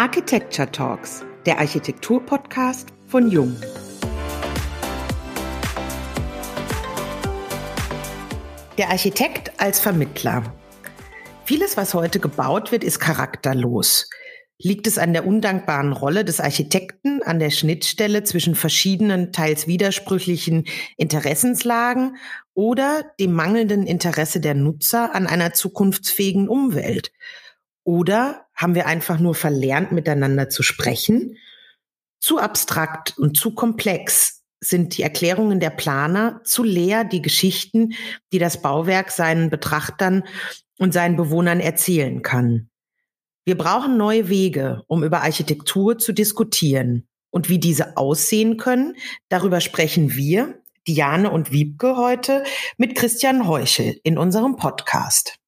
Architecture 0.00 0.72
Talks, 0.72 1.26
der 1.44 1.58
Architektur-Podcast 1.58 2.88
von 3.06 3.30
Jung. 3.30 3.54
Der 8.78 8.88
Architekt 8.88 9.60
als 9.60 9.78
Vermittler. 9.78 10.42
Vieles, 11.44 11.76
was 11.76 11.92
heute 11.92 12.18
gebaut 12.18 12.72
wird, 12.72 12.82
ist 12.82 12.98
charakterlos. 12.98 14.08
Liegt 14.56 14.86
es 14.86 14.96
an 14.96 15.12
der 15.12 15.26
undankbaren 15.26 15.92
Rolle 15.92 16.24
des 16.24 16.40
Architekten 16.40 17.22
an 17.22 17.38
der 17.38 17.50
Schnittstelle 17.50 18.24
zwischen 18.24 18.54
verschiedenen, 18.54 19.32
teils 19.32 19.66
widersprüchlichen 19.66 20.64
Interessenslagen 20.96 22.16
oder 22.54 23.04
dem 23.20 23.34
mangelnden 23.34 23.86
Interesse 23.86 24.40
der 24.40 24.54
Nutzer 24.54 25.14
an 25.14 25.26
einer 25.26 25.52
zukunftsfähigen 25.52 26.48
Umwelt? 26.48 27.12
Oder 27.84 28.46
haben 28.60 28.74
wir 28.74 28.86
einfach 28.86 29.18
nur 29.18 29.34
verlernt, 29.34 29.90
miteinander 29.90 30.50
zu 30.50 30.62
sprechen? 30.62 31.38
Zu 32.20 32.38
abstrakt 32.38 33.16
und 33.16 33.36
zu 33.36 33.54
komplex 33.54 34.42
sind 34.60 34.98
die 34.98 35.02
Erklärungen 35.02 35.58
der 35.58 35.70
Planer, 35.70 36.42
zu 36.44 36.62
leer 36.62 37.04
die 37.04 37.22
Geschichten, 37.22 37.94
die 38.32 38.38
das 38.38 38.60
Bauwerk 38.60 39.10
seinen 39.10 39.48
Betrachtern 39.48 40.24
und 40.78 40.92
seinen 40.92 41.16
Bewohnern 41.16 41.60
erzählen 41.60 42.20
kann. 42.20 42.68
Wir 43.46 43.56
brauchen 43.56 43.96
neue 43.96 44.28
Wege, 44.28 44.82
um 44.86 45.02
über 45.02 45.22
Architektur 45.22 45.98
zu 45.98 46.12
diskutieren. 46.12 47.08
Und 47.30 47.48
wie 47.48 47.58
diese 47.58 47.96
aussehen 47.96 48.58
können, 48.58 48.96
darüber 49.30 49.60
sprechen 49.60 50.14
wir, 50.14 50.60
Diane 50.86 51.30
und 51.30 51.52
Wiebke, 51.52 51.96
heute 51.96 52.44
mit 52.76 52.96
Christian 52.96 53.46
Heuchel 53.46 53.98
in 54.02 54.18
unserem 54.18 54.56
Podcast. 54.56 55.39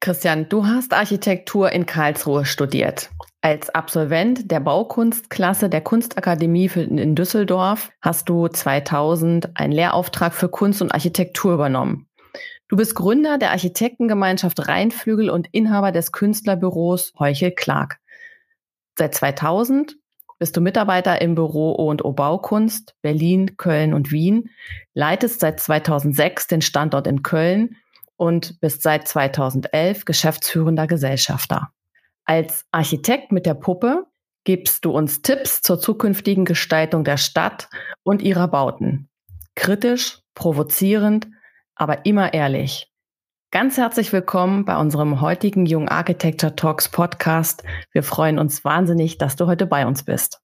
Christian, 0.00 0.48
du 0.48 0.64
hast 0.64 0.94
Architektur 0.94 1.72
in 1.72 1.84
Karlsruhe 1.84 2.46
studiert. 2.46 3.10
Als 3.42 3.68
Absolvent 3.68 4.50
der 4.50 4.60
Baukunstklasse 4.60 5.68
der 5.68 5.82
Kunstakademie 5.82 6.70
in 6.74 7.14
Düsseldorf 7.14 7.90
hast 8.00 8.30
du 8.30 8.48
2000 8.48 9.58
einen 9.58 9.74
Lehrauftrag 9.74 10.32
für 10.32 10.48
Kunst 10.48 10.80
und 10.80 10.92
Architektur 10.92 11.52
übernommen. 11.52 12.08
Du 12.68 12.76
bist 12.76 12.94
Gründer 12.94 13.36
der 13.36 13.50
Architektengemeinschaft 13.50 14.68
Rheinflügel 14.68 15.28
und 15.28 15.48
Inhaber 15.52 15.92
des 15.92 16.12
Künstlerbüros 16.12 17.12
Heuchel 17.18 17.50
Clark. 17.50 17.98
Seit 18.96 19.14
2000 19.14 19.98
bist 20.38 20.56
du 20.56 20.62
Mitarbeiter 20.62 21.20
im 21.20 21.34
Büro 21.34 21.74
O&O 21.74 22.12
Baukunst 22.12 22.94
Berlin, 23.02 23.58
Köln 23.58 23.92
und 23.92 24.12
Wien, 24.12 24.48
leitest 24.94 25.40
seit 25.40 25.60
2006 25.60 26.46
den 26.46 26.62
Standort 26.62 27.06
in 27.06 27.22
Köln 27.22 27.76
und 28.20 28.60
bist 28.60 28.82
seit 28.82 29.08
2011 29.08 30.04
geschäftsführender 30.04 30.86
Gesellschafter. 30.86 31.70
Als 32.26 32.66
Architekt 32.70 33.32
mit 33.32 33.46
der 33.46 33.54
Puppe 33.54 34.08
gibst 34.44 34.84
du 34.84 34.90
uns 34.90 35.22
Tipps 35.22 35.62
zur 35.62 35.80
zukünftigen 35.80 36.44
Gestaltung 36.44 37.02
der 37.02 37.16
Stadt 37.16 37.70
und 38.02 38.20
ihrer 38.20 38.48
Bauten. 38.48 39.08
Kritisch, 39.54 40.20
provozierend, 40.34 41.28
aber 41.74 42.04
immer 42.04 42.34
ehrlich. 42.34 42.92
Ganz 43.52 43.78
herzlich 43.78 44.12
willkommen 44.12 44.66
bei 44.66 44.76
unserem 44.76 45.22
heutigen 45.22 45.64
Young 45.66 45.88
Architecture 45.88 46.54
Talks 46.54 46.90
Podcast. 46.90 47.64
Wir 47.92 48.02
freuen 48.02 48.38
uns 48.38 48.66
wahnsinnig, 48.66 49.16
dass 49.16 49.36
du 49.36 49.46
heute 49.46 49.64
bei 49.64 49.86
uns 49.86 50.02
bist. 50.02 50.42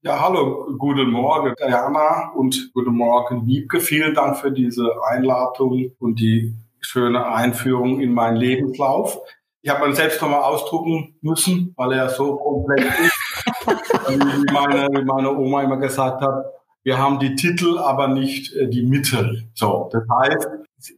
Ja, 0.00 0.18
hallo, 0.18 0.66
guten 0.78 1.10
Morgen, 1.10 1.54
Diana 1.56 2.32
und 2.34 2.72
guten 2.74 2.96
Morgen, 2.96 3.46
Wiebke. 3.46 3.78
Vielen 3.78 4.14
Dank 4.14 4.36
für 4.36 4.50
diese 4.50 4.90
Einladung 5.08 5.92
und 6.00 6.18
die 6.18 6.56
schöne 6.82 7.26
Einführung 7.26 8.00
in 8.00 8.12
meinen 8.12 8.36
Lebenslauf. 8.36 9.18
Ich 9.62 9.70
habe 9.70 9.86
ihn 9.86 9.94
selbst 9.94 10.20
nochmal 10.20 10.42
ausdrucken 10.42 11.14
müssen, 11.20 11.72
weil 11.76 11.92
er 11.92 12.08
so 12.08 12.36
komplex 12.36 12.84
ist. 12.98 13.18
wie, 14.08 14.52
meine, 14.52 14.88
wie 14.92 15.04
meine 15.04 15.36
Oma 15.36 15.62
immer 15.62 15.76
gesagt 15.76 16.20
hat, 16.20 16.44
wir 16.84 16.98
haben 16.98 17.20
die 17.20 17.36
Titel, 17.36 17.78
aber 17.78 18.08
nicht 18.08 18.54
äh, 18.54 18.68
die 18.68 18.82
Mittel. 18.82 19.48
So, 19.54 19.88
das 19.92 20.02
heißt, 20.20 20.48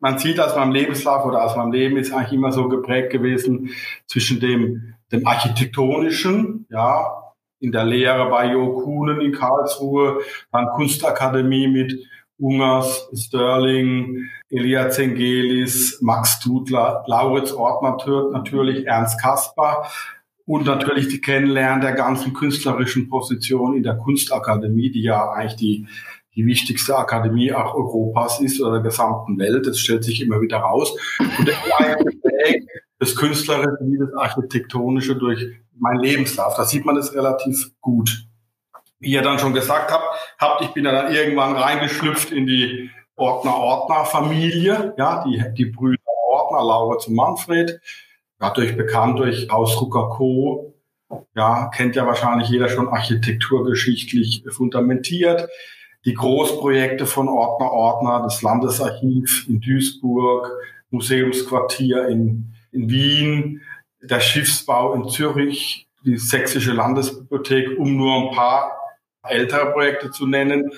man 0.00 0.19
sieht 0.19 0.41
aus 0.41 0.56
meinem 0.56 0.72
Lebenslauf 0.72 1.26
oder 1.26 1.44
aus 1.44 1.56
meinem 1.56 1.72
Leben 1.72 1.97
ist 1.98 2.12
eigentlich 2.12 2.32
immer 2.32 2.53
so 2.53 2.69
geprägt 2.69 3.10
gewesen 3.10 3.70
zwischen 4.06 4.41
dem, 4.41 4.94
dem 5.12 5.26
architektonischen, 5.26 6.66
ja, 6.70 7.25
in 7.60 7.72
der 7.72 7.84
Lehre 7.84 8.28
bei 8.31 8.53
Jo 8.53 8.81
Kuhnen 8.81 9.20
in 9.20 9.32
Karlsruhe, 9.32 10.20
dann 10.53 10.69
Kunstakademie 10.69 11.69
mit 11.69 11.94
Ungers, 12.38 13.08
Sterling, 13.14 14.28
Elia 14.50 14.90
Zengelis, 14.90 16.00
Max 16.02 16.40
Dudler, 16.40 17.04
Lauritz 17.06 17.52
Ortner 17.52 17.96
natürlich, 18.32 18.86
Ernst 18.86 19.20
Kasper 19.20 19.86
und 20.44 20.66
natürlich 20.66 21.08
die 21.08 21.20
Kennenlernen 21.20 21.80
der 21.80 21.92
ganzen 21.92 22.34
künstlerischen 22.34 23.08
Position 23.08 23.76
in 23.76 23.82
der 23.82 23.96
Kunstakademie, 23.96 24.90
die 24.90 25.02
ja 25.02 25.30
eigentlich 25.30 25.56
die, 25.56 25.86
die 26.34 26.46
wichtigste 26.46 26.96
Akademie 26.98 27.52
auch 27.52 27.74
Europas 27.74 28.40
ist 28.40 28.60
oder 28.60 28.72
der 28.72 28.82
gesamten 28.82 29.38
Welt. 29.38 29.66
Das 29.66 29.78
stellt 29.78 30.04
sich 30.04 30.20
immer 30.20 30.40
wieder 30.40 30.58
raus. 30.58 30.96
Und 31.38 31.50
das 32.98 33.16
Künstlerische 33.16 33.78
wie 33.80 33.98
das 33.98 34.12
Architektonische 34.14 35.16
durch 35.16 35.46
mein 35.78 35.98
Lebenslauf. 35.98 36.54
Da 36.56 36.64
sieht 36.64 36.84
man 36.84 36.96
das 36.96 37.14
relativ 37.14 37.70
gut 37.80 38.26
ihr 39.04 39.22
dann 39.22 39.38
schon 39.38 39.54
gesagt 39.54 39.92
habt, 39.92 40.19
habt, 40.38 40.62
ich 40.62 40.69
bin 40.69 40.84
ja 40.84 40.92
dann 40.92 41.12
irgendwann 41.12 41.56
reingeschlüpft 41.56 42.31
in 42.31 42.47
die 42.47 42.91
Ordner-Ordner-Familie, 43.16 44.94
ja, 44.97 45.25
die, 45.25 45.42
die 45.56 45.66
Brüder 45.66 46.00
Ordner, 46.34 46.65
Laura 46.65 46.98
zu 46.98 47.12
Manfred, 47.12 47.81
natürlich 48.38 48.76
bekannt 48.76 49.19
durch 49.19 49.50
Ausdrucker 49.50 50.09
Co. 50.10 50.75
Ja, 51.37 51.70
kennt 51.75 51.94
ja 51.94 52.06
wahrscheinlich 52.06 52.48
jeder 52.48 52.69
schon 52.69 52.88
architekturgeschichtlich 52.88 54.44
fundamentiert. 54.48 55.48
Die 56.04 56.14
Großprojekte 56.14 57.06
von 57.06 57.28
Ordner 57.28 57.70
Ordner, 57.70 58.22
das 58.22 58.43
Landesarchiv 58.43 59.47
in 59.48 59.60
Duisburg, 59.60 60.50
Museumsquartier 60.91 62.09
in, 62.09 62.54
in 62.72 62.91
Wien, 62.91 63.62
der 64.03 64.20
Schiffsbau 64.20 64.93
in 64.94 65.09
Zürich, 65.09 65.88
die 66.04 66.19
Sächsische 66.19 66.72
Landesbibliothek, 66.72 67.78
um 67.78 67.97
nur 67.97 68.14
ein 68.16 68.34
paar 68.34 68.72
ältere 69.28 69.72
Projekte 69.72 70.10
zu 70.10 70.26
nennen. 70.26 70.70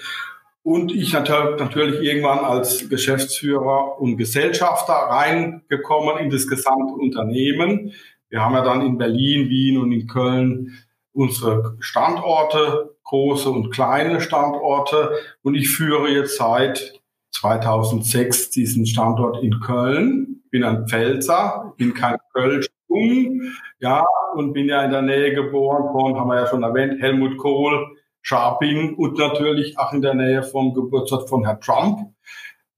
Und 0.63 0.93
ich 0.93 1.15
natürlich 1.59 2.03
irgendwann 2.03 2.41
als 2.41 2.89
Geschäftsführer 2.89 4.01
und 4.01 4.17
Gesellschafter 4.17 4.93
reingekommen 4.93 6.19
in 6.19 6.31
das 6.31 6.49
gesamte 6.49 6.95
Unternehmen. 6.95 7.93
Wir 8.29 8.41
haben 8.41 8.55
ja 8.55 8.65
dann 8.65 8.83
in 8.83 8.99
Berlin, 8.99 9.49
Wien 9.49 9.79
und 9.79 9.93
in 9.93 10.09
Köln 10.09 10.77
unsere 11.13 11.77
Standorte, 11.81 12.97
große 13.05 13.49
und 13.49 13.71
kleine 13.71 14.21
Standorte. 14.21 15.13
Und 15.43 15.55
ich 15.55 15.71
führe 15.71 16.09
jetzt 16.09 16.37
seit 16.37 17.01
2006 17.31 18.51
diesen 18.51 18.87
Standort 18.87 19.43
in 19.43 19.61
Köln. 19.61 20.43
Bin 20.51 20.65
ein 20.65 20.87
Pfälzer, 20.89 21.75
bin 21.79 21.95
kein 21.95 22.17
Kölsch, 22.35 22.69
ja, 23.79 24.05
und 24.35 24.53
bin 24.53 24.69
ja 24.69 24.85
in 24.85 24.91
der 24.91 25.03
Nähe 25.03 25.35
geboren 25.35 25.93
von, 25.93 26.19
haben 26.19 26.29
wir 26.29 26.41
ja 26.41 26.47
schon 26.47 26.63
erwähnt, 26.63 27.01
Helmut 27.01 27.37
Kohl, 27.37 27.96
Sharping 28.27 28.97
und 28.97 29.19
natürlich 29.19 29.79
auch 29.79 29.93
in 29.93 30.03
der 30.03 30.15
Nähe 30.15 30.43
vom 30.43 30.75
Geburtstag 30.75 31.29
von 31.29 31.45
Herrn 31.45 31.61
Trump. 31.61 32.13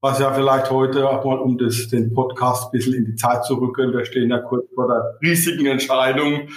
Was 0.03 0.21
ja 0.21 0.31
vielleicht 0.35 0.71
heute 0.71 1.09
auch 1.09 1.25
mal, 1.25 1.39
um 1.39 1.57
das, 1.57 1.89
den 1.89 2.13
Podcast 2.13 2.67
ein 2.67 2.71
bisschen 2.73 2.93
in 2.93 3.07
die 3.07 3.15
Zeit 3.15 3.47
zu 3.47 3.55
rücken, 3.55 3.95
wir 3.95 4.05
stehen 4.05 4.29
ja 4.29 4.41
kurz 4.41 4.67
vor 4.75 4.89
der 4.89 5.19
riesigen 5.23 5.65
Entscheidung, 5.65 6.51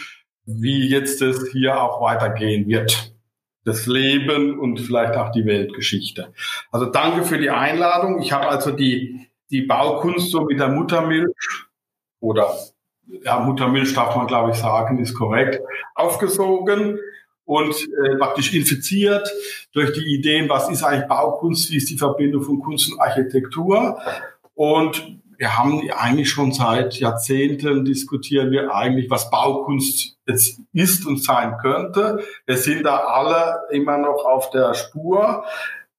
wie 0.46 0.90
jetzt 0.90 1.22
es 1.22 1.50
hier 1.53 1.81
auch 1.81 2.01
weitergehen 2.01 2.68
wird. 2.68 3.16
Das 3.63 3.88
Leben 3.88 4.59
und 4.59 4.81
vielleicht 4.81 5.16
auch 5.16 5.31
die 5.31 5.46
Weltgeschichte. 5.46 6.34
Also 6.69 6.88
danke 6.88 7.24
für 7.24 7.38
die 7.38 7.50
Einladung. 7.50 8.22
Ich 8.22 8.34
habe 8.34 8.50
also 8.50 8.72
die, 8.72 9.30
die 9.51 9.62
Baukunst 9.62 10.31
so 10.31 10.44
mit 10.44 10.59
der 10.59 10.68
Muttermilch 10.68 11.31
oder 12.19 12.53
ja, 13.24 13.40
Muttermilch 13.40 13.94
darf 13.94 14.18
man 14.18 14.28
glaube 14.28 14.51
ich 14.51 14.57
sagen, 14.57 15.00
ist 15.00 15.13
korrekt, 15.13 15.62
aufgesogen 15.96 17.00
und 17.45 17.75
äh, 17.75 18.15
praktisch 18.17 18.53
infiziert 18.53 19.29
durch 19.73 19.93
die 19.93 20.13
Ideen, 20.15 20.49
was 20.49 20.69
ist 20.69 20.83
eigentlich 20.83 21.07
Baukunst, 21.07 21.71
wie 21.71 21.77
ist 21.77 21.89
die 21.89 21.97
Verbindung 21.97 22.43
von 22.43 22.59
Kunst 22.59 22.91
und 22.91 22.99
Architektur. 22.99 23.99
Und 24.53 25.21
wir 25.38 25.57
haben 25.57 25.81
eigentlich 25.97 26.29
schon 26.29 26.51
seit 26.51 26.99
Jahrzehnten 26.99 27.83
diskutieren 27.83 28.51
wir 28.51 28.75
eigentlich, 28.75 29.09
was 29.09 29.31
Baukunst 29.31 30.19
jetzt 30.27 30.61
ist 30.71 31.07
und 31.07 31.23
sein 31.23 31.57
könnte. 31.59 32.23
Wir 32.45 32.57
sind 32.57 32.83
da 32.83 32.97
alle 32.97 33.61
immer 33.71 33.97
noch 33.97 34.23
auf 34.23 34.51
der 34.51 34.75
Spur. 34.75 35.43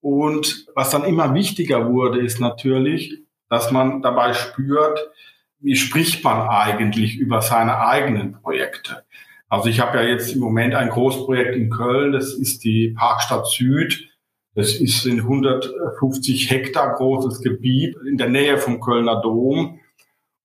Und 0.00 0.66
was 0.76 0.90
dann 0.90 1.02
immer 1.02 1.34
wichtiger 1.34 1.90
wurde, 1.90 2.20
ist 2.20 2.38
natürlich, 2.38 3.18
dass 3.48 3.72
man 3.72 4.00
dabei 4.00 4.32
spürt, 4.32 5.10
wie 5.58 5.74
spricht 5.76 6.22
man 6.22 6.48
eigentlich 6.48 7.16
über 7.16 7.42
seine 7.42 7.80
eigenen 7.80 8.40
Projekte. 8.40 9.04
Also 9.52 9.68
ich 9.68 9.80
habe 9.80 9.98
ja 9.98 10.04
jetzt 10.04 10.32
im 10.32 10.40
Moment 10.40 10.74
ein 10.74 10.88
Großprojekt 10.88 11.54
in 11.56 11.68
Köln, 11.68 12.12
das 12.12 12.32
ist 12.32 12.64
die 12.64 12.94
Parkstadt 12.96 13.46
Süd. 13.46 14.08
Das 14.54 14.74
ist 14.74 15.04
ein 15.04 15.20
150 15.20 16.50
Hektar 16.50 16.94
großes 16.94 17.42
Gebiet 17.42 17.94
in 18.08 18.16
der 18.16 18.30
Nähe 18.30 18.56
vom 18.56 18.80
Kölner 18.80 19.20
Dom. 19.20 19.78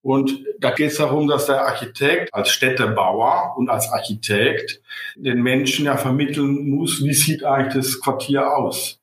Und 0.02 0.44
da 0.60 0.72
geht 0.72 0.90
es 0.90 0.98
darum, 0.98 1.26
dass 1.26 1.46
der 1.46 1.64
Architekt 1.64 2.34
als 2.34 2.50
Städtebauer 2.50 3.54
und 3.56 3.70
als 3.70 3.90
Architekt 3.90 4.82
den 5.16 5.40
Menschen 5.40 5.86
ja 5.86 5.96
vermitteln 5.96 6.68
muss, 6.68 7.02
wie 7.02 7.14
sieht 7.14 7.44
eigentlich 7.44 7.86
das 7.86 8.00
Quartier 8.02 8.58
aus. 8.58 9.00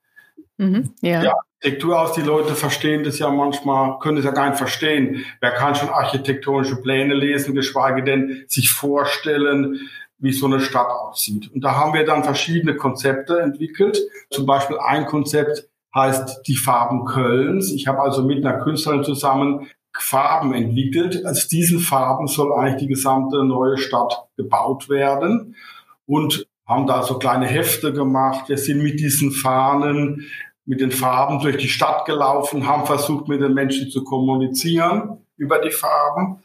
Mhm, 0.57 0.93
ja. 1.01 1.23
ja. 1.23 1.35
Architektur 1.65 1.99
aus, 1.99 2.13
die 2.13 2.21
Leute 2.21 2.53
verstehen 2.53 3.03
das 3.03 3.17
ja 3.17 3.31
manchmal, 3.31 3.97
können 3.97 4.19
es 4.19 4.23
ja 4.23 4.29
gar 4.29 4.49
nicht 4.49 4.59
verstehen. 4.59 5.25
Wer 5.41 5.49
kann 5.49 5.73
schon 5.73 5.89
architektonische 5.89 6.75
Pläne 6.75 7.15
lesen, 7.15 7.55
geschweige 7.55 8.03
denn 8.03 8.45
sich 8.47 8.69
vorstellen, 8.69 9.79
wie 10.19 10.31
so 10.31 10.45
eine 10.45 10.59
Stadt 10.59 10.91
aussieht. 10.91 11.51
Und 11.51 11.63
da 11.63 11.75
haben 11.75 11.95
wir 11.95 12.05
dann 12.05 12.23
verschiedene 12.23 12.75
Konzepte 12.75 13.39
entwickelt. 13.39 13.99
Zum 14.29 14.45
Beispiel 14.45 14.77
ein 14.77 15.07
Konzept 15.07 15.67
heißt 15.95 16.43
die 16.45 16.55
Farben 16.55 17.05
Kölns. 17.05 17.71
Ich 17.71 17.87
habe 17.87 17.99
also 17.99 18.23
mit 18.23 18.45
einer 18.45 18.63
Künstlerin 18.63 19.03
zusammen 19.03 19.67
Farben 19.97 20.53
entwickelt. 20.53 21.25
Aus 21.25 21.47
diesen 21.47 21.79
Farben 21.79 22.27
soll 22.27 22.53
eigentlich 22.53 22.81
die 22.81 22.93
gesamte 22.93 23.43
neue 23.43 23.79
Stadt 23.79 24.27
gebaut 24.37 24.87
werden 24.87 25.55
und 26.05 26.45
haben 26.67 26.85
da 26.85 27.01
so 27.01 27.17
kleine 27.17 27.47
Hefte 27.47 27.91
gemacht. 27.91 28.49
Wir 28.49 28.57
sind 28.57 28.83
mit 28.83 28.99
diesen 28.99 29.31
Fahnen, 29.31 30.25
mit 30.65 30.81
den 30.81 30.91
Farben 30.91 31.39
durch 31.39 31.57
die 31.57 31.69
Stadt 31.69 32.05
gelaufen, 32.05 32.67
haben 32.67 32.85
versucht, 32.85 33.27
mit 33.27 33.41
den 33.41 33.53
Menschen 33.53 33.89
zu 33.89 34.03
kommunizieren 34.03 35.25
über 35.37 35.59
die 35.59 35.71
Farben 35.71 36.43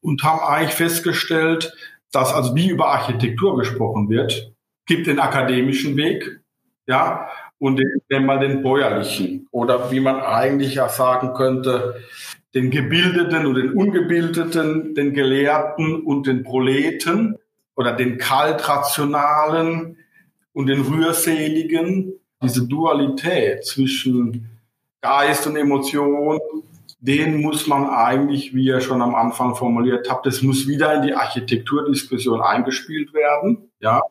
und 0.00 0.22
haben 0.22 0.40
eigentlich 0.40 0.74
festgestellt, 0.74 1.74
dass 2.12 2.32
also 2.32 2.54
wie 2.54 2.68
über 2.68 2.88
Architektur 2.88 3.56
gesprochen 3.56 4.08
wird, 4.08 4.52
gibt 4.86 5.06
den 5.06 5.18
akademischen 5.18 5.96
Weg, 5.96 6.40
ja, 6.86 7.28
und 7.58 7.76
den, 7.78 8.02
den 8.10 8.26
mal 8.26 8.38
den 8.38 8.62
bäuerlichen 8.62 9.48
oder 9.50 9.90
wie 9.90 10.00
man 10.00 10.20
eigentlich 10.20 10.74
ja 10.74 10.88
sagen 10.88 11.34
könnte, 11.34 12.02
den 12.54 12.70
Gebildeten 12.70 13.46
und 13.46 13.54
den 13.54 13.72
Ungebildeten, 13.72 14.94
den 14.94 15.12
Gelehrten 15.12 16.02
und 16.02 16.26
den 16.26 16.42
Proleten 16.42 17.36
oder 17.74 17.92
den 17.92 18.18
Kaltrationalen 18.18 19.98
und 20.52 20.66
den 20.66 20.80
Rührseligen. 20.82 22.14
Diese 22.42 22.66
Dualität 22.66 23.64
zwischen 23.64 24.50
Geist 25.00 25.46
und 25.46 25.56
Emotion, 25.56 26.38
den 26.98 27.40
muss 27.40 27.66
man 27.66 27.88
eigentlich, 27.88 28.54
wie 28.54 28.66
ihr 28.66 28.80
schon 28.80 29.02
am 29.02 29.14
Anfang 29.14 29.54
formuliert 29.54 30.10
habt, 30.10 30.26
das 30.26 30.42
muss 30.42 30.66
wieder 30.66 30.94
in 30.94 31.02
die 31.02 31.14
Architekturdiskussion 31.14 32.40
eingespielt 32.40 33.14
werden, 33.14 33.70
ja. 33.80 34.02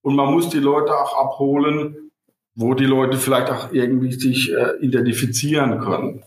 Und 0.00 0.14
man 0.16 0.32
muss 0.32 0.48
die 0.48 0.60
Leute 0.60 0.94
auch 0.94 1.18
abholen, 1.18 2.10
wo 2.54 2.74
die 2.74 2.86
Leute 2.86 3.18
vielleicht 3.18 3.50
auch 3.50 3.72
irgendwie 3.72 4.12
sich 4.12 4.52
äh, 4.52 4.76
identifizieren 4.80 5.80
können. 5.80 6.22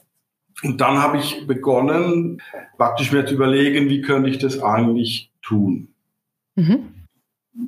Und 0.64 0.80
dann 0.80 1.00
habe 1.00 1.18
ich 1.18 1.48
begonnen, 1.48 2.42
praktisch 2.78 3.12
mir 3.12 3.26
zu 3.26 3.34
überlegen, 3.34 3.90
wie 3.90 4.02
könnte 4.02 4.30
ich 4.30 4.38
das 4.38 4.62
eigentlich 4.62 5.32
tun. 5.42 5.90
Mhm. 6.56 7.08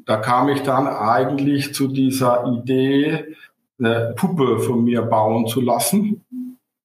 Da 0.06 0.18
kam 0.18 0.50
ich 0.50 0.62
dann 0.62 0.88
eigentlich 0.88 1.74
zu 1.74 1.88
dieser 1.88 2.46
Idee, 2.48 3.36
eine 3.86 4.14
Puppe 4.16 4.60
von 4.60 4.84
mir 4.84 5.02
bauen 5.02 5.48
zu 5.48 5.62
lassen, 5.62 6.26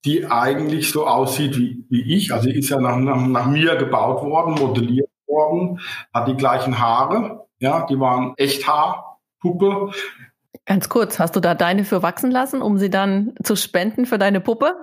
die 0.04 0.26
eigentlich 0.26 0.90
so 0.90 1.06
aussieht 1.06 1.56
wie, 1.56 1.84
wie 1.90 2.16
ich. 2.16 2.32
Also 2.32 2.48
ist 2.48 2.70
ja 2.70 2.80
nach, 2.80 2.96
nach, 2.96 3.26
nach 3.26 3.46
mir 3.46 3.76
gebaut 3.76 4.22
worden, 4.22 4.54
modelliert 4.54 5.10
worden, 5.26 5.80
hat 6.12 6.28
die 6.28 6.36
gleichen 6.36 6.78
Haare, 6.78 7.46
ja, 7.58 7.86
die 7.86 7.98
waren 7.98 8.34
Echthaarpuppe, 8.36 9.90
Ganz 10.68 10.90
kurz, 10.90 11.18
hast 11.18 11.34
du 11.34 11.40
da 11.40 11.54
deine 11.54 11.82
für 11.82 12.02
wachsen 12.02 12.30
lassen, 12.30 12.60
um 12.60 12.76
sie 12.76 12.90
dann 12.90 13.32
zu 13.42 13.56
spenden 13.56 14.04
für 14.04 14.18
deine 14.18 14.38
Puppe? 14.38 14.74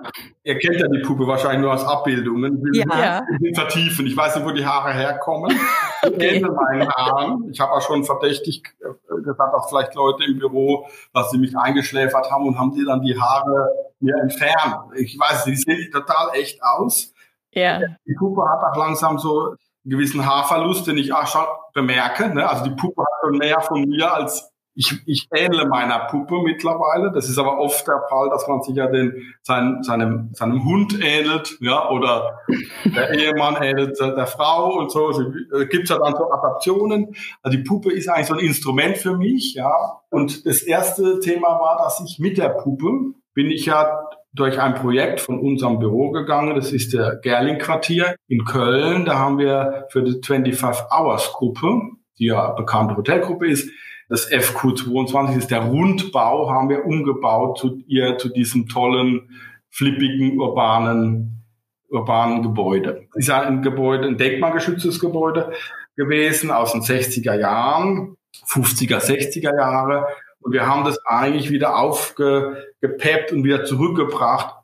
Ihr 0.42 0.58
kennt 0.58 0.80
ja 0.80 0.88
die 0.88 0.98
Puppe 0.98 1.28
wahrscheinlich 1.28 1.60
nur 1.60 1.72
aus 1.72 1.84
Abbildungen. 1.84 2.56
Ich 2.56 2.84
will 2.84 2.90
ja. 2.90 3.22
nicht 3.38 3.56
vertiefen. 3.56 4.04
Ich 4.04 4.16
weiß 4.16 4.34
nicht, 4.34 4.44
wo 4.44 4.50
die 4.50 4.66
Haare 4.66 4.92
herkommen. 4.92 5.56
Ich 6.02 6.12
okay. 6.12 6.40
kenne 6.40 6.52
meinen 6.52 6.88
Haaren. 6.88 7.48
Ich 7.50 7.58
habe 7.58 7.72
auch 7.72 7.82
schon 7.82 8.04
verdächtig 8.04 8.62
äh, 8.80 9.22
gesagt, 9.22 9.54
dass 9.54 9.68
vielleicht 9.68 9.94
Leute 9.94 10.24
im 10.24 10.38
Büro, 10.38 10.86
dass 11.12 11.30
sie 11.30 11.38
mich 11.38 11.56
eingeschläfert 11.56 12.30
haben 12.30 12.46
und 12.46 12.58
haben 12.58 12.74
die 12.74 12.84
dann 12.84 13.00
die 13.00 13.18
Haare 13.18 13.70
mir 13.98 14.14
entfernt. 14.20 14.92
Ich 14.94 15.18
weiß, 15.18 15.44
die 15.44 15.56
sehen 15.56 15.90
total 15.90 16.28
echt 16.34 16.62
aus. 16.62 17.12
Ja. 17.50 17.80
Die 18.06 18.14
Puppe 18.14 18.42
hat 18.48 18.62
auch 18.62 18.76
langsam 18.76 19.18
so 19.18 19.46
einen 19.46 19.56
gewissen 19.84 20.24
Haarverlust, 20.24 20.86
den 20.86 20.98
ich 20.98 21.12
auch 21.12 21.26
schon 21.26 21.44
bemerke. 21.74 22.32
Ne? 22.32 22.48
Also 22.48 22.64
die 22.64 22.76
Puppe 22.76 23.02
hat 23.02 23.08
schon 23.24 23.38
mehr 23.38 23.60
von 23.62 23.80
mir 23.82 24.12
als 24.12 24.52
ich, 24.76 24.92
ich 25.06 25.28
ähnle 25.34 25.66
meiner 25.66 26.00
Puppe 26.00 26.42
mittlerweile. 26.44 27.10
Das 27.10 27.30
ist 27.30 27.38
aber 27.38 27.58
oft 27.58 27.86
der 27.88 28.02
Fall, 28.10 28.28
dass 28.28 28.46
man 28.46 28.60
sich 28.60 28.76
ja 28.76 28.86
den, 28.86 29.34
sein, 29.42 29.82
seinem, 29.82 30.30
seinem 30.34 30.64
Hund 30.64 30.98
ähnelt, 31.02 31.56
ja, 31.60 31.88
oder 31.88 32.40
der 32.84 33.10
Ehemann 33.14 33.56
ähnelt 33.56 33.98
der 33.98 34.26
Frau 34.26 34.78
und 34.78 34.92
so. 34.92 35.08
Es 35.08 35.18
äh, 35.18 35.66
gibt 35.66 35.88
ja 35.88 35.98
dann 35.98 36.14
so 36.14 36.30
Adaptionen. 36.30 37.16
Also 37.42 37.56
die 37.56 37.64
Puppe 37.64 37.90
ist 37.90 38.08
eigentlich 38.08 38.26
so 38.26 38.34
ein 38.34 38.40
Instrument 38.40 38.98
für 38.98 39.16
mich, 39.16 39.54
ja. 39.54 40.00
Und 40.10 40.44
das 40.46 40.62
erste 40.62 41.20
Thema 41.20 41.58
war, 41.58 41.78
dass 41.82 42.02
ich 42.06 42.18
mit 42.18 42.36
der 42.36 42.50
Puppe 42.50 43.14
bin 43.32 43.50
ich 43.50 43.66
ja 43.66 44.06
durch 44.34 44.60
ein 44.60 44.74
Projekt 44.74 45.20
von 45.20 45.40
unserem 45.40 45.78
Büro 45.78 46.10
gegangen. 46.10 46.54
Das 46.54 46.72
ist 46.72 46.92
der 46.92 47.16
Gerling-Quartier 47.16 48.14
in 48.28 48.44
Köln. 48.44 49.06
Da 49.06 49.18
haben 49.18 49.38
wir 49.38 49.86
für 49.90 50.02
die 50.02 50.20
25 50.22 50.84
Hours 50.90 51.32
Gruppe, 51.32 51.80
die 52.18 52.26
ja 52.26 52.50
bekannte 52.50 52.96
Hotelgruppe 52.96 53.46
ist, 53.46 53.70
das 54.08 54.30
FQ22 54.30 55.38
ist 55.38 55.50
der 55.50 55.64
Rundbau, 55.64 56.50
haben 56.50 56.68
wir 56.68 56.84
umgebaut 56.84 57.58
zu 57.58 57.82
ihr, 57.86 58.18
zu 58.18 58.28
diesem 58.28 58.68
tollen, 58.68 59.30
flippigen, 59.70 60.38
urbanen, 60.38 61.44
urbanen 61.88 62.42
Gebäude. 62.42 63.08
Ist 63.14 63.28
ja 63.28 63.40
ein 63.40 63.62
Gebäude, 63.62 64.06
ein 64.06 64.16
denkmalgeschütztes 64.16 65.00
Gebäude 65.00 65.52
gewesen 65.96 66.50
aus 66.50 66.72
den 66.72 66.82
60er 66.82 67.38
Jahren, 67.38 68.16
50er, 68.48 69.00
60er 69.00 69.56
Jahre. 69.56 70.06
Und 70.40 70.52
wir 70.52 70.66
haben 70.66 70.84
das 70.84 71.04
eigentlich 71.04 71.50
wieder 71.50 71.76
aufgepeppt 71.76 73.32
und 73.32 73.42
wieder 73.42 73.64
zurückgebracht 73.64 74.54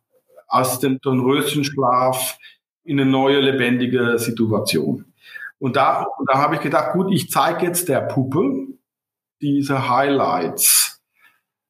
aus 0.47 0.79
dem 0.79 1.01
Dornröschenschlaf 1.01 2.39
in 2.85 3.01
eine 3.01 3.11
neue, 3.11 3.41
lebendige 3.41 4.19
Situation. 4.19 5.13
Und 5.59 5.77
da, 5.77 6.07
da 6.27 6.39
habe 6.39 6.57
ich 6.57 6.61
gedacht, 6.61 6.93
gut, 6.93 7.13
ich 7.13 7.31
zeige 7.31 7.67
jetzt 7.67 7.89
der 7.89 8.01
Puppe, 8.01 8.67
diese 9.43 9.91
Highlights. 9.91 11.03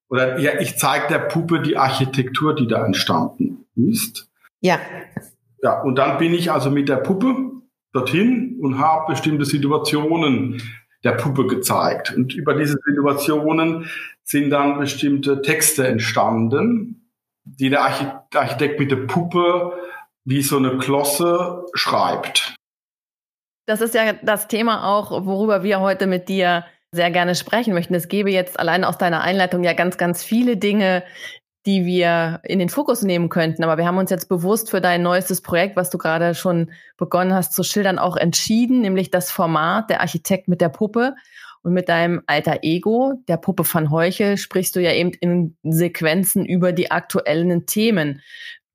Oder 0.09 0.39
ja, 0.39 0.61
ich 0.61 0.77
zeige 0.77 1.09
der 1.09 1.21
Puppe 1.21 1.61
die 1.61 1.77
Architektur, 1.77 2.55
die 2.55 2.67
da 2.67 2.85
entstanden 2.85 3.67
ist. 3.75 4.29
Ja. 4.61 4.79
Ja, 5.63 5.81
und 5.81 5.97
dann 5.97 6.19
bin 6.19 6.35
ich 6.35 6.53
also 6.53 6.71
mit 6.71 6.89
der 6.89 6.97
Puppe 6.97 7.35
dorthin 7.93 8.59
und 8.61 8.79
habe 8.79 9.13
bestimmte 9.13 9.45
Situationen 9.45 10.61
der 11.05 11.13
Puppe 11.13 11.47
gezeigt. 11.47 12.15
Und 12.15 12.35
über 12.35 12.55
diese 12.55 12.79
Situationen 12.85 13.89
sind 14.23 14.51
dann 14.51 14.79
bestimmte 14.79 15.43
Texte 15.43 15.87
entstanden, 15.87 17.11
die 17.45 17.71
der 17.71 17.83
Architekt 17.83 18.79
mit 18.79 18.91
der 18.91 19.07
Puppe 19.07 19.73
wie 20.25 20.43
so 20.43 20.59
eine 20.59 20.79
Klosse 20.79 21.65
schreibt. 21.75 22.55
Das 23.67 23.81
ist 23.81 23.95
ja 23.95 24.13
das 24.23 24.49
Thema 24.49 24.85
auch, 24.85 25.25
worüber 25.25 25.63
wir 25.63 25.81
heute 25.81 26.07
mit 26.07 26.29
dir 26.29 26.65
sehr 26.93 27.11
gerne 27.11 27.35
sprechen 27.35 27.75
möchten. 27.75 27.95
Es 27.95 28.09
gäbe 28.09 28.31
jetzt 28.31 28.61
allein 28.61 28.85
aus 28.85 28.99
deiner 28.99 29.23
Einleitung 29.23 29.65
ja 29.65 29.73
ganz, 29.73 29.97
ganz 29.97 30.23
viele 30.23 30.59
Dinge, 30.59 31.03
die 31.65 31.87
wir 31.87 32.41
in 32.45 32.59
den 32.59 32.69
Fokus 32.69 33.03
nehmen 33.03 33.29
könnten. 33.29 33.65
Aber 33.65 33.79
wir 33.79 33.87
haben 33.87 33.99
uns 33.99 34.11
jetzt 34.11 34.29
bewusst 34.29 34.71
für 34.71 34.81
dein 34.81 35.03
neuestes 35.03 35.41
Projekt, 35.41 35.77
was 35.77 35.91
du 35.91 35.99
gerade 35.99 36.35
schon 36.35 36.71
begonnen 36.99 37.33
hast 37.33 37.55
zu 37.55 37.63
schildern, 37.63 37.99
auch 37.99 38.17
entschieden, 38.17 38.81
nämlich 38.81 39.11
das 39.11 39.31
Format 39.31 39.89
der 39.89 40.01
Architekt 40.01 40.49
mit 40.49 40.61
der 40.61 40.69
Puppe. 40.69 41.15
Und 41.65 41.75
mit 41.75 41.89
deinem 41.89 42.23
alter 42.27 42.59
Ego, 42.63 43.23
der 43.29 43.37
Puppe 43.37 43.65
van 43.73 43.93
Heuchel, 43.93 44.37
sprichst 44.37 44.75
du 44.75 44.81
ja 44.81 44.93
eben 44.93 45.13
in 45.21 45.57
Sequenzen 45.63 46.45
über 46.45 46.73
die 46.73 46.91
aktuellen 46.91 47.67
Themen. 47.67 48.21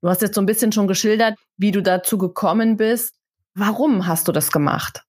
Du 0.00 0.08
hast 0.08 0.22
jetzt 0.22 0.34
so 0.34 0.40
ein 0.40 0.46
bisschen 0.46 0.72
schon 0.72 0.88
geschildert, 0.88 1.34
wie 1.58 1.70
du 1.70 1.82
dazu 1.82 2.16
gekommen 2.16 2.78
bist. 2.78 3.14
Warum 3.54 4.06
hast 4.06 4.26
du 4.26 4.32
das 4.32 4.50
gemacht? 4.52 5.02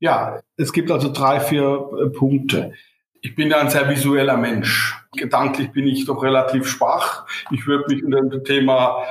Ja, 0.00 0.40
es 0.56 0.72
gibt 0.72 0.90
also 0.90 1.12
drei, 1.12 1.40
vier 1.40 1.62
äh, 1.62 2.10
Punkte. 2.10 2.72
Ich 3.20 3.34
bin 3.34 3.50
ja 3.50 3.58
ein 3.58 3.70
sehr 3.70 3.88
visueller 3.88 4.36
Mensch. 4.36 4.96
Gedanklich 5.16 5.72
bin 5.72 5.88
ich 5.88 6.06
doch 6.06 6.22
relativ 6.22 6.68
schwach. 6.68 7.26
Ich 7.50 7.66
würde 7.66 7.92
mich 7.92 8.04
unter 8.04 8.22
dem 8.22 8.44
Thema 8.44 9.02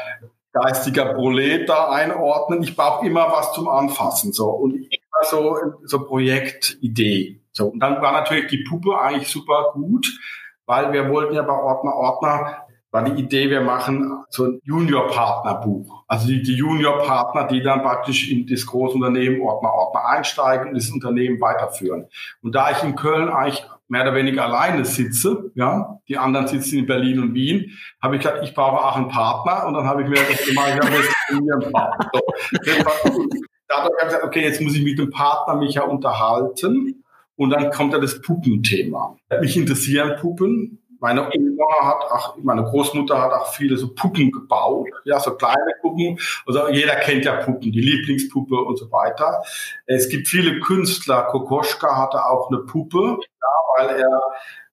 geistiger 0.53 1.13
Prolet 1.13 1.67
da 1.67 1.89
einordnen. 1.89 2.63
Ich 2.63 2.75
brauche 2.75 3.05
immer 3.05 3.29
was 3.31 3.51
zum 3.53 3.67
Anfassen. 3.67 4.31
So. 4.31 4.49
Und 4.49 4.87
war 5.11 5.29
so, 5.29 5.57
so 5.83 6.05
Projektidee. 6.05 7.41
So. 7.51 7.67
Und 7.67 7.79
dann 7.79 8.01
war 8.01 8.11
natürlich 8.11 8.47
die 8.47 8.63
Puppe 8.63 8.99
eigentlich 8.99 9.27
super 9.27 9.71
gut, 9.73 10.07
weil 10.65 10.93
wir 10.93 11.09
wollten 11.09 11.35
ja 11.35 11.41
bei 11.41 11.53
Ordner 11.53 11.95
Ordner 11.95 12.66
war 12.97 13.03
die 13.03 13.21
Idee, 13.21 13.49
wir 13.51 13.61
machen 13.61 14.23
so 14.29 14.45
ein 14.45 14.59
Junior-Partner-Buch. 14.63 16.03
Also 16.07 16.27
die, 16.27 16.41
die 16.41 16.55
Junior-Partner, 16.55 17.47
die 17.47 17.61
dann 17.61 17.83
praktisch 17.83 18.31
in 18.31 18.47
das 18.47 18.65
große 18.65 18.95
Unternehmen 18.95 19.41
Ordner 19.41 19.71
Ordner 19.71 20.05
einsteigen 20.07 20.69
und 20.69 20.75
das 20.75 20.89
Unternehmen 20.89 21.39
weiterführen. 21.39 22.07
Und 22.41 22.55
da 22.55 22.71
ich 22.71 22.81
in 22.83 22.95
Köln 22.95 23.29
eigentlich 23.29 23.63
mehr 23.87 24.01
oder 24.01 24.15
weniger 24.15 24.45
alleine 24.45 24.83
sitze, 24.83 25.51
ja, 25.53 25.99
die 26.07 26.17
anderen 26.17 26.47
sitzen 26.47 26.79
in 26.79 26.87
Berlin 26.87 27.19
und 27.19 27.33
Wien, 27.35 27.77
habe 28.01 28.15
ich 28.15 28.23
gesagt, 28.23 28.43
ich 28.43 28.55
brauche 28.55 28.83
auch 28.83 28.95
einen 28.95 29.09
Partner 29.09 29.67
und 29.67 29.75
dann 29.75 29.85
habe 29.85 30.01
ich 30.01 30.09
mir 30.09 30.15
das 30.15 30.45
gemacht, 30.45 30.69
ich 30.73 30.85
habe 30.85 30.95
jetzt 30.95 31.15
einen 31.29 31.71
Partner. 31.71 32.09
Dadurch 33.69 33.93
habe 33.93 33.93
ich 33.99 34.05
gesagt, 34.05 34.23
okay, 34.23 34.41
jetzt 34.41 34.59
muss 34.59 34.75
ich 34.75 34.83
mit 34.83 34.97
dem 34.97 35.11
Partner 35.11 35.55
mich 35.55 35.75
ja 35.75 35.83
unterhalten. 35.83 37.03
Und 37.35 37.51
dann 37.51 37.69
kommt 37.69 37.93
ja 37.93 37.99
das 37.99 38.19
Puppenthema. 38.21 39.15
Mich 39.39 39.55
interessieren 39.55 40.15
Puppen. 40.19 40.79
Meine 40.99 41.29
Oma 41.29 41.85
hat, 41.85 42.05
ach, 42.09 42.35
meine 42.41 42.63
Großmutter 42.63 43.21
hat 43.21 43.31
auch 43.31 43.53
viele 43.53 43.77
so 43.77 43.93
Puppen 43.93 44.31
gebaut, 44.31 44.87
ja, 45.05 45.19
so 45.19 45.35
kleine 45.35 45.73
Puppen. 45.81 46.19
Also 46.45 46.69
jeder 46.69 46.95
kennt 46.95 47.25
ja 47.25 47.35
Puppen, 47.35 47.71
die 47.71 47.81
Lieblingspuppe 47.81 48.55
und 48.55 48.77
so 48.77 48.91
weiter. 48.91 49.43
Es 49.85 50.09
gibt 50.09 50.27
viele 50.27 50.59
Künstler. 50.59 51.23
Kokoschka 51.23 51.95
hatte 51.97 52.25
auch 52.25 52.49
eine 52.49 52.59
Puppe, 52.59 53.19
ja, 53.19 53.85
weil 53.85 53.99
er 53.99 54.21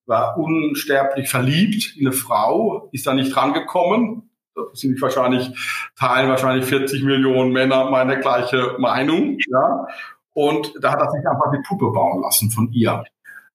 war 0.07 0.37
unsterblich 0.37 1.29
verliebt 1.29 1.97
in 1.97 2.07
eine 2.07 2.15
Frau, 2.15 2.89
ist 2.93 3.07
da 3.07 3.15
nicht 3.15 3.37
rangekommen. 3.37 4.31
Da 4.55 4.63
sind 4.73 5.01
wahrscheinlich, 5.03 5.51
teilen 5.99 6.29
wahrscheinlich 6.29 6.67
40 6.67 7.03
Millionen 7.03 7.53
Männer 7.53 7.91
meine 7.91 8.21
gleiche 8.21 8.77
Meinung, 8.79 9.39
ja. 9.51 9.87
Und 10.33 10.75
da 10.81 10.93
hat 10.93 11.01
er 11.01 11.11
sich 11.11 11.27
einfach 11.27 11.53
die 11.53 11.63
Puppe 11.67 11.91
bauen 11.93 12.23
lassen 12.23 12.51
von 12.51 12.71
ihr. 12.73 13.05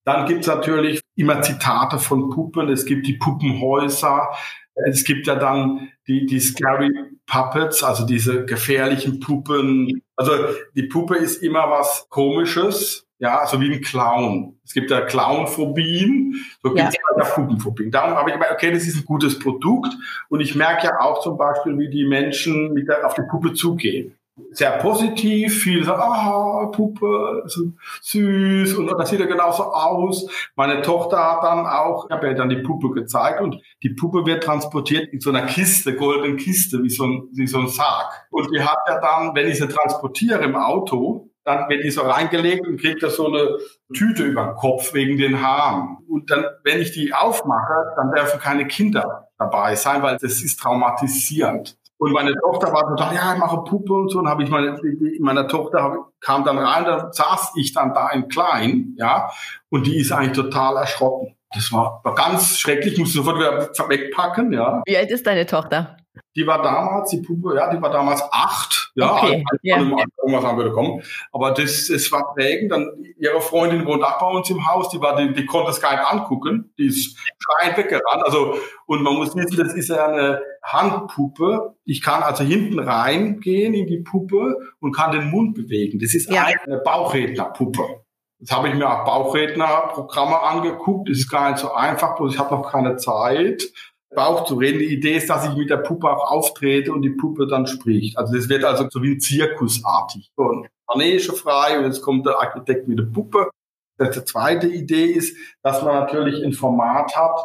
Dann 0.09 0.25
gibt's 0.25 0.47
natürlich 0.47 1.01
immer 1.15 1.43
Zitate 1.43 1.99
von 1.99 2.31
Puppen. 2.31 2.67
Es 2.69 2.85
gibt 2.85 3.05
die 3.05 3.13
Puppenhäuser. 3.13 4.29
Es 4.87 5.03
gibt 5.03 5.27
ja 5.27 5.35
dann 5.35 5.89
die, 6.07 6.25
die 6.25 6.39
Scary 6.39 6.89
Puppets, 7.27 7.83
also 7.83 8.07
diese 8.07 8.43
gefährlichen 8.45 9.19
Puppen. 9.19 10.01
Also 10.15 10.31
die 10.73 10.87
Puppe 10.87 11.15
ist 11.15 11.43
immer 11.43 11.69
was 11.69 12.07
Komisches, 12.09 13.05
ja, 13.19 13.45
so 13.45 13.61
wie 13.61 13.71
ein 13.71 13.81
Clown. 13.81 14.59
Es 14.65 14.73
gibt 14.73 14.89
ja 14.89 15.01
Clownphobien, 15.01 16.43
so 16.63 16.73
gibt 16.73 16.89
es 16.89 16.95
ja. 16.95 17.01
der 17.15 17.29
Puppenphobien. 17.31 17.91
Darum 17.91 18.15
habe 18.15 18.31
ich 18.31 18.33
gemeint, 18.33 18.51
okay, 18.51 18.71
das 18.71 18.87
ist 18.87 18.97
ein 18.97 19.05
gutes 19.05 19.37
Produkt. 19.37 19.93
Und 20.29 20.39
ich 20.39 20.55
merke 20.55 20.87
ja 20.87 21.01
auch 21.01 21.21
zum 21.21 21.37
Beispiel, 21.37 21.77
wie 21.77 21.89
die 21.89 22.07
Menschen 22.07 22.73
mit 22.73 22.87
der, 22.87 23.05
auf 23.05 23.13
die 23.13 23.27
Puppe 23.29 23.53
zugehen 23.53 24.18
sehr 24.51 24.71
positiv, 24.79 25.61
viel 25.61 25.83
so, 25.83 25.93
ah, 25.93 26.67
Puppe, 26.71 27.43
so 27.47 27.71
süß 28.01 28.75
und 28.75 28.87
das 28.97 29.09
sieht 29.09 29.19
ja 29.19 29.25
genauso 29.25 29.63
aus. 29.63 30.27
Meine 30.55 30.81
Tochter 30.81 31.17
hat 31.17 31.43
dann 31.43 31.65
auch, 31.65 32.05
ich 32.05 32.11
habe 32.11 32.27
ja 32.27 32.33
dann 32.33 32.49
die 32.49 32.57
Puppe 32.57 32.91
gezeigt 32.91 33.41
und 33.41 33.61
die 33.83 33.89
Puppe 33.89 34.25
wird 34.25 34.43
transportiert 34.43 35.11
in 35.13 35.19
so 35.19 35.29
einer 35.29 35.45
Kiste, 35.45 35.95
goldenen 35.95 36.37
Kiste, 36.37 36.83
wie 36.83 36.89
so 36.89 37.05
ein, 37.05 37.29
wie 37.33 37.47
so 37.47 37.59
ein 37.59 37.67
Sarg. 37.67 38.27
Und 38.31 38.49
die 38.53 38.61
hat 38.61 38.77
ja 38.87 38.99
dann, 38.99 39.35
wenn 39.35 39.47
ich 39.47 39.57
sie 39.57 39.67
transportiere 39.67 40.43
im 40.43 40.55
Auto, 40.55 41.29
dann 41.43 41.67
wird 41.69 41.83
die 41.83 41.89
so 41.89 42.01
reingelegt 42.01 42.67
und 42.67 42.79
kriegt 42.79 43.01
da 43.01 43.09
so 43.09 43.27
eine 43.27 43.57
Tüte 43.93 44.23
über 44.23 44.45
den 44.45 44.55
Kopf 44.55 44.93
wegen 44.93 45.17
den 45.17 45.41
Haaren. 45.41 45.97
Und 46.07 46.29
dann, 46.29 46.45
wenn 46.63 46.79
ich 46.79 46.91
die 46.91 47.13
aufmache, 47.13 47.93
dann 47.95 48.11
dürfen 48.11 48.39
keine 48.39 48.67
Kinder 48.67 49.29
dabei 49.37 49.75
sein, 49.75 50.03
weil 50.03 50.17
das 50.17 50.43
ist 50.43 50.59
traumatisierend. 50.59 51.77
Und 51.99 52.13
meine 52.13 52.33
Tochter 52.33 52.71
war 52.71 52.87
total, 52.87 53.13
ja, 53.13 53.33
ich 53.33 53.39
mache 53.39 53.57
Puppe 53.65 53.93
und 53.93 54.09
so. 54.09 54.19
Und 54.19 54.29
habe 54.29 54.43
ich 54.43 54.49
meine, 54.49 54.79
meine 55.19 55.47
Tochter 55.47 56.07
kam 56.21 56.45
dann 56.45 56.57
rein, 56.57 56.85
da 56.85 57.11
saß 57.11 57.51
ich 57.57 57.73
dann 57.73 57.93
da 57.93 58.09
in 58.11 58.29
klein, 58.29 58.95
ja, 58.97 59.29
und 59.69 59.85
die 59.85 59.97
ist 59.97 60.11
eigentlich 60.13 60.31
total 60.31 60.77
erschrocken. 60.77 61.35
Das 61.53 61.73
war, 61.73 61.99
war 62.03 62.15
ganz 62.15 62.57
schrecklich, 62.57 62.97
musste 62.97 63.17
sofort 63.17 63.37
wieder 63.37 63.69
wegpacken, 63.89 64.53
ja. 64.53 64.81
Wie 64.85 64.95
alt 64.95 65.11
ist 65.11 65.27
deine 65.27 65.45
Tochter? 65.45 65.97
Die 66.39 66.47
war 66.47 66.61
damals, 66.61 67.09
die 67.09 67.17
Puppe, 67.17 67.53
ja, 67.57 67.69
die 67.69 67.81
war 67.81 67.91
damals 67.91 68.23
acht. 68.31 68.93
Ja, 68.95 69.17
okay. 69.17 69.43
also, 69.45 69.59
ja. 69.61 69.77
irgendwas 69.77 70.45
haben 70.45 70.57
würde 70.57 70.71
kommen. 70.71 71.03
Aber 71.33 71.51
das, 71.51 71.87
das 71.87 72.09
war 72.13 72.33
prägend. 72.33 72.71
Dann 72.71 72.89
ihre 73.17 73.41
Freundin 73.41 73.85
wohnt 73.85 74.05
auch 74.05 74.19
bei 74.19 74.27
uns 74.27 74.49
im 74.49 74.65
Haus, 74.65 74.87
die 74.87 75.01
war, 75.01 75.17
die, 75.17 75.33
die 75.33 75.45
konnte 75.45 75.71
es 75.71 75.81
gar 75.81 75.91
nicht 75.91 76.05
angucken. 76.05 76.73
Die 76.77 76.85
ist 76.85 77.17
schreiend 77.39 77.77
weggerannt. 77.77 78.23
Also, 78.23 78.55
und 78.85 79.03
man 79.03 79.15
muss 79.15 79.35
wissen, 79.35 79.57
das 79.57 79.73
ist 79.73 79.89
ja 79.89 80.07
eine 80.07 80.41
Handpuppe. 80.63 81.75
Ich 81.83 82.01
kann 82.01 82.23
also 82.23 82.45
hinten 82.45 82.79
reingehen 82.79 83.73
in 83.73 83.85
die 83.85 83.99
Puppe 83.99 84.55
und 84.79 84.95
kann 84.95 85.11
den 85.11 85.29
Mund 85.29 85.55
bewegen. 85.55 85.99
Das 85.99 86.13
ist 86.13 86.31
ja. 86.31 86.45
eine 86.45 86.77
Bauchrednerpuppe. 86.77 87.83
Jetzt 88.39 88.55
habe 88.55 88.69
ich 88.69 88.75
mir 88.75 88.89
auch 88.89 89.03
Bauchrednerprogramme 89.03 90.41
angeguckt. 90.41 91.09
Das 91.09 91.17
ist 91.17 91.29
gar 91.29 91.51
nicht 91.51 91.59
so 91.59 91.73
einfach, 91.73 92.15
bloß 92.15 92.33
ich 92.33 92.39
habe 92.39 92.55
noch 92.55 92.71
keine 92.71 92.95
Zeit. 92.95 93.61
Bauch 94.15 94.45
zu 94.45 94.55
reden. 94.55 94.79
Die 94.79 94.93
Idee 94.93 95.17
ist, 95.17 95.29
dass 95.29 95.47
ich 95.47 95.55
mit 95.55 95.69
der 95.69 95.77
Puppe 95.77 96.09
auch 96.09 96.31
auftrete 96.31 96.91
und 96.91 97.01
die 97.01 97.11
Puppe 97.11 97.47
dann 97.47 97.67
spricht. 97.67 98.17
Also 98.17 98.35
das 98.35 98.49
wird 98.49 98.63
also 98.63 98.87
so 98.89 99.01
wie 99.03 99.11
ein 99.11 99.19
Zirkusartig. 99.19 100.31
So 100.35 100.43
ein 100.43 100.67
Manege 100.87 101.33
frei 101.33 101.77
und 101.77 101.85
jetzt 101.85 102.01
kommt 102.01 102.25
der 102.25 102.39
Architekt 102.39 102.87
mit 102.87 102.99
der 102.99 103.05
Puppe. 103.05 103.49
Die 104.01 104.25
zweite 104.25 104.67
Idee 104.67 105.05
ist, 105.05 105.35
dass 105.61 105.83
man 105.83 105.93
natürlich 105.93 106.43
ein 106.43 106.53
Format 106.53 107.15
hat, 107.15 107.39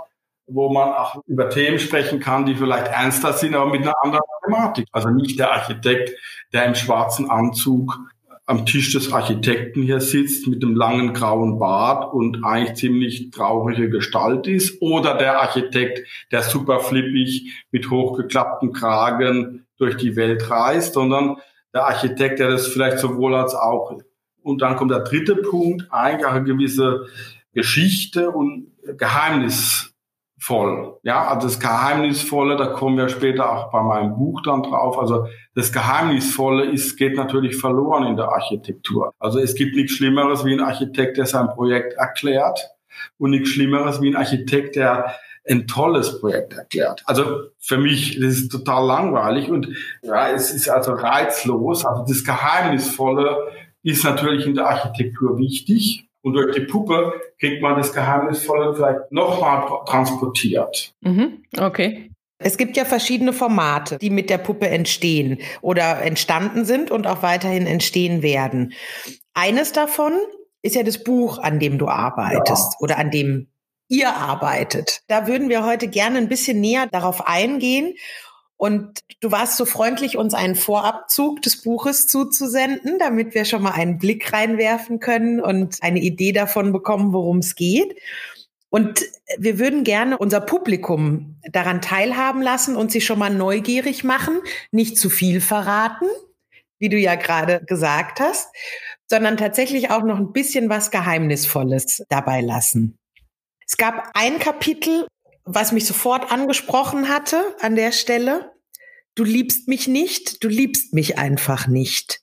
wo 0.47 0.73
man 0.73 0.91
auch 0.91 1.21
über 1.27 1.51
Themen 1.51 1.79
sprechen 1.79 2.21
kann, 2.21 2.47
die 2.47 2.55
vielleicht 2.55 2.89
ernster 2.89 3.33
sind, 3.33 3.55
aber 3.55 3.71
mit 3.71 3.83
einer 3.83 3.95
anderen 4.03 4.25
Thematik. 4.45 4.87
Also 4.93 5.11
nicht 5.11 5.39
der 5.39 5.53
Architekt, 5.53 6.13
der 6.53 6.67
im 6.67 6.75
schwarzen 6.75 7.29
Anzug 7.29 7.99
am 8.47 8.67
Tisch 8.67 8.93
des 8.93 9.13
Architekten 9.13 9.83
hier 9.83 10.01
sitzt 10.01 10.47
mit 10.49 10.63
dem 10.63 10.75
langen 10.75 11.15
grauen 11.15 11.59
Bart 11.59 12.13
und 12.13 12.45
eigentlich 12.45 12.77
ziemlich 12.77 13.31
traurige 13.31 13.89
Gestalt 13.89 14.47
ist 14.47 14.83
oder 14.83 15.17
der 15.17 15.41
Architekt, 15.41 16.07
der 16.31 16.43
super 16.43 16.81
flippig 16.81 17.65
mit 17.71 17.91
hochgeklapptem 17.91 18.73
Kragen 18.73 19.67
durch 19.79 19.97
die 19.97 20.17
Welt 20.17 20.51
reist, 20.51 20.95
sondern 20.95 21.37
der 21.73 21.87
Architekt, 21.87 22.39
der 22.39 22.51
das 22.51 22.69
vielleicht 22.69 22.99
sowohl 22.99 23.35
als 23.35 23.55
auch. 23.55 23.99
Und 24.43 24.61
dann 24.61 24.77
kommt 24.77 24.91
der 24.91 25.01
dritte 25.01 25.37
Punkt, 25.37 25.87
eigentlich 25.91 26.27
auch 26.27 26.33
eine 26.33 26.45
gewisse 26.45 27.07
Geschichte 27.55 28.31
und 28.31 28.73
Geheimnis 28.99 29.94
voll. 30.39 30.99
Ja, 31.03 31.29
also 31.29 31.47
das 31.49 31.61
Geheimnisvolle, 31.61 32.57
da 32.57 32.67
kommen 32.67 32.97
wir 32.97 33.09
später 33.09 33.51
auch 33.51 33.71
bei 33.71 33.83
meinem 33.83 34.15
Buch 34.17 34.43
dann 34.43 34.63
drauf. 34.63 34.99
Also 34.99 35.27
das 35.55 35.73
Geheimnisvolle 35.73 36.65
ist, 36.67 36.97
geht 36.97 37.17
natürlich 37.17 37.57
verloren 37.57 38.07
in 38.07 38.17
der 38.17 38.29
Architektur. 38.29 39.13
Also 39.19 39.39
es 39.39 39.55
gibt 39.55 39.77
nichts 39.77 39.93
Schlimmeres 39.93 40.45
wie 40.45 40.53
ein 40.53 40.61
Architekt, 40.61 41.17
der 41.17 41.27
sein 41.27 41.49
Projekt 41.49 41.95
erklärt 41.95 42.71
und 43.19 43.31
nichts 43.31 43.51
Schlimmeres 43.51 44.01
wie 44.01 44.11
ein 44.11 44.17
Architekt, 44.17 44.77
der 44.77 45.15
ein 45.49 45.67
tolles 45.67 46.21
Projekt 46.21 46.55
erklärt. 46.55 47.03
Also 47.07 47.51
für 47.59 47.77
mich, 47.77 48.19
das 48.19 48.35
ist 48.35 48.49
total 48.51 48.87
langweilig 48.87 49.51
und 49.51 49.69
ja, 50.03 50.31
es 50.31 50.51
ist 50.53 50.69
also 50.69 50.93
reizlos. 50.93 51.85
Also 51.85 52.05
das 52.07 52.25
Geheimnisvolle 52.25 53.37
ist 53.83 54.05
natürlich 54.05 54.47
in 54.47 54.55
der 54.55 54.69
Architektur 54.69 55.39
wichtig. 55.39 56.09
Und 56.25 56.33
durch 56.33 56.55
die 56.55 56.63
Puppe 56.63 57.21
kriegt 57.39 57.61
man 57.61 57.77
das 57.77 57.93
Geheimnisvolle 57.93 58.75
vielleicht 58.75 59.13
nochmal 59.13 59.85
transportiert. 59.85 60.95
Mhm, 61.03 61.45
okay. 61.59 62.11
Es 62.39 62.57
gibt 62.57 62.79
ja 62.79 62.87
verschiedene 62.87 63.35
Formate, 63.35 63.99
die 63.99 64.09
mit 64.09 64.31
der 64.31 64.39
Puppe 64.39 64.69
entstehen 64.69 65.39
oder 65.61 66.01
entstanden 66.01 66.65
sind 66.65 66.91
und 66.91 67.07
auch 67.07 67.23
weiterhin 67.23 67.67
entstehen 67.67 68.23
werden. 68.23 68.73
Eines 69.35 69.73
davon 69.73 70.15
ist 70.63 70.75
ja 70.75 70.83
das 70.83 71.05
Buch, 71.05 71.39
an 71.39 71.59
dem 71.59 71.77
du 71.77 71.89
arbeitest 71.89 72.73
ja. 72.73 72.79
oder 72.81 72.97
an 72.97 73.11
dem 73.11 73.49
ihr 73.89 74.17
arbeitet. 74.17 75.03
Da 75.09 75.27
würden 75.27 75.51
wir 75.51 75.67
heute 75.67 75.89
gerne 75.89 76.17
ein 76.17 76.29
bisschen 76.31 76.59
näher 76.59 76.87
darauf 76.91 77.29
eingehen 77.29 77.95
und 78.57 79.01
du 79.21 79.33
warst 79.33 79.57
so 79.57 79.65
freundlich, 79.65 80.17
uns 80.17 80.33
einen 80.35 80.55
Vorabzug 80.55 81.43
des 81.43 81.63
Buches 81.63 82.07
zuzusenden, 82.07 82.99
damit 82.99 83.35
wir 83.35 83.45
schon 83.45 83.63
mal 83.63 83.73
einen 83.73 83.99
Blick 83.99 84.33
reinwerfen 84.33 85.01
können 85.01 85.41
und 85.41 85.83
eine 85.83 86.01
Idee 86.01 86.33
davon 86.33 86.73
bekommen, 86.73 87.13
worum 87.13 87.39
es 87.39 87.57
geht. 87.57 87.97
Und 88.71 89.05
wir 89.39 89.59
würden 89.59 89.85
gerne 89.85 90.19
unser 90.19 90.41
Publikum 90.41 91.37
daran 91.53 91.81
teilhaben 91.81 92.43
lassen 92.43 92.75
und 92.75 92.91
sie 92.91 93.01
schon 93.01 93.19
mal 93.19 93.31
neugierig 93.31 94.03
machen, 94.03 94.41
nicht 94.73 94.99
zu 94.99 95.11
viel 95.11 95.41
verraten, 95.41 96.07
wie 96.81 96.89
du 96.89 96.97
ja 96.97 97.15
gerade 97.15 97.65
gesagt 97.65 98.19
hast, 98.19 98.49
sondern 99.09 99.37
tatsächlich 99.37 99.91
auch 99.91 100.03
noch 100.03 100.19
ein 100.19 100.33
bisschen 100.33 100.69
was 100.71 100.91
Geheimnisvolles 100.91 102.05
dabei 102.09 102.41
lassen. 102.41 102.99
Es 103.67 103.77
gab 103.77 104.11
ein 104.15 104.39
Kapitel, 104.39 105.07
was 105.45 105.73
mich 105.73 105.87
sofort 105.87 106.31
angesprochen 106.33 107.09
hatte 107.09 107.43
an 107.61 107.77
der 107.77 107.93
Stelle. 107.93 108.53
Du 109.15 109.25
liebst 109.25 109.69
mich 109.69 109.87
nicht, 109.87 110.43
du 110.43 110.49
liebst 110.49 110.95
mich 110.95 111.19
einfach 111.19 111.67
nicht. 111.67 112.21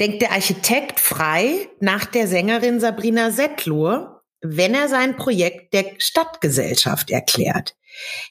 Denkt 0.00 0.22
der 0.22 0.32
Architekt 0.32 1.00
frei 1.00 1.68
nach 1.80 2.04
der 2.04 2.28
Sängerin 2.28 2.78
Sabrina 2.78 3.30
Settler, 3.30 4.22
wenn 4.40 4.74
er 4.74 4.88
sein 4.88 5.16
Projekt 5.16 5.74
der 5.74 5.86
Stadtgesellschaft 5.98 7.10
erklärt. 7.10 7.74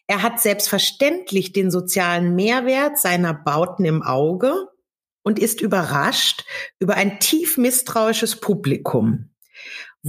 Er 0.08 0.24
hat 0.24 0.40
selbstverständlich 0.40 1.52
den 1.52 1.70
sozialen 1.70 2.36
Mehrwert 2.36 2.98
seiner 2.98 3.34
Bauten 3.34 3.84
im 3.84 4.02
Auge 4.02 4.70
und 5.24 5.40
ist 5.40 5.60
überrascht 5.60 6.46
über 6.80 6.96
ein 6.96 7.20
tief 7.20 7.58
misstrauisches 7.58 8.40
Publikum. 8.40 9.30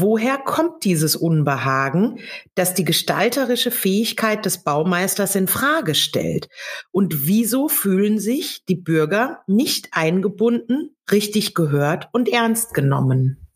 Woher 0.00 0.38
kommt 0.38 0.84
dieses 0.84 1.16
Unbehagen, 1.16 2.20
das 2.54 2.72
die 2.72 2.84
gestalterische 2.84 3.72
Fähigkeit 3.72 4.44
des 4.44 4.62
Baumeisters 4.62 5.34
in 5.34 5.48
Frage 5.48 5.96
stellt? 5.96 6.48
Und 6.92 7.26
wieso 7.26 7.66
fühlen 7.66 8.20
sich 8.20 8.64
die 8.66 8.76
Bürger 8.76 9.40
nicht 9.48 9.88
eingebunden, 9.90 10.94
richtig 11.10 11.56
gehört 11.56 12.10
und 12.12 12.28
ernst 12.28 12.74
genommen? 12.74 13.48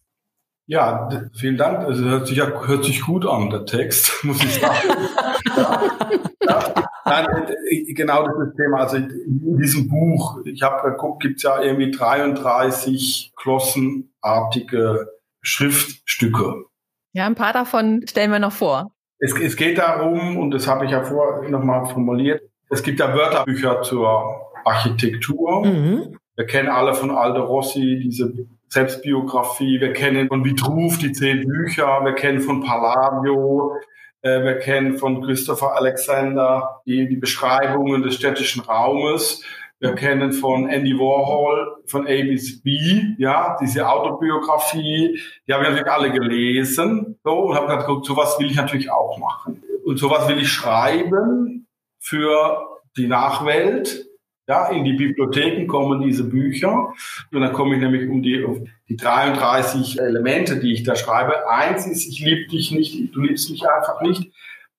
Ja, 0.66 1.08
vielen 1.32 1.56
Dank. 1.56 1.86
Also 1.86 2.02
hört 2.06 2.26
sich, 2.26 2.40
hört 2.40 2.84
sich 2.84 3.02
gut 3.02 3.24
an, 3.24 3.50
der 3.50 3.64
Text, 3.64 4.12
muss 4.24 4.42
ich 4.42 4.54
sagen. 4.54 4.88
ja, 5.56 5.80
ja. 6.48 6.84
Nein, 7.04 7.26
äh, 7.70 7.92
genau 7.92 8.26
das 8.26 8.34
ist 8.34 8.46
das 8.48 8.56
Thema. 8.56 8.78
Also 8.78 8.96
in 8.96 9.58
diesem 9.58 9.88
Buch, 9.88 10.40
ich 10.44 10.62
habe 10.62 10.90
geguckt, 10.90 11.22
gibt 11.22 11.36
es 11.36 11.44
ja 11.44 11.62
irgendwie 11.62 11.92
33 11.92 13.32
glossenartige 13.36 15.11
Schriftstücke. 15.42 16.64
Ja, 17.12 17.26
ein 17.26 17.34
paar 17.34 17.52
davon 17.52 18.04
stellen 18.08 18.30
wir 18.30 18.38
noch 18.38 18.52
vor. 18.52 18.92
Es, 19.18 19.38
es 19.38 19.56
geht 19.56 19.78
darum, 19.78 20.38
und 20.38 20.50
das 20.50 20.66
habe 20.66 20.86
ich 20.86 20.90
ja 20.90 21.02
vorher 21.02 21.48
nochmal 21.50 21.86
formuliert, 21.86 22.40
es 22.70 22.82
gibt 22.82 23.00
ja 23.00 23.14
Wörterbücher 23.14 23.82
zur 23.82 24.50
Architektur. 24.64 25.66
Mhm. 25.66 26.16
Wir 26.36 26.46
kennen 26.46 26.70
alle 26.70 26.94
von 26.94 27.10
Aldo 27.10 27.44
Rossi 27.44 28.00
diese 28.02 28.32
Selbstbiografie. 28.68 29.78
Wir 29.78 29.92
kennen 29.92 30.28
von 30.28 30.42
Vitruv 30.42 30.96
die 30.96 31.12
zehn 31.12 31.46
Bücher. 31.46 32.02
Wir 32.02 32.14
kennen 32.14 32.40
von 32.40 32.62
Palladio. 32.64 33.76
Äh, 34.22 34.42
wir 34.42 34.58
kennen 34.58 34.96
von 34.96 35.22
Christopher 35.22 35.76
Alexander 35.76 36.80
die, 36.86 37.06
die 37.06 37.16
Beschreibungen 37.16 38.02
des 38.02 38.14
städtischen 38.14 38.62
Raumes. 38.62 39.44
Wir 39.82 39.96
kennen 39.96 40.32
von 40.32 40.68
Andy 40.68 40.96
Warhol, 40.96 41.82
von 41.86 42.06
ABCB, 42.06 43.18
ja, 43.18 43.56
diese 43.60 43.88
Autobiografie. 43.88 45.18
Die 45.44 45.52
haben 45.52 45.64
wir 45.64 45.70
natürlich 45.70 45.90
alle 45.90 46.12
gelesen. 46.12 47.18
So, 47.24 47.48
und 47.48 47.56
habe 47.56 47.66
gedacht, 47.66 48.04
sowas 48.04 48.38
will 48.38 48.46
ich 48.46 48.54
natürlich 48.54 48.92
auch 48.92 49.18
machen. 49.18 49.60
Und 49.84 49.98
sowas 49.98 50.28
will 50.28 50.38
ich 50.38 50.48
schreiben 50.48 51.66
für 51.98 52.64
die 52.96 53.08
Nachwelt 53.08 54.06
ja, 54.48 54.68
in 54.68 54.84
die 54.84 54.92
Bibliotheken 54.92 55.66
kommen 55.66 56.02
diese 56.02 56.24
Bücher. 56.24 56.92
Und 57.32 57.40
dann 57.40 57.52
komme 57.52 57.76
ich 57.76 57.80
nämlich 57.80 58.08
um 58.08 58.22
die, 58.22 58.42
um 58.42 58.68
die 58.88 58.96
33 58.96 60.00
Elemente, 60.00 60.58
die 60.58 60.72
ich 60.72 60.82
da 60.82 60.96
schreibe. 60.96 61.48
Eins 61.48 61.86
ist, 61.86 62.06
ich 62.06 62.20
liebe 62.20 62.48
dich 62.48 62.72
nicht, 62.72 63.14
du 63.14 63.20
liebst 63.20 63.50
mich 63.50 63.68
einfach 63.68 64.02
nicht. 64.02 64.32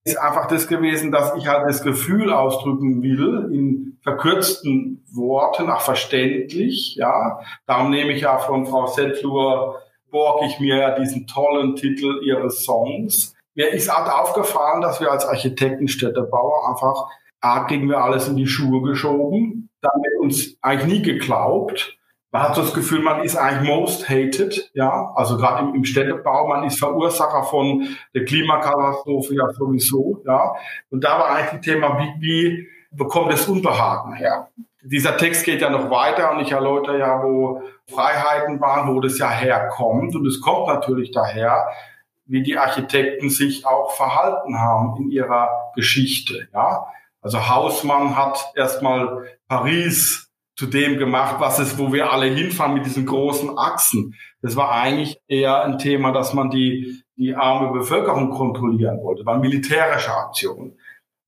Ist 0.06 0.18
einfach 0.18 0.48
das 0.48 0.68
gewesen, 0.68 1.12
dass 1.12 1.34
ich 1.38 1.48
halt 1.48 1.68
das 1.68 1.82
Gefühl 1.82 2.34
ausdrücken 2.34 3.02
will 3.02 3.50
in 3.54 4.00
verkürzten 4.02 5.06
Worten, 5.12 5.70
auch 5.70 5.82
verständlich, 5.82 6.96
ja. 6.96 7.40
Darum 7.66 7.90
nehme 7.90 8.12
ich 8.12 8.22
ja 8.22 8.38
von 8.38 8.66
Frau 8.66 8.88
Settler, 8.88 9.76
borg 10.12 10.44
ich 10.46 10.60
mir 10.60 10.78
ja 10.78 11.00
diesen 11.00 11.26
tollen 11.26 11.76
Titel 11.76 12.22
ihres 12.24 12.64
Songs. 12.64 13.34
Mir 13.56 13.70
ist 13.70 13.96
halt 13.96 14.12
aufgefallen, 14.12 14.82
dass 14.82 15.00
wir 15.00 15.12
als 15.12 15.26
Architekten, 15.26 15.88
Städtebauer 15.88 16.70
einfach 16.70 17.08
A, 17.40 17.66
kriegen 17.66 17.90
wir 17.90 18.04
alles 18.04 18.28
in 18.28 18.36
die 18.36 18.48
Schuhe 18.48 18.82
geschoben. 18.82 19.70
Dann 19.82 20.02
wird 20.02 20.22
uns 20.22 20.58
eigentlich 20.62 20.94
nie 20.94 21.02
geglaubt. 21.02 21.98
Man 22.34 22.42
hat 22.42 22.56
so 22.56 22.62
das 22.64 22.74
Gefühl, 22.74 23.04
man 23.04 23.22
ist 23.22 23.36
eigentlich 23.36 23.70
most 23.70 24.10
hated, 24.10 24.72
ja. 24.74 25.12
Also 25.14 25.38
gerade 25.38 25.68
im, 25.68 25.76
im 25.76 25.86
Städtebau, 25.86 26.48
man 26.48 26.64
ist 26.64 26.80
Verursacher 26.80 27.44
von 27.44 27.88
der 28.16 28.26
Klimakatastrophe 28.26 29.36
ja 29.36 29.48
sowieso, 29.54 30.24
ja. 30.26 30.56
Und 30.90 31.04
da 31.04 31.20
war 31.20 31.30
eigentlich 31.30 31.52
das 31.52 31.62
Thema, 31.62 32.00
wie, 32.00 32.22
wie 32.22 32.68
bekommt 32.90 33.32
das 33.32 33.48
Unbehagen 33.48 34.14
her? 34.16 34.50
Dieser 34.82 35.16
Text 35.16 35.46
geht 35.46 35.62
ja 35.62 35.70
noch 35.70 35.92
weiter 35.92 36.32
und 36.32 36.40
ich 36.40 36.52
erläutere 36.52 36.98
ja, 36.98 37.22
wo 37.22 37.62
Freiheiten 37.86 38.60
waren, 38.60 38.92
wo 38.94 39.00
das 39.00 39.20
ja 39.20 39.30
herkommt. 39.30 40.16
Und 40.16 40.26
es 40.26 40.42
kommt 40.42 40.68
natürlich 40.68 41.12
daher, 41.12 41.68
wie 42.26 42.42
die 42.42 42.58
Architekten 42.58 43.30
sich 43.30 43.68
auch 43.68 43.92
verhalten 43.92 44.60
haben 44.60 44.98
in 44.98 45.12
ihrer 45.12 45.72
Geschichte, 45.76 46.48
ja. 46.52 46.88
Also 47.22 47.48
Hausmann 47.48 48.18
hat 48.18 48.52
erstmal 48.56 49.24
Paris 49.48 50.33
zu 50.56 50.68
dem 50.68 50.98
gemacht, 50.98 51.38
was 51.40 51.60
es, 51.60 51.78
wo 51.78 51.92
wir 51.92 52.12
alle 52.12 52.28
hinfahren 52.28 52.76
mit 52.76 52.86
diesen 52.86 53.06
großen 53.06 53.58
Achsen. 53.58 54.16
Das 54.42 54.56
war 54.56 54.72
eigentlich 54.72 55.20
eher 55.28 55.64
ein 55.64 55.80
Thema, 55.80 56.12
dass 56.12 56.34
man 56.34 56.50
die, 56.50 57.04
die 57.16 57.36
arme 57.36 57.72
Bevölkerung 57.72 58.30
kontrollieren 58.32 59.02
wollte, 59.02 59.26
war 59.26 59.40
militärische 59.40 60.14
Aktion. 60.14 60.78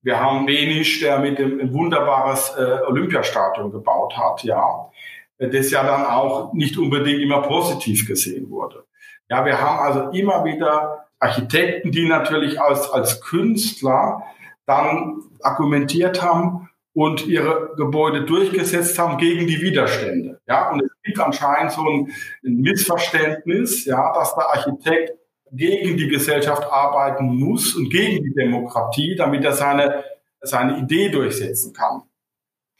Wir 0.03 0.19
haben 0.19 0.45
Wenig, 0.45 0.99
der 0.99 1.19
mit 1.19 1.39
dem 1.39 1.59
ein 1.59 1.73
wunderbares 1.73 2.53
äh, 2.55 2.79
Olympiastadion 2.87 3.71
gebaut 3.71 4.15
hat, 4.15 4.43
ja, 4.43 4.91
das 5.39 5.71
ja 5.71 5.83
dann 5.83 6.05
auch 6.05 6.53
nicht 6.53 6.77
unbedingt 6.77 7.21
immer 7.21 7.41
positiv 7.41 8.07
gesehen 8.07 8.49
wurde. 8.49 8.85
Ja, 9.29 9.43
wir 9.43 9.59
haben 9.59 9.79
also 9.79 10.09
immer 10.11 10.45
wieder 10.45 11.07
Architekten, 11.19 11.91
die 11.91 12.07
natürlich 12.07 12.61
als, 12.61 12.89
als 12.91 13.21
Künstler 13.21 14.21
dann 14.65 15.21
argumentiert 15.41 16.21
haben 16.21 16.69
und 16.95 17.27
ihre 17.27 17.75
Gebäude 17.75 18.23
durchgesetzt 18.23 18.97
haben 18.97 19.17
gegen 19.17 19.47
die 19.47 19.61
Widerstände. 19.61 20.39
Ja, 20.47 20.71
und 20.71 20.81
es 20.81 20.89
gibt 21.03 21.19
anscheinend 21.19 21.73
so 21.73 21.81
ein, 21.81 22.07
ein 22.45 22.61
Missverständnis, 22.61 23.83
ja, 23.83 24.13
dass 24.13 24.33
der 24.33 24.49
Architekt 24.49 25.11
gegen 25.51 25.97
die 25.97 26.07
Gesellschaft 26.07 26.63
arbeiten 26.63 27.25
muss 27.25 27.75
und 27.75 27.89
gegen 27.89 28.23
die 28.23 28.33
Demokratie, 28.33 29.15
damit 29.17 29.43
er 29.43 29.51
seine, 29.51 30.05
seine 30.39 30.79
Idee 30.79 31.09
durchsetzen 31.09 31.73
kann. 31.73 32.03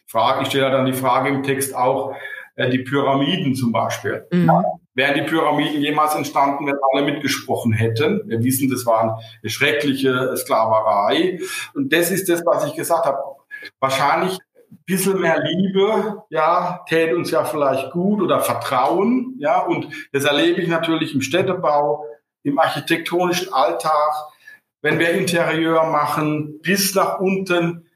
Frage, 0.07 0.43
ich 0.43 0.47
stelle 0.47 0.71
dann 0.71 0.85
die 0.85 0.93
Frage 0.93 1.29
im 1.29 1.43
Text 1.43 1.75
auch, 1.75 2.15
äh, 2.55 2.69
die 2.69 2.79
Pyramiden 2.79 3.53
zum 3.53 3.73
Beispiel. 3.73 4.25
Mhm. 4.31 4.49
Wären 4.93 5.15
die 5.15 5.29
Pyramiden 5.29 5.81
jemals 5.81 6.15
entstanden, 6.15 6.65
wenn 6.67 6.75
alle 6.93 7.03
mitgesprochen 7.03 7.73
hätten? 7.73 8.21
Wir 8.27 8.41
wissen, 8.41 8.71
das 8.71 8.85
war 8.85 9.19
eine 9.41 9.49
schreckliche 9.49 10.37
Sklaverei. 10.37 11.39
Und 11.73 11.91
das 11.91 12.11
ist 12.11 12.29
das, 12.29 12.45
was 12.45 12.65
ich 12.65 12.75
gesagt 12.75 13.05
habe. 13.05 13.17
Wahrscheinlich 13.79 14.39
ein 14.71 14.83
bisschen 14.85 15.19
mehr 15.19 15.41
Liebe, 15.41 16.23
ja, 16.29 16.83
täte 16.87 17.15
uns 17.15 17.31
ja 17.31 17.43
vielleicht 17.43 17.91
gut 17.91 18.21
oder 18.21 18.39
Vertrauen, 18.39 19.35
ja, 19.37 19.61
und 19.61 19.87
das 20.11 20.25
erlebe 20.25 20.61
ich 20.61 20.67
natürlich 20.67 21.13
im 21.13 21.21
Städtebau, 21.21 22.05
im 22.43 22.59
architektonischen 22.59 23.53
Alltag, 23.53 24.11
wenn 24.81 24.99
wir 24.99 25.11
Interieur 25.11 25.85
machen, 25.85 26.61
bis 26.61 26.93
nach 26.93 27.19
unten, 27.19 27.87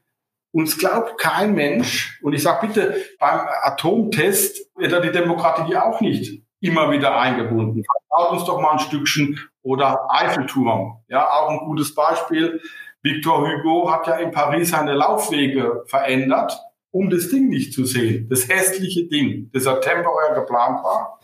uns 0.52 0.78
glaubt 0.78 1.18
kein 1.18 1.54
Mensch, 1.54 2.18
und 2.22 2.32
ich 2.32 2.42
sage 2.42 2.66
bitte, 2.66 2.96
beim 3.20 3.40
Atomtest 3.62 4.68
wird 4.76 4.92
er 4.92 5.00
die 5.00 5.12
Demokratie 5.12 5.76
auch 5.76 6.00
nicht 6.00 6.42
immer 6.60 6.90
wieder 6.90 7.18
eingebunden. 7.18 7.84
Vertraut 7.84 8.32
uns 8.32 8.44
doch 8.44 8.60
mal 8.60 8.72
ein 8.72 8.78
Stückchen 8.78 9.38
oder 9.62 10.06
Eiffelturm. 10.10 11.02
Ja, 11.08 11.30
auch 11.30 11.50
ein 11.50 11.58
gutes 11.58 11.94
Beispiel. 11.94 12.60
Victor 13.02 13.46
Hugo 13.46 13.90
hat 13.90 14.06
ja 14.06 14.16
in 14.16 14.30
Paris 14.30 14.70
seine 14.70 14.94
Laufwege 14.94 15.84
verändert, 15.86 16.58
um 16.90 17.08
das 17.08 17.28
Ding 17.28 17.48
nicht 17.48 17.72
zu 17.72 17.84
sehen. 17.84 18.28
Das 18.28 18.48
hässliche 18.48 19.08
Ding, 19.08 19.50
das 19.52 19.64
ja 19.64 19.76
temporär 19.76 20.34
geplant 20.34 20.82
war. 20.82 21.18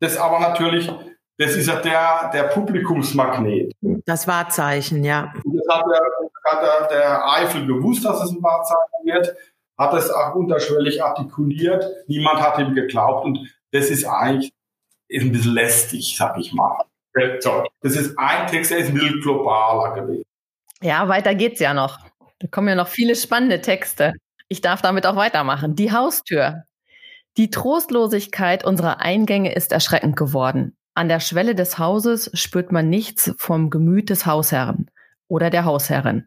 Das 0.00 0.16
aber 0.16 0.40
natürlich, 0.40 0.90
das 1.38 1.56
ist 1.56 1.66
ja 1.66 1.76
der, 1.80 2.30
der 2.32 2.44
Publikumsmagnet. 2.44 3.72
Das 4.06 4.26
Wahrzeichen, 4.26 5.04
ja. 5.04 5.32
Und 5.44 5.56
das 5.56 5.76
hat 5.76 5.84
der, 5.86 6.52
hat 6.52 6.62
der, 6.62 6.88
der 6.88 7.32
Eifel 7.32 7.66
gewusst, 7.66 8.04
dass 8.04 8.22
es 8.22 8.30
ein 8.30 8.42
Wahrzeichen 8.42 9.04
wird, 9.04 9.36
hat 9.76 9.94
es 9.94 10.10
auch 10.10 10.34
unterschwellig 10.34 11.02
artikuliert. 11.02 11.84
Niemand 12.06 12.40
hat 12.40 12.58
ihm 12.58 12.74
geglaubt 12.74 13.24
und 13.24 13.38
das 13.72 13.90
ist 13.90 14.04
eigentlich 14.04 14.52
ist 15.08 15.24
ein 15.24 15.32
bisschen 15.32 15.54
lästig, 15.54 16.16
sag 16.16 16.38
ich 16.38 16.52
mal. 16.52 16.84
Das 17.82 17.96
ist 17.96 18.18
ein 18.18 18.46
Text, 18.46 18.70
der 18.70 18.78
ist 18.78 18.88
ein 18.88 18.94
bisschen 18.94 19.20
globaler 19.20 19.94
gewesen. 19.94 20.24
Ja, 20.82 21.08
weiter 21.08 21.34
geht's 21.34 21.60
ja 21.60 21.74
noch. 21.74 21.98
Da 22.38 22.46
kommen 22.48 22.68
ja 22.68 22.74
noch 22.74 22.88
viele 22.88 23.16
spannende 23.16 23.60
Texte. 23.60 24.12
Ich 24.48 24.60
darf 24.60 24.80
damit 24.80 25.06
auch 25.06 25.16
weitermachen. 25.16 25.74
Die 25.74 25.92
Haustür. 25.92 26.64
Die 27.36 27.50
Trostlosigkeit 27.50 28.64
unserer 28.64 29.00
Eingänge 29.00 29.54
ist 29.54 29.72
erschreckend 29.72 30.16
geworden. 30.16 30.76
An 30.94 31.08
der 31.08 31.20
Schwelle 31.20 31.54
des 31.54 31.78
Hauses 31.78 32.30
spürt 32.34 32.72
man 32.72 32.88
nichts 32.88 33.32
vom 33.38 33.70
Gemüt 33.70 34.10
des 34.10 34.26
Hausherrn 34.26 34.90
oder 35.28 35.50
der 35.50 35.64
Hausherrin. 35.64 36.26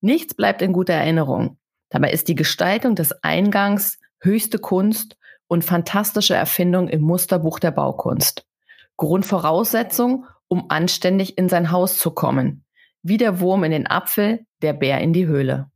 Nichts 0.00 0.34
bleibt 0.34 0.62
in 0.62 0.72
guter 0.72 0.94
Erinnerung. 0.94 1.58
Dabei 1.90 2.12
ist 2.12 2.28
die 2.28 2.34
Gestaltung 2.34 2.94
des 2.94 3.12
Eingangs 3.22 3.98
höchste 4.20 4.58
Kunst 4.58 5.16
und 5.46 5.64
fantastische 5.64 6.34
Erfindung 6.34 6.88
im 6.88 7.02
Musterbuch 7.02 7.58
der 7.58 7.70
Baukunst. 7.70 8.46
Grundvoraussetzung, 8.96 10.26
um 10.48 10.66
anständig 10.70 11.38
in 11.38 11.48
sein 11.48 11.70
Haus 11.70 11.98
zu 11.98 12.10
kommen. 12.10 12.64
Wie 13.02 13.16
der 13.16 13.40
Wurm 13.40 13.64
in 13.64 13.70
den 13.70 13.86
Apfel, 13.86 14.40
der 14.62 14.72
Bär 14.72 15.00
in 15.00 15.12
die 15.12 15.26
Höhle. 15.26 15.70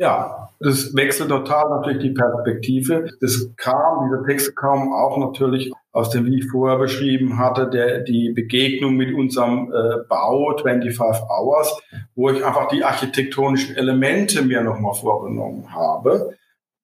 Ja, 0.00 0.48
das 0.60 0.94
wechselt 0.94 1.30
total 1.30 1.68
natürlich 1.70 2.02
die 2.02 2.14
Perspektive. 2.14 3.08
Das 3.20 3.50
kam, 3.56 4.08
diese 4.08 4.24
Texte 4.26 4.52
kamen 4.52 4.92
auch 4.92 5.18
natürlich 5.18 5.72
aus 5.90 6.10
dem, 6.10 6.26
wie 6.26 6.38
ich 6.38 6.48
vorher 6.48 6.78
beschrieben 6.78 7.36
hatte, 7.36 7.68
der, 7.68 8.00
die 8.00 8.32
Begegnung 8.32 8.94
mit 8.94 9.12
unserem 9.12 9.72
äh, 9.72 10.04
Bau 10.08 10.56
25 10.56 11.24
Hours, 11.28 11.80
wo 12.14 12.30
ich 12.30 12.44
einfach 12.44 12.68
die 12.68 12.84
architektonischen 12.84 13.76
Elemente 13.76 14.42
mir 14.42 14.62
nochmal 14.62 14.94
vorgenommen 14.94 15.74
habe. 15.74 16.36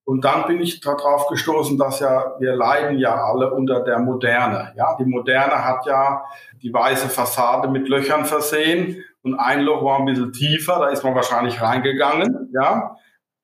Und 0.05 0.25
dann 0.25 0.47
bin 0.49 0.61
ich 0.61 0.81
darauf 0.81 1.29
gestoßen, 1.29 1.79
dass 1.79 2.01
ja, 2.01 2.35
wir 2.41 2.57
leiden 2.57 2.99
ja 2.99 3.15
alle 3.15 3.55
unter 3.55 3.85
der 3.85 4.01
Moderne. 4.01 4.73
Ja, 4.77 4.97
die 4.99 5.07
Moderne 5.07 5.65
hat 5.65 5.87
ja 5.87 6.25
die 6.63 6.73
weiße 6.73 7.09
Fassade 7.09 7.69
mit 7.69 7.89
Löchern 7.89 8.25
versehen 8.25 9.05
und 9.25 9.35
ein 9.35 9.63
Loch 9.63 9.83
war 9.83 9.99
ein 9.99 10.05
bisschen 10.05 10.33
tiefer, 10.33 10.79
da 10.81 10.89
ist 10.89 11.03
man 11.03 11.15
wahrscheinlich 11.15 11.61
reingegangen. 11.61 12.51
Ja, 12.53 12.97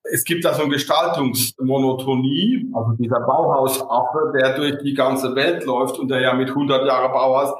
es 0.04 0.24
gibt 0.24 0.44
da 0.44 0.54
so 0.54 0.62
eine 0.62 0.72
Gestaltungsmonotonie, 0.72 2.70
also 2.74 2.92
dieser 2.92 3.20
Bauhausaffe, 3.20 4.32
der 4.38 4.54
durch 4.56 4.78
die 4.82 4.94
ganze 4.94 5.34
Welt 5.34 5.64
läuft 5.64 5.98
und 5.98 6.08
der 6.08 6.20
ja 6.20 6.34
mit 6.34 6.50
100 6.50 6.86
Jahre 6.86 7.08
Bauhaus, 7.12 7.54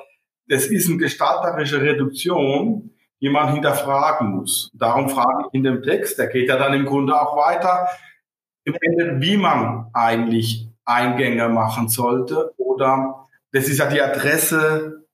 das 0.48 0.66
ist 0.66 0.88
eine 0.88 0.98
gestalterische 0.98 1.80
Reduktion, 1.80 2.90
die 3.20 3.28
man 3.28 3.52
hinterfragen 3.52 4.37
muss. 4.37 4.70
Darum 4.74 5.09
frage 5.09 5.44
ich 5.48 5.54
in 5.54 5.64
dem 5.64 5.83
Text, 5.83 6.18
der 6.18 6.26
geht 6.28 6.48
ja 6.48 6.56
dann 6.56 6.74
im 6.74 6.87
Grunde 6.87 7.20
auch 7.20 7.37
weiter, 7.37 7.88
im 8.64 8.76
Ende, 8.80 9.20
wie 9.20 9.37
man 9.37 9.87
eigentlich 9.92 10.68
Eingänge 10.85 11.48
machen 11.48 11.88
sollte 11.88 12.52
oder 12.59 13.28
das 13.52 13.68
ist 13.68 13.78
ja 13.78 13.87
die 13.87 14.00
Adresse 14.00 15.06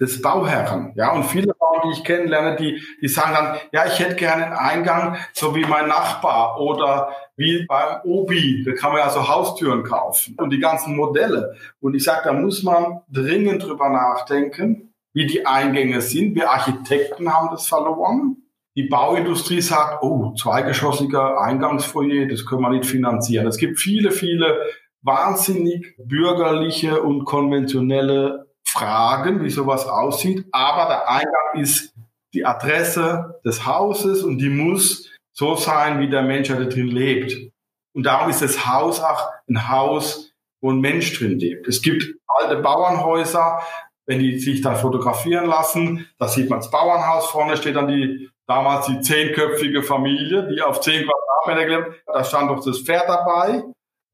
des 0.00 0.22
Bauherren. 0.22 0.92
Ja, 0.94 1.12
und 1.12 1.24
viele 1.24 1.52
Bauern, 1.68 1.82
die 1.84 1.98
ich 1.98 2.04
kennenlerne, 2.04 2.56
die, 2.56 2.82
die 3.00 3.08
sagen 3.08 3.34
dann, 3.34 3.56
ja, 3.72 3.86
ich 3.86 3.98
hätte 3.98 4.16
gerne 4.16 4.46
einen 4.46 4.54
Eingang, 4.54 5.16
so 5.32 5.54
wie 5.54 5.64
mein 5.64 5.88
Nachbar 5.88 6.60
oder 6.60 7.10
wie 7.36 7.66
beim 7.66 8.00
Obi, 8.04 8.64
da 8.64 8.72
kann 8.72 8.92
man 8.92 9.00
ja 9.00 9.10
so 9.10 9.28
Haustüren 9.28 9.84
kaufen 9.84 10.36
und 10.38 10.50
die 10.50 10.58
ganzen 10.58 10.96
Modelle. 10.96 11.54
Und 11.80 11.94
ich 11.94 12.04
sage, 12.04 12.22
da 12.24 12.32
muss 12.32 12.62
man 12.62 13.02
dringend 13.08 13.62
drüber 13.62 13.88
nachdenken, 13.88 14.92
wie 15.12 15.26
die 15.26 15.46
Eingänge 15.46 16.00
sind. 16.00 16.34
Wir 16.34 16.50
Architekten 16.50 17.32
haben 17.32 17.50
das 17.50 17.68
verloren. 17.68 18.36
Die 18.76 18.84
Bauindustrie 18.84 19.60
sagt, 19.60 20.02
oh, 20.02 20.34
zweigeschossiger 20.34 21.40
Eingangsfoyer, 21.40 22.26
das 22.26 22.46
können 22.46 22.62
wir 22.62 22.70
nicht 22.70 22.86
finanzieren. 22.86 23.46
Es 23.46 23.56
gibt 23.56 23.78
viele, 23.78 24.10
viele 24.10 24.60
wahnsinnig 25.02 25.94
bürgerliche 25.98 27.02
und 27.02 27.24
konventionelle 27.24 28.47
Fragen, 28.70 29.42
wie 29.42 29.50
sowas 29.50 29.86
aussieht. 29.86 30.46
Aber 30.52 30.86
der 30.86 31.08
Eingang 31.08 31.60
ist 31.62 31.94
die 32.34 32.44
Adresse 32.44 33.40
des 33.44 33.66
Hauses 33.66 34.22
und 34.22 34.38
die 34.38 34.50
muss 34.50 35.10
so 35.32 35.54
sein, 35.54 36.00
wie 36.00 36.10
der 36.10 36.22
Mensch, 36.22 36.48
der 36.48 36.66
drin 36.66 36.88
lebt. 36.88 37.34
Und 37.94 38.04
darum 38.04 38.28
ist 38.28 38.42
das 38.42 38.66
Haus 38.66 39.00
auch 39.00 39.30
ein 39.48 39.68
Haus, 39.68 40.32
wo 40.60 40.70
ein 40.70 40.80
Mensch 40.80 41.18
drin 41.18 41.38
lebt. 41.38 41.66
Es 41.66 41.80
gibt 41.80 42.04
alte 42.26 42.56
Bauernhäuser, 42.56 43.60
wenn 44.06 44.20
die 44.20 44.38
sich 44.38 44.60
dann 44.60 44.76
fotografieren 44.76 45.46
lassen, 45.46 46.08
da 46.18 46.28
sieht 46.28 46.48
man 46.48 46.60
das 46.60 46.70
Bauernhaus, 46.70 47.26
vorne 47.26 47.56
steht 47.56 47.76
dann 47.76 47.88
die 47.88 48.30
damals 48.46 48.86
die 48.86 49.00
zehnköpfige 49.00 49.82
Familie, 49.82 50.48
die 50.48 50.62
auf 50.62 50.80
zehn 50.80 51.06
Quadratmeter 51.06 51.66
gelebt 51.66 52.02
Da 52.06 52.24
stand 52.24 52.50
doch 52.50 52.64
das 52.64 52.80
Pferd 52.80 53.08
dabei, 53.08 53.62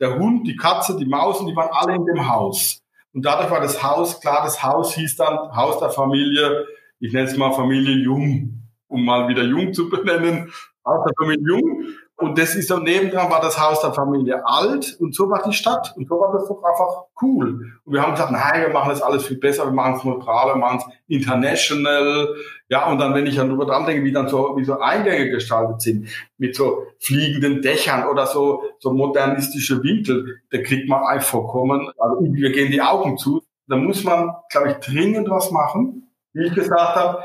der 0.00 0.18
Hund, 0.18 0.46
die 0.46 0.56
Katze, 0.56 0.96
die 0.96 1.06
Maus 1.06 1.40
und 1.40 1.46
die 1.46 1.56
waren 1.56 1.70
alle 1.70 1.94
in 1.94 2.04
dem 2.04 2.28
Haus. 2.28 2.80
Und 3.14 3.24
dadurch 3.24 3.50
war 3.50 3.60
das 3.60 3.82
Haus, 3.82 4.20
klar, 4.20 4.42
das 4.42 4.62
Haus 4.62 4.94
hieß 4.94 5.16
dann 5.16 5.38
Haus 5.54 5.78
der 5.78 5.90
Familie, 5.90 6.66
ich 6.98 7.12
nenne 7.12 7.28
es 7.28 7.36
mal 7.36 7.52
Familie 7.52 7.94
Jung, 7.94 8.62
um 8.88 9.04
mal 9.04 9.28
wieder 9.28 9.44
Jung 9.44 9.72
zu 9.72 9.88
benennen, 9.88 10.52
Haus 10.84 11.04
der 11.06 11.14
Familie 11.16 11.46
Jung. 11.48 11.86
Und 12.16 12.38
das 12.38 12.54
ist 12.54 12.68
so 12.68 12.78
nebendran 12.78 13.28
war 13.28 13.40
das 13.40 13.60
Haus 13.60 13.80
der 13.80 13.92
Familie 13.92 14.46
alt 14.46 14.96
und 15.00 15.16
so 15.16 15.28
war 15.28 15.42
die 15.42 15.52
Stadt 15.52 15.94
und 15.96 16.08
so 16.08 16.14
war 16.14 16.32
das 16.32 16.46
doch 16.46 16.62
einfach 16.62 17.06
cool. 17.20 17.72
Und 17.84 17.92
wir 17.92 18.02
haben 18.02 18.12
gesagt, 18.12 18.30
nein, 18.30 18.62
wir 18.62 18.72
machen 18.72 18.90
das 18.90 19.02
alles 19.02 19.26
viel 19.26 19.36
besser, 19.36 19.64
wir 19.64 19.72
machen 19.72 19.96
es 19.96 20.04
neutral, 20.04 20.54
wir 20.54 20.56
machen 20.56 20.78
es 20.78 20.84
international. 21.08 22.28
Ja, 22.68 22.86
und 22.86 22.98
dann, 22.98 23.14
wenn 23.14 23.26
ich 23.26 23.34
dann 23.34 23.48
darüber 23.48 23.66
dran 23.66 23.84
denke, 23.84 24.04
wie 24.04 24.12
dann 24.12 24.28
so, 24.28 24.56
wie 24.56 24.64
so 24.64 24.78
Eingänge 24.78 25.30
gestaltet 25.30 25.82
sind, 25.82 26.08
mit 26.38 26.54
so 26.54 26.86
fliegenden 27.00 27.62
Dächern 27.62 28.06
oder 28.06 28.26
so, 28.26 28.62
so 28.78 28.92
modernistische 28.92 29.82
Winkel, 29.82 30.40
da 30.52 30.58
kriegt 30.58 30.88
man 30.88 31.02
einfach 31.02 31.30
vollkommen, 31.30 31.90
also 31.98 32.20
wir 32.20 32.52
gehen 32.52 32.70
die 32.70 32.80
Augen 32.80 33.18
zu. 33.18 33.42
Da 33.66 33.76
muss 33.76 34.04
man, 34.04 34.30
glaube 34.50 34.70
ich, 34.70 34.76
dringend 34.76 35.28
was 35.30 35.50
machen. 35.50 36.12
Wie 36.32 36.46
ich 36.46 36.54
gesagt 36.54 36.94
habe, 36.94 37.24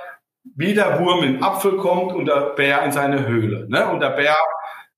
wie 0.55 0.73
der 0.73 0.99
Wurm 0.99 1.23
in 1.23 1.33
den 1.33 1.43
Apfel 1.43 1.77
kommt 1.77 2.13
und 2.13 2.25
der 2.25 2.53
Bär 2.55 2.83
in 2.83 2.91
seine 2.91 3.27
Höhle. 3.27 3.67
Ne? 3.69 3.87
Und 3.89 3.99
der 3.99 4.11
Bär 4.11 4.35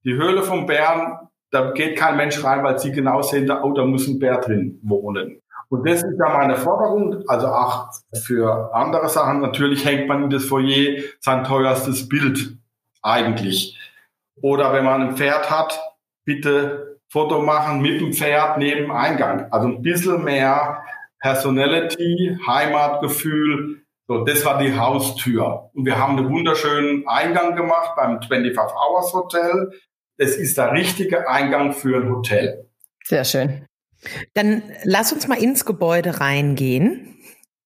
die 0.04 0.14
Höhle 0.14 0.44
vom 0.44 0.66
Bären, 0.66 1.30
da 1.52 1.72
geht 1.72 1.98
kein 1.98 2.18
Mensch 2.18 2.44
rein, 2.44 2.64
weil 2.64 2.80
sie 2.80 2.92
genau 2.92 3.22
sehen, 3.22 3.46
da, 3.46 3.64
oh, 3.64 3.74
da 3.74 3.86
muss 3.86 4.08
ein 4.08 4.20
Bär 4.20 4.38
drin 4.40 4.80
wohnen. 4.84 5.42
Und 5.70 5.88
das 5.88 6.04
ist 6.04 6.20
ja 6.20 6.38
meine 6.38 6.56
Forderung, 6.56 7.24
also 7.28 7.48
auch 7.48 7.90
für 8.26 8.74
andere 8.74 9.08
Sachen. 9.08 9.40
Natürlich 9.40 9.86
hängt 9.86 10.08
man 10.08 10.24
in 10.24 10.30
das 10.30 10.46
Foyer 10.46 11.02
sein 11.20 11.46
teuerstes 11.46 12.10
Bild 12.10 12.58
eigentlich. 13.02 13.80
Oder 14.42 14.74
wenn 14.74 14.84
man 14.84 15.02
ein 15.02 15.16
Pferd 15.16 15.50
hat, 15.50 15.80
bitte 16.26 17.00
Foto 17.08 17.42
machen 17.42 17.82
mit 17.82 18.02
dem 18.02 18.12
Pferd 18.14 18.58
neben 18.58 18.82
dem 18.82 18.92
Eingang. 18.92 19.48
Also 19.52 19.68
ein 19.68 19.82
bisschen 19.82 20.24
mehr 20.24 20.84
Personality, 21.20 22.38
Heimatgefühl. 22.46 23.84
So, 24.08 24.26
das 24.26 24.44
war 24.44 24.58
die 24.58 24.78
Haustür. 24.78 25.70
Und 25.74 25.86
wir 25.86 25.98
haben 25.98 26.18
einen 26.18 26.30
wunderschönen 26.30 27.08
Eingang 27.08 27.56
gemacht 27.56 27.92
beim 27.96 28.22
25 28.22 28.76
Hours 28.76 29.14
Hotel 29.14 29.72
es 30.22 30.38
ist 30.38 30.58
der 30.58 30.72
richtige 30.72 31.28
Eingang 31.28 31.74
für 31.74 31.98
ein 31.98 32.10
Hotel. 32.12 32.70
Sehr 33.04 33.26
schön. 33.26 33.66
Dann 34.36 34.62
lass 34.84 35.12
uns 35.12 35.28
mal 35.28 35.42
ins 35.42 35.66
Gebäude 35.66 36.20
reingehen. 36.20 37.18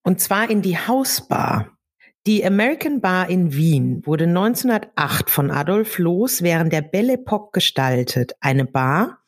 Und 0.03 0.21
zwar 0.21 0.49
in 0.49 0.61
die 0.61 0.77
Hausbar. 0.77 1.77
Die 2.25 2.45
American 2.45 3.01
Bar 3.01 3.29
in 3.29 3.53
Wien 3.53 4.01
wurde 4.05 4.23
1908 4.23 5.29
von 5.29 5.51
Adolf 5.51 5.99
Loos 5.99 6.43
während 6.43 6.71
der 6.71 6.81
Belle 6.81 7.13
Epoque 7.13 7.51
gestaltet. 7.51 8.35
Eine 8.39 8.63
Bar, 8.63 9.19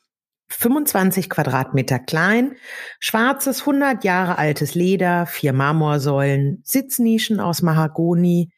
25 0.48 1.28
Quadratmeter 1.28 1.98
klein, 1.98 2.56
schwarzes 2.98 3.60
100 3.60 4.04
Jahre 4.04 4.38
altes 4.38 4.74
Leder, 4.74 5.26
vier 5.26 5.52
Marmorsäulen, 5.52 6.62
Sitznischen 6.64 7.40
aus 7.40 7.60
Mahagoni, 7.60 8.50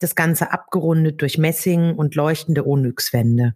das 0.00 0.14
Ganze 0.14 0.52
abgerundet 0.52 1.22
durch 1.22 1.38
Messing 1.38 1.94
und 1.94 2.14
leuchtende 2.14 2.66
Onyxwände. 2.66 3.54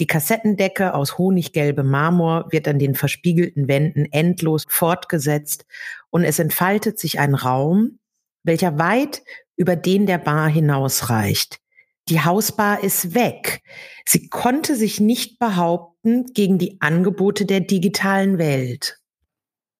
Die 0.00 0.06
Kassettendecke 0.06 0.94
aus 0.94 1.18
honiggelbem 1.18 1.88
Marmor 1.88 2.46
wird 2.50 2.66
an 2.66 2.78
den 2.78 2.94
verspiegelten 2.94 3.68
Wänden 3.68 4.06
endlos 4.10 4.64
fortgesetzt 4.68 5.66
und 6.10 6.24
es 6.24 6.38
entfaltet 6.38 6.98
sich 6.98 7.20
ein 7.20 7.34
Raum, 7.34 7.98
welcher 8.42 8.78
weit 8.78 9.22
über 9.56 9.76
den 9.76 10.06
der 10.06 10.18
Bar 10.18 10.48
hinausreicht. 10.48 11.60
Die 12.08 12.20
Hausbar 12.20 12.82
ist 12.82 13.14
weg. 13.14 13.62
Sie 14.04 14.28
konnte 14.28 14.74
sich 14.74 15.00
nicht 15.00 15.38
behaupten 15.38 16.26
gegen 16.34 16.58
die 16.58 16.80
Angebote 16.80 17.46
der 17.46 17.60
digitalen 17.60 18.36
Welt. 18.36 18.98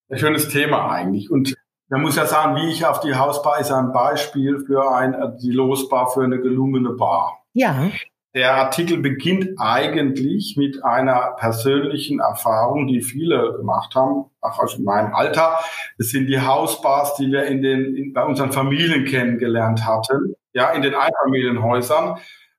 Ein 0.09 0.18
schönes 0.18 0.48
Thema 0.48 0.90
eigentlich. 0.90 1.31
Und 1.31 1.55
man 1.88 2.00
muss 2.00 2.16
ja 2.16 2.24
sagen, 2.27 2.57
wie 2.57 2.70
ich 2.70 2.87
auf 2.87 3.00
die 3.00 3.14
Hausbar 3.14 3.61
ist 3.61 3.70
ein 3.70 3.92
Beispiel 3.92 4.64
für 4.64 4.90
ein, 4.94 5.37
die 5.42 5.50
Losbar 5.50 6.11
für 6.11 6.22
eine 6.22 6.40
gelungene 6.40 6.90
Bar. 6.90 7.42
Ja. 7.53 7.90
Der 8.34 8.56
Artikel 8.56 8.98
beginnt 8.98 9.60
eigentlich 9.60 10.56
mit 10.56 10.84
einer 10.84 11.36
persönlichen 11.38 12.18
Erfahrung, 12.18 12.88
die 12.88 13.00
viele 13.00 13.52
gemacht 13.56 13.94
haben, 13.94 14.24
auch 14.40 14.58
aus 14.58 14.76
meinem 14.80 15.14
Alter. 15.14 15.60
Es 15.98 16.10
sind 16.10 16.26
die 16.26 16.40
Hausbars, 16.40 17.14
die 17.14 17.30
wir 17.30 17.44
in 17.44 17.62
den, 17.62 17.94
in, 17.94 18.12
bei 18.12 18.24
unseren 18.24 18.50
Familien 18.50 19.04
kennengelernt 19.04 19.86
hatten, 19.86 20.34
ja, 20.52 20.70
in 20.72 20.82
den 20.82 20.96
Einfamilienhäusern, 20.96 22.18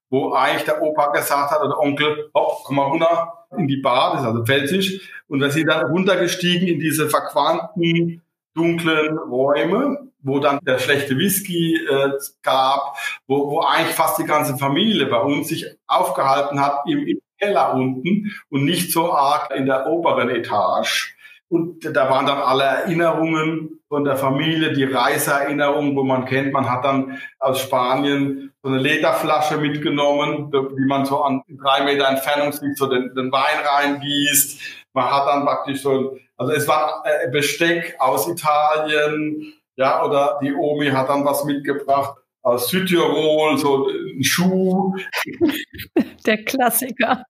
wo 0.09 0.31
eigentlich 0.31 0.63
der 0.63 0.81
Opa 0.81 1.11
gesagt 1.11 1.51
hat 1.51 1.61
oder 1.61 1.77
Onkel, 1.77 2.29
hopp, 2.33 2.63
komm 2.63 2.77
mal 2.77 2.85
runter 2.85 3.33
in 3.57 3.67
die 3.67 3.81
Bar, 3.81 4.13
das 4.13 4.21
ist 4.21 4.27
also 4.27 4.45
Pfälzisch, 4.45 5.11
und 5.27 5.41
wir 5.41 5.49
sind 5.49 5.67
dann 5.67 5.87
runtergestiegen 5.87 6.69
in 6.69 6.79
diese 6.79 7.09
verquanten, 7.09 8.21
dunklen 8.53 9.17
Räume 9.17 10.09
wo 10.25 10.39
dann 10.39 10.59
der 10.63 10.79
schlechte 10.79 11.17
Whisky 11.17 11.75
äh, 11.75 12.11
gab, 12.41 12.97
wo, 13.27 13.51
wo 13.51 13.59
eigentlich 13.61 13.95
fast 13.95 14.19
die 14.19 14.25
ganze 14.25 14.57
Familie 14.57 15.05
bei 15.05 15.19
uns 15.19 15.47
sich 15.47 15.65
aufgehalten 15.87 16.59
hat 16.59 16.83
im, 16.87 17.07
im 17.07 17.19
Keller 17.39 17.73
unten 17.73 18.31
und 18.49 18.65
nicht 18.65 18.91
so 18.91 19.13
arg 19.13 19.51
in 19.55 19.65
der 19.65 19.87
oberen 19.87 20.29
Etage. 20.29 21.15
Und 21.47 21.85
da 21.85 22.09
waren 22.09 22.25
dann 22.25 22.39
alle 22.39 22.63
Erinnerungen 22.63 23.79
von 23.87 24.03
der 24.03 24.17
Familie, 24.17 24.73
die 24.73 24.83
Reiseerinnerungen, 24.83 25.95
wo 25.95 26.03
man 26.03 26.25
kennt, 26.25 26.51
man 26.51 26.69
hat 26.69 26.83
dann 26.83 27.21
aus 27.39 27.61
Spanien 27.61 28.51
so 28.63 28.69
eine 28.69 28.79
Lederflasche 28.79 29.57
mitgenommen, 29.57 30.51
die 30.51 30.85
man 30.85 31.05
so 31.05 31.21
an 31.21 31.43
drei 31.47 31.83
Meter 31.83 32.09
Entfernung 32.09 32.51
sieht, 32.51 32.77
so 32.77 32.87
den, 32.87 33.13
den 33.15 33.31
Wein 33.31 33.63
reingießt. 33.63 34.59
Man 34.93 35.05
hat 35.05 35.27
dann 35.27 35.45
praktisch 35.45 35.81
so, 35.81 36.17
also 36.35 36.51
es 36.51 36.67
war 36.67 37.03
äh, 37.05 37.29
Besteck 37.29 37.95
aus 37.99 38.27
Italien, 38.27 39.53
ja, 39.75 40.03
oder 40.05 40.39
die 40.41 40.53
Omi 40.53 40.87
hat 40.87 41.09
dann 41.09 41.25
was 41.25 41.43
mitgebracht 41.43 42.17
aus 42.41 42.69
Südtirol, 42.69 43.57
so 43.57 43.87
ein 43.87 44.23
Schuh. 44.23 44.95
Der 46.25 46.43
Klassiker. 46.43 47.23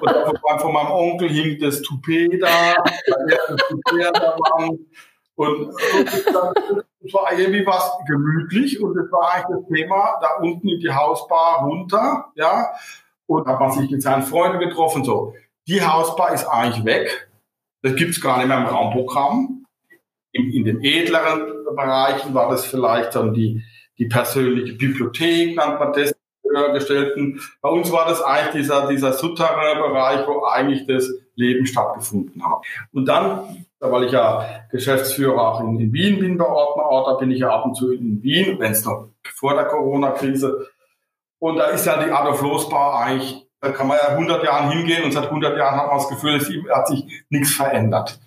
Oder 0.00 0.32
von, 0.40 0.60
von 0.60 0.72
meinem 0.72 0.90
Onkel 0.90 1.28
hing 1.28 1.58
das 1.60 1.82
Toupet 1.82 2.40
da, 2.40 2.74
das 3.28 3.56
Toupet 3.68 4.10
da 4.14 4.36
Und 5.34 5.74
es 5.80 7.12
war 7.12 7.32
irgendwie 7.38 7.66
was 7.66 7.92
gemütlich 8.06 8.80
und 8.80 8.96
es 8.96 9.10
war 9.12 9.32
eigentlich 9.32 9.58
das 9.58 9.68
Thema, 9.68 10.18
da 10.20 10.36
unten 10.40 10.68
in 10.68 10.80
die 10.80 10.92
Hausbar 10.92 11.64
runter, 11.64 12.32
ja, 12.36 12.72
und 13.26 13.46
hat 13.46 13.60
man 13.60 13.70
sich 13.72 13.90
mit 13.90 14.02
seinen 14.02 14.22
Freunden 14.22 14.60
getroffen, 14.60 15.04
so. 15.04 15.34
Die 15.68 15.82
Hausbar 15.82 16.32
ist 16.32 16.46
eigentlich 16.46 16.84
weg. 16.84 17.30
Das 17.82 17.94
gibt's 17.96 18.20
gar 18.20 18.38
nicht 18.38 18.48
mehr 18.48 18.58
im 18.58 18.66
Raumprogramm 18.66 19.61
in, 20.32 20.52
in 20.52 20.64
den 20.64 20.82
edleren 20.82 21.64
Bereichen 21.76 22.34
war 22.34 22.50
das 22.50 22.66
vielleicht 22.66 23.14
dann 23.14 23.32
die, 23.32 23.62
die 23.98 24.06
persönliche 24.06 24.74
Bibliothek, 24.74 25.56
nannt 25.56 25.78
man 25.78 25.92
das, 25.92 26.14
höhergestellten. 26.52 27.40
Bei 27.60 27.68
uns 27.68 27.90
war 27.92 28.06
das 28.06 28.22
eigentlich 28.22 28.64
dieser, 28.64 28.88
dieser 28.88 29.12
Sutterer 29.12 29.74
Bereich, 29.88 30.26
wo 30.26 30.44
eigentlich 30.44 30.86
das 30.86 31.08
Leben 31.34 31.66
stattgefunden 31.66 32.44
hat. 32.44 32.64
Und 32.92 33.06
dann, 33.06 33.64
weil 33.80 34.04
ich 34.04 34.12
ja 34.12 34.46
Geschäftsführer 34.70 35.40
auch 35.40 35.60
in, 35.60 35.80
in 35.80 35.92
Wien 35.92 36.18
bin 36.18 36.38
bei 36.38 36.46
Ordner 36.46 36.84
Order, 36.84 37.18
bin 37.18 37.30
ich 37.30 37.40
ja 37.40 37.50
ab 37.50 37.64
und 37.64 37.74
zu 37.74 37.92
in 37.92 38.22
Wien, 38.22 38.58
wenn 38.58 38.72
es 38.72 38.84
noch 38.84 39.08
vor 39.34 39.54
der 39.54 39.64
Corona-Krise. 39.64 40.68
Und 41.38 41.56
da 41.56 41.66
ist 41.66 41.86
ja 41.86 42.02
die 42.02 42.10
Adolf 42.10 42.42
Losbar 42.42 43.00
eigentlich, 43.00 43.46
da 43.60 43.70
kann 43.70 43.88
man 43.88 43.98
ja 44.00 44.08
100 44.08 44.44
Jahren 44.44 44.70
hingehen 44.70 45.04
und 45.04 45.12
seit 45.12 45.24
100 45.24 45.56
Jahren 45.56 45.76
hat 45.76 45.86
man 45.86 45.96
das 45.96 46.08
Gefühl, 46.08 46.34
es 46.34 46.50
hat 46.70 46.88
sich 46.88 47.24
nichts 47.30 47.54
verändert. 47.54 48.18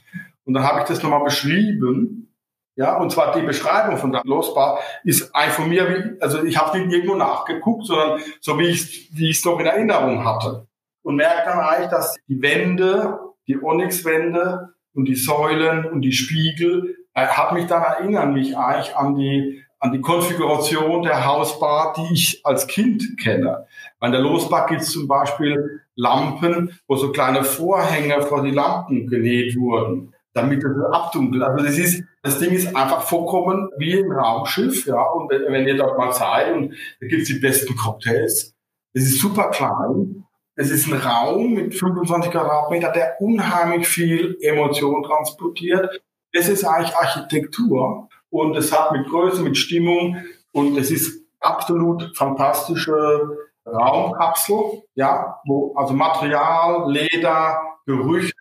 Und 0.45 0.53
dann 0.53 0.63
habe 0.63 0.79
ich 0.79 0.85
das 0.85 1.03
nochmal 1.03 1.23
beschrieben. 1.23 2.33
Ja, 2.77 2.97
und 2.97 3.11
zwar 3.11 3.33
die 3.33 3.45
Beschreibung 3.45 3.97
von 3.97 4.11
der 4.11 4.21
Losbar 4.25 4.79
ist 5.03 5.33
eigentlich 5.33 5.53
von 5.53 5.69
mir, 5.69 6.17
also 6.19 6.43
ich 6.43 6.57
habe 6.57 6.77
nicht 6.77 6.93
irgendwo 6.93 7.15
nachgeguckt, 7.15 7.85
sondern 7.85 8.19
so 8.41 8.59
wie 8.59 8.67
ich 8.67 9.09
wie 9.13 9.29
es 9.29 9.45
noch 9.45 9.59
in 9.59 9.65
Erinnerung 9.65 10.25
hatte. 10.25 10.67
Und 11.01 11.15
merke 11.15 11.49
dann 11.49 11.59
eigentlich, 11.59 11.89
dass 11.89 12.15
die 12.27 12.41
Wände, 12.41 13.19
die 13.47 13.61
Onyxwände 13.61 14.73
und 14.93 15.05
die 15.05 15.15
Säulen 15.15 15.85
und 15.85 16.01
die 16.01 16.11
Spiegel, 16.11 16.97
äh, 17.13 17.27
hat 17.27 17.53
mich 17.53 17.67
dann 17.67 17.81
erinnern 17.81 18.33
mich 18.33 18.57
eigentlich 18.57 18.95
an 18.95 19.15
die 19.15 19.61
an 19.79 19.91
die 19.91 20.01
Konfiguration 20.01 21.03
der 21.03 21.25
Hausbar, 21.25 21.93
die 21.93 22.13
ich 22.13 22.41
als 22.43 22.65
Kind 22.67 23.17
kenne. 23.21 23.67
Bei 23.99 24.09
der 24.09 24.19
Losbar 24.19 24.65
gibt 24.67 24.81
es 24.81 24.89
zum 24.89 25.07
Beispiel 25.07 25.81
Lampen, 25.95 26.77
wo 26.87 26.95
so 26.95 27.11
kleine 27.11 27.43
Vorhänge 27.43 28.21
vor 28.23 28.41
die 28.41 28.51
Lampen 28.51 29.07
genäht 29.07 29.55
wurden 29.55 30.14
damit 30.35 30.63
es 30.63 30.71
abdunkelt. 30.91 31.41
Also 31.41 31.65
das 31.65 31.77
ist, 31.77 32.03
das 32.21 32.39
Ding 32.39 32.51
ist 32.51 32.75
einfach 32.75 33.01
vollkommen 33.01 33.69
wie 33.77 33.97
ein 33.97 34.11
Raumschiff, 34.11 34.85
ja. 34.85 35.01
Und 35.01 35.31
wenn, 35.31 35.51
wenn 35.51 35.67
ihr 35.67 35.77
dort 35.77 35.97
mal 35.97 36.11
seid 36.11 36.53
und 36.53 36.75
da 36.99 37.07
gibt's 37.07 37.27
die 37.27 37.39
besten 37.39 37.75
Cocktails, 37.75 38.53
es 38.93 39.03
ist 39.03 39.19
super 39.19 39.49
klein. 39.49 40.25
Es 40.57 40.71
ist 40.71 40.87
ein 40.87 40.99
Raum 40.99 41.53
mit 41.53 41.73
25 41.73 42.31
Quadratmeter, 42.31 42.91
der 42.91 43.15
unheimlich 43.19 43.87
viel 43.87 44.37
Emotion 44.41 45.03
transportiert. 45.03 46.01
Es 46.31 46.49
ist 46.49 46.65
eigentlich 46.65 46.95
Architektur 46.95 48.09
und 48.29 48.55
es 48.55 48.77
hat 48.77 48.91
mit 48.91 49.07
Größe, 49.07 49.41
mit 49.41 49.57
Stimmung 49.57 50.17
und 50.51 50.77
es 50.77 50.91
ist 50.91 51.21
absolut 51.39 52.15
fantastische 52.15 53.37
Raumkapsel, 53.65 54.83
ja, 54.95 55.39
wo 55.45 55.73
also 55.75 55.93
Material, 55.93 56.91
Leder, 56.91 57.57
Gerüche, 57.85 58.33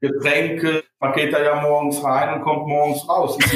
Getränke, 0.00 0.84
man 0.98 1.12
geht 1.12 1.32
da 1.32 1.42
ja 1.42 1.60
morgens 1.60 2.02
rein 2.02 2.34
und 2.34 2.42
kommt 2.42 2.66
morgens 2.66 3.08
raus. 3.08 3.38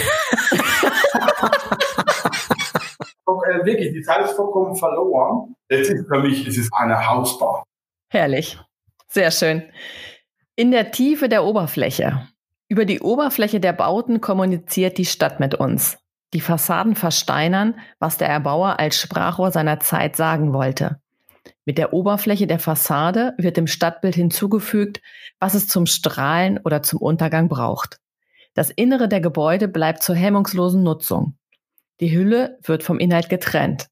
Äh, 3.44 3.64
wirklich, 3.64 3.92
die 3.92 4.02
Zeit 4.02 4.24
ist 4.24 4.36
vollkommen 4.36 4.74
verloren. 4.76 5.54
Jetzt 5.68 5.90
ist 5.90 6.06
für 6.08 6.20
mich, 6.20 6.46
es 6.46 6.56
ist 6.56 6.72
eine 6.72 7.06
Hausbar. 7.06 7.64
Herrlich. 8.10 8.58
Sehr 9.08 9.30
schön. 9.30 9.62
In 10.56 10.70
der 10.70 10.92
Tiefe 10.92 11.28
der 11.28 11.44
Oberfläche. 11.44 12.28
Über 12.68 12.84
die 12.84 13.00
Oberfläche 13.00 13.60
der 13.60 13.72
Bauten 13.72 14.20
kommuniziert 14.20 14.98
die 14.98 15.04
Stadt 15.04 15.40
mit 15.40 15.54
uns. 15.54 15.98
Die 16.32 16.40
Fassaden 16.40 16.96
versteinern, 16.96 17.78
was 17.98 18.18
der 18.18 18.28
Erbauer 18.28 18.78
als 18.78 18.98
Sprachrohr 19.00 19.52
seiner 19.52 19.80
Zeit 19.80 20.16
sagen 20.16 20.52
wollte. 20.52 21.00
Mit 21.66 21.78
der 21.78 21.92
Oberfläche 21.92 22.46
der 22.46 22.58
Fassade 22.58 23.34
wird 23.38 23.56
dem 23.56 23.66
Stadtbild 23.66 24.14
hinzugefügt, 24.14 25.00
was 25.40 25.54
es 25.54 25.66
zum 25.66 25.86
Strahlen 25.86 26.58
oder 26.58 26.82
zum 26.82 27.00
Untergang 27.00 27.48
braucht. 27.48 28.00
Das 28.52 28.70
Innere 28.70 29.08
der 29.08 29.20
Gebäude 29.20 29.66
bleibt 29.66 30.02
zur 30.02 30.14
hemmungslosen 30.14 30.82
Nutzung. 30.82 31.36
Die 32.00 32.14
Hülle 32.14 32.58
wird 32.62 32.82
vom 32.82 32.98
Inhalt 32.98 33.28
getrennt, 33.28 33.88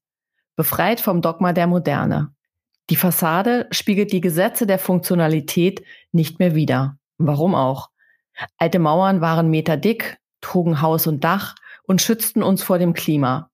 befreit 0.55 1.01
vom 1.01 1.21
Dogma 1.21 1.51
der 1.51 1.67
Moderne. 1.67 2.33
Die 2.89 2.95
Fassade 2.95 3.67
spiegelt 3.71 4.11
die 4.11 4.21
Gesetze 4.21 4.67
der 4.67 4.77
Funktionalität 4.77 5.83
nicht 6.11 6.39
mehr 6.39 6.53
wider. 6.53 6.97
Warum 7.17 7.55
auch? 7.55 7.89
Alte 8.57 8.79
Mauern 8.79 9.21
waren 9.21 9.49
meterdick, 9.49 10.17
trugen 10.41 10.81
Haus 10.81 11.07
und 11.07 11.23
Dach 11.23 11.55
und 11.83 12.01
schützten 12.01 12.43
uns 12.43 12.61
vor 12.61 12.77
dem 12.77 12.93
Klima. 12.93 13.49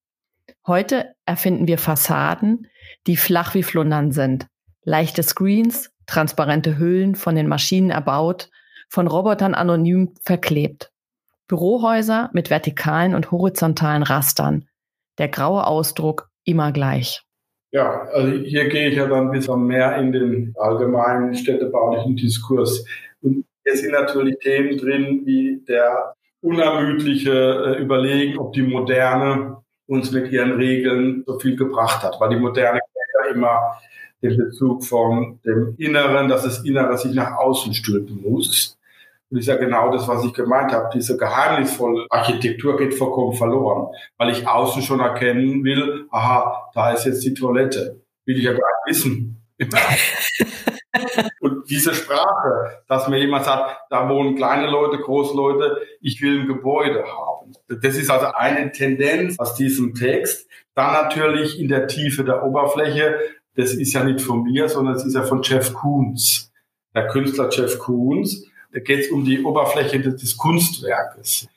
Heute 0.66 1.16
erfinden 1.26 1.68
wir 1.68 1.78
Fassaden, 1.78 2.68
die 3.10 3.18
flach 3.18 3.56
wie 3.56 3.64
Flundern 3.64 4.12
sind. 4.12 4.46
Leichte 4.84 5.24
Screens, 5.24 5.90
transparente 6.06 6.78
Hüllen 6.78 7.16
von 7.16 7.34
den 7.34 7.48
Maschinen 7.48 7.90
erbaut, 7.90 8.52
von 8.88 9.08
Robotern 9.08 9.56
anonym 9.56 10.14
verklebt. 10.24 10.92
Bürohäuser 11.48 12.30
mit 12.34 12.52
vertikalen 12.52 13.16
und 13.16 13.32
horizontalen 13.32 14.04
Rastern. 14.04 14.68
Der 15.18 15.28
graue 15.28 15.66
Ausdruck 15.66 16.30
immer 16.46 16.72
gleich. 16.72 17.24
Ja, 17.72 18.04
also 18.14 18.32
hier 18.44 18.70
gehe 18.70 18.90
ich 18.90 18.96
ja 18.96 19.08
dann 19.08 19.26
ein 19.26 19.32
bisschen 19.32 19.66
mehr 19.66 19.98
in 19.98 20.12
den 20.12 20.54
allgemeinen 20.60 21.34
städtebaulichen 21.34 22.16
Diskurs. 22.16 22.86
Und 23.24 23.44
hier 23.64 23.76
sind 23.76 23.92
natürlich 23.92 24.38
Themen 24.38 24.78
drin, 24.78 25.24
wie 25.26 25.64
der 25.68 26.14
unermüdliche 26.42 27.76
äh, 27.76 27.82
Überlegen, 27.82 28.38
ob 28.38 28.54
die 28.54 28.62
Moderne 28.62 29.58
uns 29.88 30.12
mit 30.12 30.32
ihren 30.32 30.52
Regeln 30.52 31.24
so 31.26 31.40
viel 31.40 31.56
gebracht 31.56 32.04
hat. 32.04 32.20
Weil 32.20 32.30
die 32.30 32.40
Moderne 32.40 32.80
immer 33.34 33.80
den 34.22 34.38
Bezug 34.38 34.84
von 34.84 35.40
dem 35.46 35.76
Inneren, 35.78 36.28
dass 36.28 36.44
das 36.44 36.66
Innere 36.66 36.98
sich 36.98 37.14
nach 37.14 37.38
außen 37.38 37.74
stülpen 37.74 38.22
muss. 38.22 38.78
Und 39.30 39.38
ist 39.38 39.48
ja 39.48 39.58
genau 39.58 39.92
das, 39.92 40.08
was 40.08 40.26
ich 40.26 40.34
gemeint 40.34 40.72
habe. 40.74 40.90
Diese 40.94 41.16
geheimnisvolle 41.16 42.08
Architektur 42.10 42.78
geht 42.78 42.96
vollkommen 42.96 43.34
verloren, 43.34 43.94
weil 44.18 44.32
ich 44.32 44.48
außen 44.48 44.82
schon 44.82 45.00
erkennen 45.00 45.64
will, 45.64 46.08
aha, 46.10 46.72
da 46.74 46.92
ist 46.92 47.06
jetzt 47.06 47.24
die 47.24 47.34
Toilette. 47.34 48.02
Will 48.26 48.38
ich 48.38 48.44
ja 48.44 48.52
gar 48.52 48.60
nicht 48.60 48.98
wissen. 48.98 49.39
Und 51.40 51.70
diese 51.70 51.94
Sprache, 51.94 52.82
dass 52.88 53.08
mir 53.08 53.20
jemand 53.20 53.46
sagt, 53.46 53.78
da 53.90 54.10
wohnen 54.10 54.36
kleine 54.36 54.68
Leute, 54.70 54.98
große 54.98 55.36
Leute, 55.36 55.82
ich 56.02 56.22
will 56.22 56.42
ein 56.42 56.48
Gebäude 56.48 57.04
haben. 57.06 57.54
Das 57.68 57.96
ist 57.96 58.10
also 58.10 58.28
eine 58.28 58.72
Tendenz 58.72 59.38
aus 59.38 59.56
diesem 59.56 59.94
Text. 59.94 60.48
Dann 60.74 60.94
natürlich 60.94 61.60
in 61.60 61.68
der 61.68 61.88
Tiefe 61.88 62.24
der 62.24 62.44
Oberfläche, 62.44 63.20
das 63.56 63.74
ist 63.74 63.94
ja 63.94 64.04
nicht 64.04 64.22
von 64.22 64.44
mir, 64.44 64.70
sondern 64.70 64.96
es 64.96 65.06
ist 65.06 65.16
ja 65.16 65.24
von 65.24 65.42
Jeff 65.44 65.74
Koons. 65.74 66.52
Der 66.96 67.08
Künstler 67.08 67.50
Jeff 67.52 67.78
Koons, 67.80 68.48
da 68.72 68.80
geht 68.80 69.06
es 69.06 69.12
um 69.12 69.26
die 69.26 69.44
Oberfläche 69.44 70.00
des 70.00 70.38
Kunstwerkes. 70.38 71.48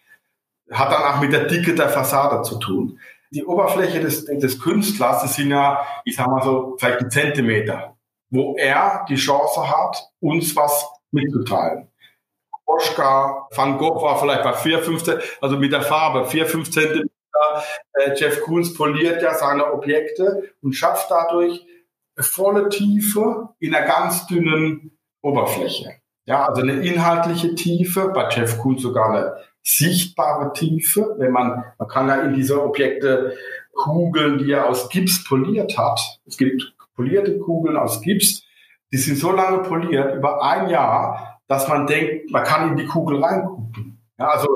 Hat 0.70 0.90
dann 0.90 1.02
auch 1.02 1.20
mit 1.20 1.32
der 1.32 1.46
Dicke 1.46 1.74
der 1.74 1.88
Fassade 1.88 2.42
zu 2.42 2.58
tun. 2.58 2.98
Die 3.32 3.44
Oberfläche 3.44 4.00
des, 4.00 4.26
des 4.26 4.60
Künstlers, 4.60 5.34
sind 5.34 5.50
ja, 5.50 5.84
ich 6.04 6.16
sag 6.16 6.28
mal 6.28 6.42
so, 6.42 6.76
vielleicht 6.78 7.00
ein 7.00 7.10
Zentimeter 7.10 7.92
wo 8.32 8.56
er 8.56 9.04
die 9.08 9.16
Chance 9.16 9.68
hat, 9.68 10.10
uns 10.20 10.56
was 10.56 10.90
mitzuteilen. 11.12 11.88
Oskar 12.64 13.48
van 13.54 13.76
Gogh 13.76 14.02
war 14.02 14.18
vielleicht 14.18 14.42
bei 14.42 14.54
4, 14.54 14.82
15, 14.82 15.18
also 15.42 15.58
mit 15.58 15.72
der 15.72 15.82
Farbe 15.82 16.24
4, 16.26 16.46
5 16.46 16.70
Zentimeter. 16.70 17.08
Äh, 17.92 18.14
Jeff 18.16 18.40
Koons 18.42 18.72
poliert 18.72 19.22
ja 19.22 19.34
seine 19.34 19.72
Objekte 19.72 20.54
und 20.62 20.72
schafft 20.72 21.10
dadurch 21.10 21.66
volle 22.18 22.70
Tiefe 22.70 23.50
in 23.58 23.74
einer 23.74 23.86
ganz 23.86 24.26
dünnen 24.26 24.96
Oberfläche. 25.22 25.96
Ja, 26.24 26.46
also 26.46 26.62
eine 26.62 26.80
inhaltliche 26.86 27.54
Tiefe, 27.54 28.08
bei 28.08 28.28
Jeff 28.30 28.58
Koons 28.58 28.80
sogar 28.80 29.10
eine 29.10 29.36
sichtbare 29.62 30.52
Tiefe, 30.52 31.14
wenn 31.18 31.32
man, 31.32 31.64
man 31.78 31.88
kann 31.88 32.08
ja 32.08 32.16
in 32.22 32.34
diese 32.34 32.62
Objekte 32.62 33.36
Kugeln, 33.74 34.38
die 34.38 34.52
er 34.52 34.68
aus 34.68 34.88
Gips 34.88 35.24
poliert 35.24 35.78
hat. 35.78 36.00
Es 36.26 36.36
gibt 36.36 36.74
polierte 36.94 37.38
Kugeln 37.38 37.76
aus 37.76 38.02
Gips. 38.02 38.42
Die 38.92 38.98
sind 38.98 39.16
so 39.16 39.32
lange 39.32 39.58
poliert, 39.62 40.14
über 40.14 40.42
ein 40.42 40.68
Jahr, 40.68 41.40
dass 41.48 41.68
man 41.68 41.86
denkt, 41.86 42.30
man 42.30 42.44
kann 42.44 42.70
in 42.70 42.76
die 42.76 42.86
Kugel 42.86 43.22
reingucken. 43.24 43.98
Ja, 44.18 44.28
also 44.28 44.48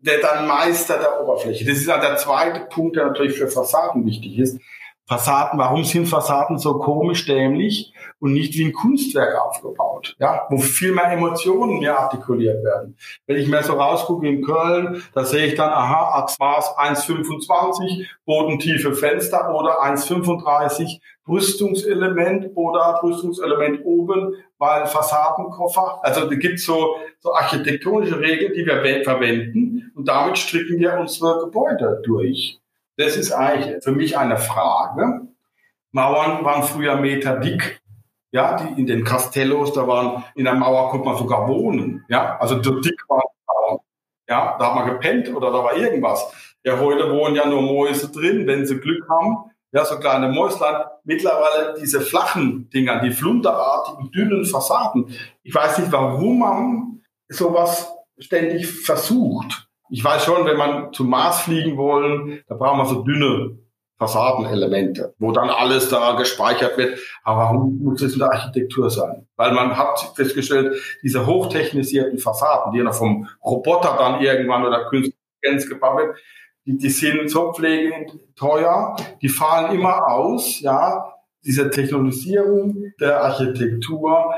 der 0.00 0.18
dann 0.18 0.46
Meister 0.46 0.98
der 0.98 1.20
Oberfläche. 1.20 1.64
Das 1.64 1.78
ist 1.78 1.88
ja 1.88 1.98
der 1.98 2.16
zweite 2.16 2.60
Punkt, 2.66 2.96
der 2.96 3.06
natürlich 3.06 3.36
für 3.36 3.48
Fassaden 3.48 4.04
wichtig 4.06 4.38
ist. 4.38 4.60
Fassaden, 5.08 5.58
warum 5.58 5.84
sind 5.84 6.06
Fassaden 6.06 6.58
so 6.58 6.78
komisch 6.78 7.24
dämlich 7.24 7.94
und 8.20 8.34
nicht 8.34 8.52
wie 8.58 8.66
ein 8.66 8.74
Kunstwerk 8.74 9.40
aufgebaut? 9.40 10.14
Ja, 10.18 10.46
wo 10.50 10.58
viel 10.58 10.92
mehr 10.92 11.10
Emotionen 11.10 11.78
mehr 11.78 11.98
artikuliert 11.98 12.62
werden. 12.62 12.94
Wenn 13.26 13.38
ich 13.38 13.48
mir 13.48 13.62
so 13.62 13.72
rausgucke 13.72 14.28
in 14.28 14.44
Köln, 14.44 15.02
da 15.14 15.24
sehe 15.24 15.46
ich 15.46 15.54
dann, 15.54 15.70
aha, 15.70 16.26
Maß 16.38 16.76
1,25, 16.76 18.06
bodentiefe 18.26 18.94
Fenster 18.94 19.54
oder 19.54 19.82
1,35, 19.82 21.00
Brüstungselement 21.24 22.50
oder 22.54 22.98
Brüstungselement 23.00 23.80
oben, 23.84 24.34
weil 24.58 24.86
Fassadenkoffer. 24.86 26.00
Also 26.02 26.28
da 26.28 26.34
gibt 26.34 26.60
so, 26.60 26.96
so 27.20 27.32
architektonische 27.32 28.20
Regeln, 28.20 28.52
die 28.52 28.66
wir 28.66 29.04
verwenden 29.04 29.90
und 29.94 30.06
damit 30.06 30.36
stricken 30.36 30.78
wir 30.78 30.98
unsere 31.00 31.40
Gebäude 31.40 32.02
durch. 32.04 32.60
Das 32.98 33.16
ist 33.16 33.30
eigentlich 33.30 33.82
für 33.84 33.92
mich 33.92 34.18
eine 34.18 34.36
Frage. 34.36 35.28
Mauern 35.92 36.44
waren 36.44 36.64
früher 36.64 36.96
Meter 36.96 37.38
dick. 37.38 37.80
Ja, 38.32 38.56
die 38.56 38.78
in 38.78 38.86
den 38.86 39.04
Castellos, 39.04 39.72
da 39.72 39.86
waren, 39.86 40.24
in 40.34 40.44
der 40.44 40.54
Mauer 40.54 40.90
konnte 40.90 41.06
man 41.06 41.16
sogar 41.16 41.48
wohnen. 41.48 42.04
Ja, 42.08 42.36
also 42.38 42.60
so 42.62 42.80
dick 42.80 43.00
waren 43.08 43.22
Mauern. 43.46 43.78
Ja, 44.28 44.56
da 44.58 44.66
hat 44.66 44.74
man 44.74 44.90
gepennt 44.90 45.34
oder 45.34 45.52
da 45.52 45.62
war 45.64 45.76
irgendwas. 45.76 46.30
Ja, 46.64 46.78
heute 46.80 47.10
wohnen 47.12 47.36
ja 47.36 47.46
nur 47.46 47.62
Mäuse 47.62 48.10
drin, 48.10 48.46
wenn 48.48 48.66
sie 48.66 48.80
Glück 48.80 49.08
haben. 49.08 49.50
ja, 49.72 49.84
so 49.84 49.98
kleine 49.98 50.28
Mäuslein. 50.28 50.84
Mittlerweile 51.04 51.74
diese 51.80 52.00
flachen 52.00 52.68
Dinger, 52.70 53.00
die 53.00 53.12
flunterartigen, 53.12 54.10
dünnen 54.10 54.44
Fassaden. 54.44 55.14
Ich 55.44 55.54
weiß 55.54 55.78
nicht, 55.78 55.92
warum 55.92 56.40
man 56.40 57.02
sowas 57.28 57.94
ständig 58.18 58.66
versucht. 58.66 59.67
Ich 59.90 60.04
weiß 60.04 60.24
schon, 60.24 60.46
wenn 60.46 60.56
man 60.56 60.92
zum 60.92 61.08
Mars 61.08 61.40
fliegen 61.42 61.76
wollen, 61.76 62.42
da 62.46 62.54
brauchen 62.54 62.78
wir 62.78 62.86
so 62.86 63.02
dünne 63.02 63.58
Fassadenelemente, 63.98 65.14
wo 65.18 65.32
dann 65.32 65.50
alles 65.50 65.88
da 65.88 66.12
gespeichert 66.12 66.78
wird. 66.78 67.00
Aber 67.24 67.42
warum 67.42 67.82
muss 67.82 68.00
es 68.00 68.12
in 68.12 68.20
der 68.20 68.30
Architektur 68.30 68.90
sein? 68.90 69.26
Weil 69.34 69.52
man 69.52 69.76
hat 69.76 70.12
festgestellt, 70.14 70.80
diese 71.02 71.26
hochtechnisierten 71.26 72.18
Fassaden, 72.18 72.72
die 72.72 72.78
ja 72.78 72.92
vom 72.92 73.28
Roboter 73.44 73.96
dann 73.98 74.20
irgendwann 74.20 74.64
oder 74.64 74.88
künstlich 74.88 75.16
gebaut 75.68 75.98
werden, 75.98 76.14
die, 76.64 76.78
die 76.78 76.90
sind 76.90 77.28
so 77.28 77.52
pflegend 77.52 78.12
teuer, 78.36 78.94
die 79.20 79.28
fallen 79.28 79.76
immer 79.76 80.06
aus, 80.06 80.60
ja. 80.60 81.14
Diese 81.44 81.70
Technologisierung 81.70 82.92
der 83.00 83.22
Architektur, 83.22 84.34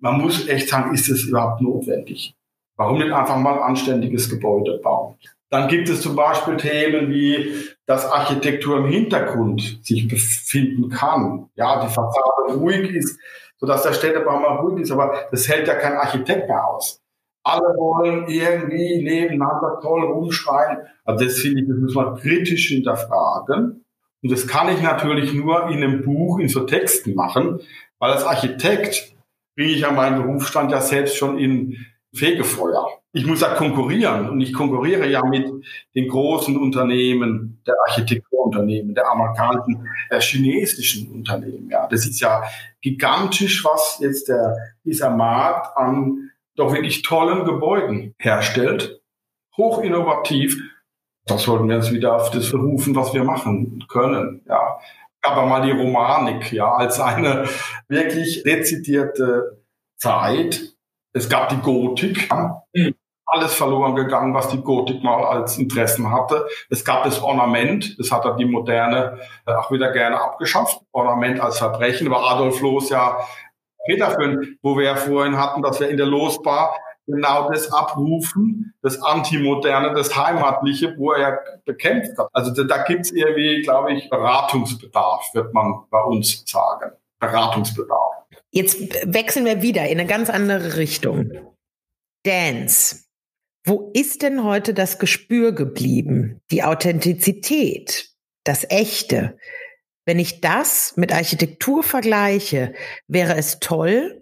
man 0.00 0.20
muss 0.20 0.46
echt 0.48 0.68
sagen, 0.68 0.92
ist 0.92 1.08
es 1.08 1.24
überhaupt 1.24 1.60
notwendig? 1.60 2.36
Warum 2.76 2.98
nicht 2.98 3.12
einfach 3.12 3.36
mal 3.36 3.54
ein 3.54 3.62
anständiges 3.62 4.28
Gebäude 4.30 4.80
bauen? 4.82 5.16
Dann 5.50 5.68
gibt 5.68 5.90
es 5.90 6.00
zum 6.00 6.16
Beispiel 6.16 6.56
Themen 6.56 7.10
wie, 7.10 7.52
dass 7.84 8.10
Architektur 8.10 8.78
im 8.78 8.86
Hintergrund 8.86 9.80
sich 9.82 10.08
befinden 10.08 10.88
kann. 10.88 11.50
Ja, 11.56 11.84
die 11.84 11.92
Fassade 11.92 12.54
ruhig 12.54 12.90
ist, 12.90 13.20
sodass 13.58 13.82
der 13.82 13.92
Städtebau 13.92 14.38
mal 14.38 14.56
ruhig 14.56 14.80
ist, 14.80 14.90
aber 14.90 15.26
das 15.30 15.48
hält 15.48 15.68
ja 15.68 15.74
kein 15.74 15.92
Architekt 15.92 16.48
mehr 16.48 16.66
aus. 16.66 17.02
Alle 17.44 17.76
wollen 17.76 18.28
irgendwie 18.28 19.02
nebeneinander 19.02 19.78
toll 19.82 20.04
rumschreien. 20.04 20.78
Also 21.04 21.24
das 21.24 21.38
finde 21.38 21.62
ich, 21.62 21.68
das 21.68 21.76
muss 21.76 21.94
man 21.94 22.16
kritisch 22.16 22.68
hinterfragen. 22.68 23.84
Und 24.22 24.32
das 24.32 24.46
kann 24.46 24.68
ich 24.68 24.80
natürlich 24.80 25.34
nur 25.34 25.68
in 25.68 25.82
einem 25.82 26.02
Buch, 26.02 26.38
in 26.38 26.48
so 26.48 26.60
Texten 26.60 27.14
machen, 27.14 27.60
weil 27.98 28.12
als 28.12 28.24
Architekt 28.24 29.16
bringe 29.54 29.72
ich 29.72 29.80
ja 29.80 29.90
meinen 29.90 30.22
Berufsstand 30.22 30.70
ja 30.70 30.80
selbst 30.80 31.16
schon 31.16 31.38
in 31.38 31.76
Fegefeuer. 32.14 32.86
Ich 33.12 33.26
muss 33.26 33.40
ja 33.40 33.54
konkurrieren 33.54 34.28
und 34.28 34.40
ich 34.40 34.52
konkurriere 34.52 35.08
ja 35.08 35.24
mit 35.24 35.46
den 35.94 36.08
großen 36.08 36.56
Unternehmen, 36.56 37.62
der 37.66 37.74
Architekturunternehmen, 37.88 38.94
der 38.94 39.10
amerikanischen, 39.10 39.86
der 40.10 40.20
chinesischen 40.20 41.10
Unternehmen. 41.10 41.68
Ja, 41.70 41.86
das 41.88 42.06
ist 42.06 42.20
ja 42.20 42.42
gigantisch, 42.80 43.64
was 43.64 43.98
jetzt 44.00 44.28
der, 44.28 44.56
dieser 44.84 45.10
Markt 45.10 45.76
an 45.76 46.30
doch 46.56 46.72
wirklich 46.72 47.02
tollen 47.02 47.44
Gebäuden 47.44 48.14
herstellt. 48.18 49.00
Hoch 49.56 49.82
innovativ. 49.82 50.60
Das 51.26 51.44
sollten 51.44 51.68
wir 51.68 51.76
jetzt 51.76 51.92
wieder 51.92 52.16
auf 52.16 52.30
das 52.30 52.50
berufen, 52.50 52.96
was 52.96 53.14
wir 53.14 53.24
machen 53.24 53.84
können. 53.88 54.42
Ja, 54.48 54.78
aber 55.22 55.46
mal 55.46 55.62
die 55.62 55.70
Romanik, 55.70 56.52
ja, 56.52 56.72
als 56.72 57.00
eine 57.00 57.48
wirklich 57.88 58.42
dezidierte 58.42 59.62
Zeit. 59.96 60.71
Es 61.12 61.28
gab 61.28 61.48
die 61.50 61.60
Gotik. 61.60 62.28
Mhm. 62.74 62.94
Alles 63.24 63.54
verloren 63.54 63.94
gegangen, 63.94 64.34
was 64.34 64.48
die 64.48 64.60
Gotik 64.60 65.02
mal 65.02 65.24
als 65.24 65.56
Interessen 65.56 66.10
hatte. 66.10 66.46
Es 66.68 66.84
gab 66.84 67.04
das 67.04 67.22
Ornament, 67.22 67.98
das 67.98 68.12
hat 68.12 68.26
er 68.26 68.36
die 68.36 68.44
Moderne 68.44 69.20
auch 69.46 69.70
wieder 69.70 69.90
gerne 69.90 70.20
abgeschafft. 70.20 70.80
Ornament 70.92 71.40
als 71.40 71.58
Verbrechen, 71.58 72.10
war 72.10 72.30
Adolf 72.30 72.60
Loos 72.60 72.90
ja 72.90 73.16
federführend, 73.86 74.58
wo 74.62 74.76
wir 74.76 74.84
ja 74.84 74.96
vorhin 74.96 75.38
hatten, 75.38 75.62
dass 75.62 75.80
wir 75.80 75.88
in 75.88 75.96
der 75.96 76.06
Losbar 76.06 76.76
genau 77.06 77.50
das 77.50 77.72
abrufen, 77.72 78.74
das 78.82 79.02
Antimoderne, 79.02 79.94
das 79.94 80.16
Heimatliche, 80.16 80.94
wo 80.96 81.12
er 81.12 81.20
ja 81.20 81.38
bekämpft 81.64 82.16
hat. 82.18 82.28
Also 82.32 82.52
da, 82.52 82.64
da 82.64 82.82
gibt 82.84 83.02
es 83.02 83.12
irgendwie, 83.12 83.62
glaube 83.62 83.92
ich, 83.92 84.08
Beratungsbedarf, 84.08 85.30
wird 85.34 85.52
man 85.52 85.84
bei 85.90 86.02
uns 86.02 86.44
sagen. 86.46 86.92
Beratungsbedarf. 87.22 88.26
Jetzt 88.50 88.76
wechseln 89.06 89.46
wir 89.46 89.62
wieder 89.62 89.86
in 89.86 89.98
eine 89.98 90.06
ganz 90.06 90.28
andere 90.28 90.76
Richtung. 90.76 91.30
Dance. 92.24 93.04
Wo 93.64 93.90
ist 93.94 94.22
denn 94.22 94.44
heute 94.44 94.74
das 94.74 94.98
Gespür 94.98 95.52
geblieben? 95.52 96.40
Die 96.50 96.64
Authentizität, 96.64 98.10
das 98.44 98.68
Echte? 98.68 99.38
Wenn 100.04 100.18
ich 100.18 100.40
das 100.40 100.96
mit 100.96 101.12
Architektur 101.12 101.84
vergleiche, 101.84 102.74
wäre 103.06 103.36
es 103.36 103.60
toll, 103.60 104.21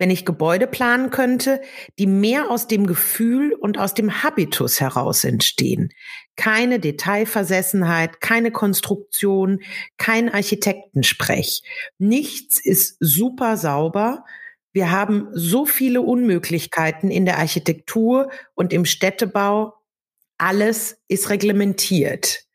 wenn 0.00 0.10
ich 0.10 0.24
Gebäude 0.24 0.66
planen 0.66 1.10
könnte, 1.10 1.60
die 1.98 2.06
mehr 2.06 2.50
aus 2.50 2.66
dem 2.66 2.86
Gefühl 2.86 3.52
und 3.52 3.78
aus 3.78 3.92
dem 3.92 4.22
Habitus 4.22 4.80
heraus 4.80 5.24
entstehen. 5.24 5.90
Keine 6.36 6.80
Detailversessenheit, 6.80 8.22
keine 8.22 8.50
Konstruktion, 8.50 9.60
kein 9.98 10.32
Architektensprech. 10.32 11.62
Nichts 11.98 12.58
ist 12.64 12.96
super 12.98 13.58
sauber. 13.58 14.24
Wir 14.72 14.90
haben 14.90 15.28
so 15.32 15.66
viele 15.66 16.00
Unmöglichkeiten 16.00 17.10
in 17.10 17.26
der 17.26 17.38
Architektur 17.38 18.30
und 18.54 18.72
im 18.72 18.86
Städtebau. 18.86 19.74
Alles 20.38 20.98
ist 21.08 21.28
reglementiert. 21.28 22.46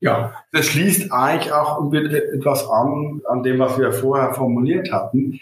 Ja, 0.00 0.34
das 0.50 0.66
schließt 0.66 1.12
eigentlich 1.12 1.52
auch 1.52 1.92
etwas 1.92 2.68
an, 2.68 3.20
an 3.28 3.44
dem, 3.44 3.60
was 3.60 3.78
wir 3.78 3.92
vorher 3.92 4.34
formuliert 4.34 4.90
hatten. 4.90 5.38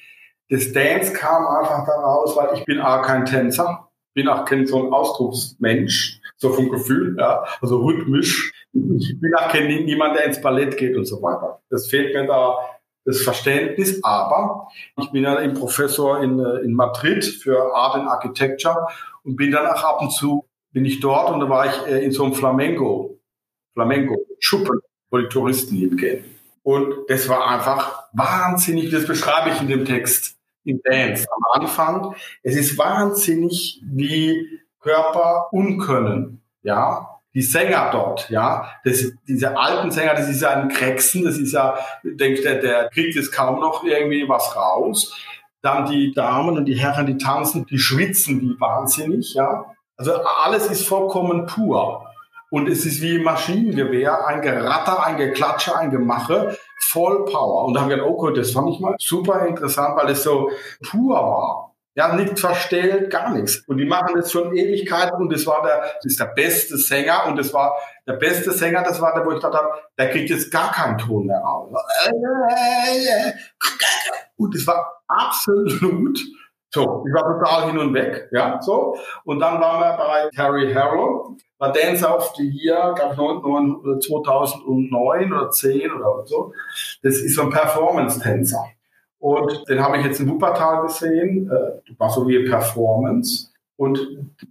Das 0.48 0.72
Dance 0.72 1.12
kam 1.12 1.46
einfach 1.46 1.84
daraus, 1.86 2.36
weil 2.36 2.56
ich 2.56 2.64
bin 2.64 2.80
auch 2.80 3.02
kein 3.02 3.24
Tänzer, 3.24 3.88
bin 4.14 4.28
auch 4.28 4.44
kein 4.44 4.66
so 4.66 4.82
ein 4.84 4.92
Ausdrucksmensch, 4.92 6.20
so 6.36 6.52
vom 6.52 6.70
Gefühl, 6.70 7.16
ja, 7.18 7.44
also 7.60 7.78
rhythmisch. 7.78 8.52
Ich 8.72 9.20
bin 9.20 9.34
auch 9.34 9.48
kein 9.48 9.66
niemand, 9.66 10.16
der 10.16 10.26
ins 10.26 10.40
Ballett 10.40 10.76
geht 10.76 10.96
und 10.96 11.06
so 11.06 11.20
weiter. 11.22 11.60
Das 11.70 11.88
fehlt 11.88 12.14
mir 12.14 12.26
da 12.26 12.56
das 13.04 13.22
Verständnis, 13.22 14.02
aber 14.02 14.68
ich 14.98 15.10
bin 15.12 15.22
ja 15.22 15.36
ein 15.36 15.54
Professor 15.54 16.22
in, 16.22 16.40
äh, 16.40 16.58
in 16.64 16.74
Madrid 16.74 17.24
für 17.24 17.72
Art 17.74 17.94
and 17.94 18.08
Architecture 18.08 18.88
und 19.22 19.36
bin 19.36 19.52
dann 19.52 19.66
auch 19.66 19.82
ab 19.82 20.02
und 20.02 20.10
zu, 20.10 20.44
bin 20.72 20.84
ich 20.84 21.00
dort 21.00 21.32
und 21.32 21.40
da 21.40 21.48
war 21.48 21.66
ich 21.66 21.86
äh, 21.86 22.04
in 22.04 22.10
so 22.10 22.24
einem 22.24 22.34
Flamenco, 22.34 23.18
Flamenco, 23.74 24.16
Schuppen, 24.40 24.80
wo 25.10 25.18
die 25.18 25.28
Touristen 25.28 25.76
hingehen. 25.76 26.24
Und 26.66 27.08
das 27.08 27.28
war 27.28 27.46
einfach 27.46 28.08
wahnsinnig, 28.12 28.90
das 28.90 29.06
beschreibe 29.06 29.50
ich 29.50 29.60
in 29.60 29.68
dem 29.68 29.84
Text, 29.84 30.36
in 30.64 30.80
Dance 30.82 31.24
am 31.30 31.62
Anfang. 31.62 32.16
Es 32.42 32.56
ist 32.56 32.76
wahnsinnig, 32.76 33.80
wie 33.84 34.48
Körper 34.80 35.46
unkönnen, 35.52 36.42
ja. 36.62 37.20
Die 37.34 37.42
Sänger 37.42 37.90
dort, 37.92 38.30
ja, 38.30 38.72
das, 38.84 39.12
diese 39.28 39.56
alten 39.56 39.92
Sänger, 39.92 40.14
das 40.14 40.28
ist 40.28 40.42
ja 40.42 40.50
ein 40.50 40.68
Krächzen, 40.68 41.24
das 41.24 41.38
ist 41.38 41.52
ja, 41.52 41.78
denkt 42.02 42.42
der, 42.42 42.56
der 42.56 42.88
kriegt 42.88 43.14
jetzt 43.14 43.30
kaum 43.30 43.60
noch 43.60 43.84
irgendwie 43.84 44.28
was 44.28 44.56
raus. 44.56 45.16
Dann 45.62 45.86
die 45.86 46.12
Damen 46.14 46.56
und 46.56 46.64
die 46.64 46.74
Herren, 46.74 47.06
die 47.06 47.16
tanzen, 47.16 47.66
die 47.66 47.78
schwitzen 47.78 48.40
wie 48.40 48.60
wahnsinnig, 48.60 49.34
ja. 49.34 49.66
Also 49.96 50.14
alles 50.42 50.66
ist 50.66 50.88
vollkommen 50.88 51.46
pur. 51.46 52.05
Und 52.50 52.68
es 52.68 52.86
ist 52.86 53.02
wie 53.02 53.18
Maschinengewehr, 53.18 54.26
ein 54.26 54.40
Geratter, 54.40 55.04
ein 55.04 55.16
Geklatsche, 55.16 55.76
ein 55.76 55.90
Gemache, 55.90 56.56
voll 56.78 57.24
Power. 57.24 57.64
Und 57.64 57.74
da 57.74 57.80
haben 57.80 57.88
wir 57.88 57.96
gedacht, 57.96 58.10
oh 58.10 58.16
Gott, 58.16 58.36
das 58.36 58.52
fand 58.52 58.70
ich 58.70 58.80
mal 58.80 58.94
super 58.98 59.46
interessant, 59.46 59.96
weil 59.96 60.10
es 60.10 60.22
so 60.22 60.50
pur 60.88 61.14
war. 61.14 61.72
Ja, 61.96 62.14
nichts 62.14 62.42
verstellt, 62.42 63.10
gar 63.10 63.30
nichts. 63.30 63.64
Und 63.66 63.78
die 63.78 63.86
machen 63.86 64.14
das 64.16 64.30
schon 64.30 64.54
Ewigkeiten 64.54 65.16
und 65.16 65.32
das 65.32 65.46
war 65.46 65.62
der, 65.62 65.80
das 65.80 66.04
ist 66.04 66.20
der 66.20 66.26
beste 66.26 66.76
Sänger 66.76 67.24
und 67.26 67.36
das 67.36 67.54
war 67.54 67.74
der 68.06 68.12
beste 68.14 68.52
Sänger, 68.52 68.82
das 68.82 69.00
war 69.00 69.14
der, 69.14 69.24
wo 69.24 69.30
ich 69.30 69.36
gedacht 69.36 69.54
habe, 69.54 69.68
der 69.96 70.10
kriegt 70.10 70.28
jetzt 70.28 70.52
gar 70.52 70.70
keinen 70.72 70.98
Ton 70.98 71.24
mehr 71.24 71.38
raus. 71.38 71.70
Und 74.36 74.54
es 74.54 74.66
war 74.66 75.02
absolut 75.08 76.20
so, 76.76 77.04
ich 77.06 77.14
war 77.14 77.38
total 77.38 77.70
hin 77.70 77.78
und 77.78 77.94
weg, 77.94 78.28
ja, 78.32 78.60
so. 78.60 78.96
Und 79.24 79.40
dann 79.40 79.60
waren 79.60 79.80
wir 79.80 79.96
bei 79.96 80.28
Terry 80.34 80.72
Harrell, 80.74 81.36
war 81.58 81.72
Dance 81.72 82.06
of 82.06 82.34
the 82.36 82.46
Year, 82.46 82.94
glaube 82.94 83.14
ich, 83.14 84.06
2009 84.06 85.32
oder 85.32 85.50
10 85.50 85.90
oder 85.90 86.26
so. 86.26 86.52
Das 87.02 87.16
ist 87.16 87.34
so 87.34 87.42
ein 87.42 87.50
Performance-Tänzer. 87.50 88.62
Und 89.18 89.66
den 89.68 89.82
habe 89.82 89.96
ich 89.96 90.04
jetzt 90.04 90.20
in 90.20 90.28
Wuppertal 90.28 90.82
gesehen, 90.82 91.50
äh, 91.50 91.98
war 91.98 92.10
so 92.10 92.28
wie 92.28 92.44
Performance. 92.48 93.50
Und 93.76 93.98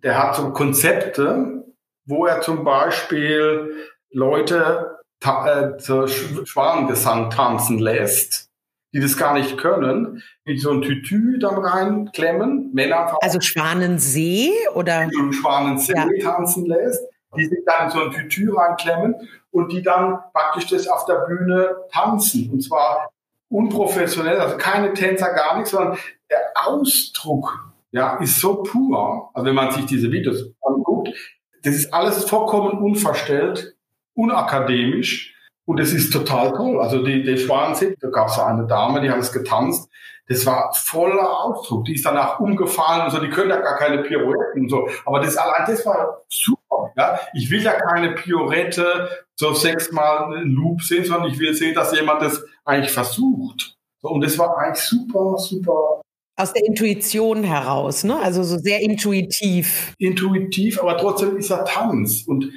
der 0.03 0.21
hat 0.21 0.35
so 0.35 0.49
Konzepte, 0.49 1.63
wo 2.05 2.25
er 2.25 2.41
zum 2.41 2.63
Beispiel 2.63 3.71
Leute 4.11 4.97
äh, 5.23 5.77
zur 5.77 6.07
Schwanengesang 6.07 7.29
tanzen 7.29 7.77
lässt 7.79 8.49
die 8.95 9.01
das 9.01 9.17
gar 9.17 9.33
nicht 9.33 9.57
können, 9.57 10.23
die 10.47 10.57
so 10.57 10.71
ein 10.71 10.81
Tütü 10.81 11.37
dann 11.37 11.57
reinklemmen, 11.57 12.71
Männer. 12.73 13.17
Also 13.21 13.41
Schwanensee 13.41 14.53
oder? 14.73 15.07
Die 15.07 15.13
so 15.13 15.31
Schwanensee 15.33 15.93
ja. 15.93 16.07
tanzen 16.23 16.65
lässt, 16.65 17.03
die 17.35 17.43
sich 17.43 17.59
dann 17.65 17.87
in 17.87 17.91
so 17.91 17.99
ein 17.99 18.11
Tütü 18.11 18.53
reinklemmen 18.53 19.15
und 19.51 19.73
die 19.73 19.81
dann 19.81 20.19
praktisch 20.31 20.67
das 20.67 20.87
auf 20.87 21.03
der 21.07 21.25
Bühne 21.27 21.75
tanzen. 21.91 22.49
Und 22.49 22.61
zwar 22.61 23.09
unprofessionell, 23.49 24.39
also 24.39 24.55
keine 24.55 24.93
Tänzer, 24.93 25.33
gar 25.33 25.57
nichts, 25.57 25.71
sondern 25.71 25.97
der 26.31 26.39
Ausdruck 26.55 27.73
ja, 27.91 28.15
ist 28.19 28.39
so 28.39 28.63
pur. 28.63 29.29
Also 29.33 29.45
wenn 29.45 29.55
man 29.55 29.71
sich 29.71 29.85
diese 29.87 30.09
Videos 30.09 30.41
anguckt, 30.61 31.09
das 31.63 31.75
ist 31.75 31.93
alles 31.93 32.23
vollkommen 32.23 32.77
unverstellt, 32.81 33.75
unakademisch 34.13 35.34
Und 35.65 35.79
es 35.79 35.93
ist 35.93 36.13
total 36.13 36.53
toll. 36.53 36.79
Also 36.79 37.03
die, 37.03 37.23
die 37.23 37.37
Schwanensee, 37.37 37.95
da 37.99 38.09
gab 38.09 38.27
es 38.27 38.39
eine 38.39 38.67
Dame, 38.67 39.01
die 39.01 39.09
hat 39.09 39.19
es 39.19 39.31
getanzt. 39.31 39.89
Das 40.27 40.45
war 40.45 40.73
voller 40.73 41.43
Ausdruck. 41.43 41.85
Die 41.85 41.95
ist 41.95 42.05
danach 42.05 42.39
umgefallen 42.39 43.05
und 43.05 43.11
so. 43.11 43.19
Die 43.19 43.29
können 43.29 43.49
ja 43.49 43.59
gar 43.59 43.77
keine 43.77 44.01
Pirouetten 44.01 44.63
und 44.63 44.69
so. 44.69 44.87
Aber 45.05 45.19
das 45.19 45.37
allein, 45.37 45.65
das 45.67 45.85
war 45.85 46.21
super. 46.29 46.91
Ja? 46.95 47.19
Ich 47.33 47.49
will 47.49 47.61
ja 47.61 47.73
keine 47.73 48.13
Pirouette 48.13 49.09
so 49.35 49.53
sechsmal 49.53 50.33
einen 50.33 50.51
Loop 50.51 50.81
sehen, 50.81 51.05
sondern 51.05 51.31
ich 51.31 51.39
will 51.39 51.53
sehen, 51.53 51.75
dass 51.75 51.95
jemand 51.95 52.21
das 52.21 52.43
eigentlich 52.63 52.91
versucht. 52.91 53.75
So, 54.01 54.09
und 54.09 54.23
das 54.23 54.37
war 54.37 54.57
eigentlich 54.57 54.83
super, 54.83 55.37
super 55.37 56.01
aus 56.37 56.51
der 56.51 56.65
Intuition 56.65 57.43
heraus, 57.43 58.03
ne? 58.03 58.19
Also 58.19 58.43
so 58.43 58.57
sehr 58.57 58.81
intuitiv. 58.81 59.93
Intuitiv, 59.97 60.81
aber 60.81 60.97
trotzdem 60.97 61.37
ist 61.37 61.49
er 61.49 61.63
Tanz. 61.63 62.23
Und 62.27 62.51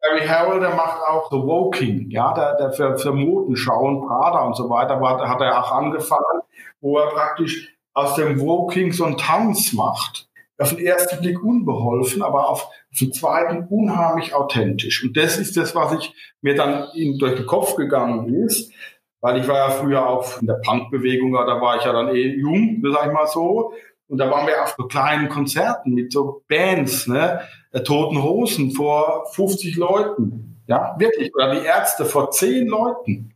Barry 0.00 0.26
Harrell, 0.26 0.60
der 0.60 0.74
macht 0.74 1.00
auch 1.02 1.30
The 1.30 1.36
Woking, 1.36 2.10
ja, 2.10 2.32
der, 2.34 2.56
der 2.56 2.72
für, 2.72 2.98
für 2.98 3.12
Modenschau 3.12 3.80
und 3.86 4.06
Prada 4.06 4.40
und 4.40 4.56
so 4.56 4.68
weiter, 4.70 5.00
war, 5.00 5.28
hat 5.28 5.40
er 5.40 5.62
auch 5.62 5.72
angefangen, 5.72 6.42
wo 6.80 6.98
er 6.98 7.10
praktisch 7.10 7.74
aus 7.94 8.14
dem 8.14 8.40
Woking 8.40 8.92
so 8.92 9.04
einen 9.04 9.16
Tanz 9.16 9.72
macht. 9.72 10.26
Auf 10.60 10.74
den 10.74 10.84
ersten 10.84 11.20
Blick 11.20 11.40
unbeholfen, 11.40 12.20
aber 12.20 12.48
auf, 12.48 12.64
auf 12.64 12.98
den 12.98 13.12
zweiten 13.12 13.68
unheimlich 13.68 14.34
authentisch. 14.34 15.04
Und 15.04 15.16
das 15.16 15.38
ist 15.38 15.56
das, 15.56 15.76
was 15.76 15.92
ich 15.92 16.12
mir 16.40 16.56
dann 16.56 16.88
durch 17.18 17.36
den 17.36 17.46
Kopf 17.46 17.76
gegangen 17.76 18.34
ist 18.44 18.72
weil 19.20 19.40
ich 19.40 19.48
war 19.48 19.56
ja 19.56 19.70
früher 19.70 20.06
auch 20.06 20.40
in 20.40 20.46
der 20.46 20.60
Punkbewegung, 20.64 21.32
da 21.32 21.60
war 21.60 21.76
ich 21.76 21.84
ja 21.84 21.92
dann 21.92 22.14
eh 22.14 22.36
jung, 22.36 22.82
sag 22.92 23.06
ich 23.06 23.12
mal 23.12 23.26
so. 23.26 23.72
Und 24.06 24.18
da 24.18 24.30
waren 24.30 24.46
wir 24.46 24.62
auf 24.62 24.74
so 24.78 24.86
kleinen 24.86 25.28
Konzerten 25.28 25.92
mit 25.92 26.12
so 26.12 26.42
Bands, 26.48 27.06
ne? 27.06 27.40
Der 27.72 27.84
Toten 27.84 28.22
Hosen 28.22 28.72
vor 28.72 29.26
50 29.32 29.76
Leuten. 29.76 30.62
Ja, 30.66 30.96
wirklich. 30.98 31.34
Oder 31.34 31.54
die 31.54 31.66
Ärzte 31.66 32.04
vor 32.04 32.30
10 32.30 32.66
Leuten. 32.66 33.34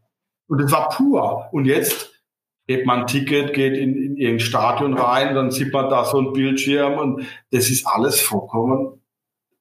Und 0.49 0.61
das 0.61 0.71
war 0.73 0.89
pur. 0.91 1.49
Und 1.53 1.65
jetzt 1.65 2.13
geht 2.67 2.87
man 2.87 3.01
ein 3.01 3.07
Ticket, 3.07 3.55
geht 3.55 3.75
in, 3.75 3.97
in 3.97 4.17
irgendein 4.17 4.41
Stadion 4.41 4.95
rein, 4.95 5.35
dann 5.35 5.51
sieht 5.51 5.73
man 5.73 5.91
da 5.91 6.05
so 6.05 6.19
ein 6.19 6.33
Bildschirm 6.33 6.99
und 6.99 7.27
das 7.51 7.71
ist 7.71 7.87
alles 7.87 8.21
vollkommen 8.21 9.03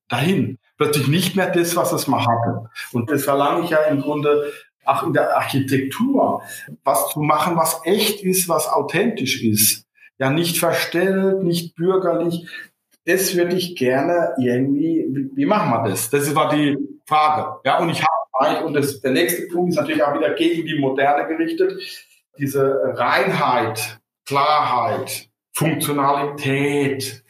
dahin. 0.07 0.59
Plötzlich 0.77 1.07
nicht 1.07 1.35
mehr 1.35 1.49
das, 1.49 1.75
was 1.75 1.91
es 1.93 2.07
mal 2.07 2.25
hatte. 2.25 2.69
Und 2.91 3.09
das 3.09 3.23
verlange 3.23 3.63
ich 3.63 3.69
ja 3.71 3.79
im 3.83 4.01
Grunde 4.01 4.51
auch 4.83 5.03
in 5.03 5.13
der 5.13 5.35
Architektur, 5.37 6.41
was 6.83 7.09
zu 7.09 7.19
machen, 7.19 7.55
was 7.55 7.81
echt 7.85 8.23
ist, 8.23 8.49
was 8.49 8.67
authentisch 8.67 9.43
ist. 9.43 9.85
Ja, 10.17 10.29
nicht 10.29 10.59
verstellt, 10.59 11.43
nicht 11.43 11.75
bürgerlich. 11.75 12.47
Das 13.05 13.35
würde 13.35 13.55
ich 13.55 13.75
gerne 13.75 14.33
irgendwie, 14.37 15.05
wie, 15.33 15.45
machen 15.45 15.71
wir 15.71 15.89
das? 15.89 16.09
Das 16.09 16.33
war 16.35 16.49
die 16.49 16.77
Frage. 17.07 17.59
Ja, 17.65 17.79
und 17.79 17.89
ich 17.89 18.01
habe 18.01 18.11
und 18.65 18.73
das, 18.73 19.01
der 19.01 19.11
nächste 19.11 19.47
Punkt 19.47 19.71
ist 19.71 19.75
natürlich 19.79 20.03
auch 20.03 20.15
wieder 20.15 20.33
gegen 20.33 20.65
die 20.65 20.79
Moderne 20.79 21.27
gerichtet. 21.27 21.79
Diese 22.39 22.79
Reinheit, 22.95 23.99
Klarheit, 24.25 25.29
Funktionalität, 25.53 27.23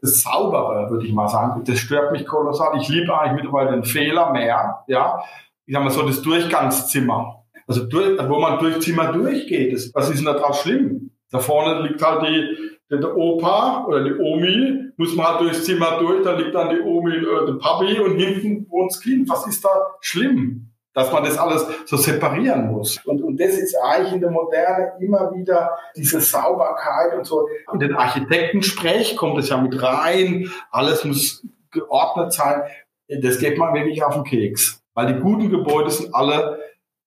das 0.00 0.22
Saubere, 0.22 0.90
würde 0.90 1.06
ich 1.06 1.12
mal 1.12 1.28
sagen, 1.28 1.62
das 1.64 1.78
stört 1.78 2.12
mich 2.12 2.26
kolossal. 2.26 2.80
Ich 2.80 2.88
liebe 2.88 3.16
eigentlich 3.16 3.42
mittlerweile 3.42 3.72
den 3.72 3.84
Fehler 3.84 4.32
mehr, 4.32 4.84
ja, 4.86 5.22
ich 5.66 5.74
sag 5.74 5.84
mal 5.84 5.90
so, 5.90 6.02
das 6.06 6.22
Durchgangszimmer. 6.22 7.44
Also 7.66 7.84
durch, 7.84 8.18
wo 8.28 8.38
man 8.38 8.58
durch 8.58 8.80
Zimmer 8.80 9.12
durchgeht. 9.12 9.72
Das, 9.72 9.94
was 9.94 10.10
ist 10.10 10.18
denn 10.18 10.26
da 10.26 10.34
drauf 10.34 10.60
schlimm? 10.60 11.10
Da 11.30 11.38
vorne 11.38 11.86
liegt 11.86 12.02
halt 12.02 12.26
die, 12.26 12.56
der 12.90 13.16
Opa 13.16 13.84
oder 13.86 14.04
die 14.04 14.14
Omi, 14.14 14.91
muss 14.96 15.14
man 15.14 15.26
halt 15.26 15.40
durchs 15.40 15.64
Zimmer 15.64 15.98
durch, 15.98 16.22
da 16.24 16.32
liegt 16.32 16.54
dann 16.54 16.70
die 16.70 16.80
Omi, 16.80 17.14
äh, 17.16 17.46
der 17.46 17.54
Papi 17.54 17.98
und 18.00 18.16
hinten 18.16 18.68
wohnt 18.70 18.92
das 18.92 19.00
Kind. 19.00 19.28
Was 19.28 19.46
ist 19.46 19.64
da 19.64 19.70
schlimm? 20.00 20.68
Dass 20.94 21.10
man 21.10 21.24
das 21.24 21.38
alles 21.38 21.66
so 21.86 21.96
separieren 21.96 22.70
muss. 22.70 22.98
Und, 23.06 23.22
und 23.22 23.40
das 23.40 23.54
ist 23.54 23.74
eigentlich 23.82 24.12
in 24.12 24.20
der 24.20 24.30
Moderne 24.30 24.92
immer 25.00 25.32
wieder 25.34 25.70
diese 25.96 26.20
Sauberkeit 26.20 27.16
und 27.16 27.24
so. 27.24 27.48
In 27.72 27.78
den 27.78 27.94
Architektensprech 27.94 29.16
kommt 29.16 29.38
es 29.38 29.48
ja 29.48 29.56
mit 29.56 29.82
rein. 29.82 30.50
Alles 30.70 31.04
muss 31.04 31.46
geordnet 31.70 32.34
sein. 32.34 32.62
Das 33.08 33.38
geht 33.38 33.56
man 33.56 33.72
wirklich 33.72 34.04
auf 34.04 34.14
den 34.14 34.24
Keks. 34.24 34.82
Weil 34.94 35.14
die 35.14 35.20
guten 35.20 35.48
Gebäude 35.48 35.90
sind 35.90 36.14
alle 36.14 36.60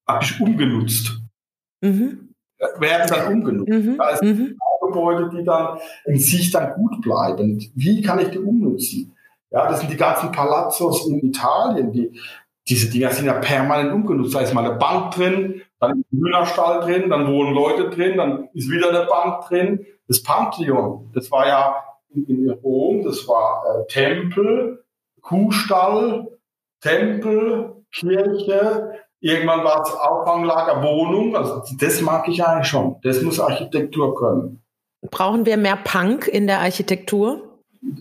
praktisch 0.07 0.39
umgenutzt. 0.41 1.19
Mhm. 1.81 2.33
Werden 2.79 3.07
dann 3.07 3.33
umgenutzt. 3.33 3.69
Mhm. 3.69 3.97
Da 3.97 4.15
sind 4.17 4.39
mhm. 4.39 4.57
Gebäude, 4.95 5.29
die 5.29 5.43
dann 5.43 5.77
in 6.05 6.19
sich 6.19 6.51
dann 6.51 6.73
gut 6.73 7.01
bleiben. 7.01 7.59
Wie 7.75 8.01
kann 8.01 8.19
ich 8.19 8.29
die 8.29 8.39
umnutzen? 8.39 9.15
Ja, 9.51 9.67
das 9.69 9.81
sind 9.81 9.91
die 9.91 9.97
ganzen 9.97 10.31
Palazzos 10.31 11.07
in 11.07 11.19
Italien, 11.19 11.91
die, 11.91 12.19
diese 12.67 12.89
Dinger 12.89 13.11
sind 13.11 13.27
ja 13.27 13.33
permanent 13.33 13.93
umgenutzt. 13.93 14.33
Da 14.33 14.41
ist 14.41 14.53
mal 14.53 14.65
eine 14.65 14.77
Bank 14.77 15.11
drin, 15.11 15.61
dann 15.79 15.99
ist 15.99 16.11
ein 16.11 16.19
Hühnerstall 16.19 16.81
drin, 16.81 17.09
dann 17.09 17.27
wohnen 17.27 17.53
Leute 17.53 17.89
drin, 17.89 18.17
dann 18.17 18.49
ist 18.53 18.71
wieder 18.71 18.89
eine 18.89 19.05
Bank 19.05 19.47
drin. 19.47 19.85
Das 20.07 20.23
Pantheon, 20.23 21.11
das 21.13 21.31
war 21.31 21.47
ja 21.47 21.75
in, 22.13 22.25
in 22.25 22.49
Rom, 22.49 23.03
das 23.03 23.27
war 23.27 23.63
äh, 23.65 23.87
Tempel, 23.87 24.83
Kuhstall, 25.21 26.27
Tempel, 26.81 27.83
Kirche, 27.91 28.91
irgendwann 29.19 29.63
war 29.63 29.81
es 29.81 29.93
Auffanglager, 29.93 30.83
Wohnung. 30.83 31.35
Also 31.35 31.63
das 31.79 32.01
mag 32.01 32.27
ich 32.27 32.43
eigentlich 32.43 32.67
schon. 32.67 32.97
Das 33.03 33.21
muss 33.21 33.39
Architektur 33.39 34.15
können. 34.15 34.64
Brauchen 35.11 35.45
wir 35.45 35.57
mehr 35.57 35.77
Punk 35.77 36.27
in 36.27 36.47
der 36.47 36.59
Architektur? 36.59 37.41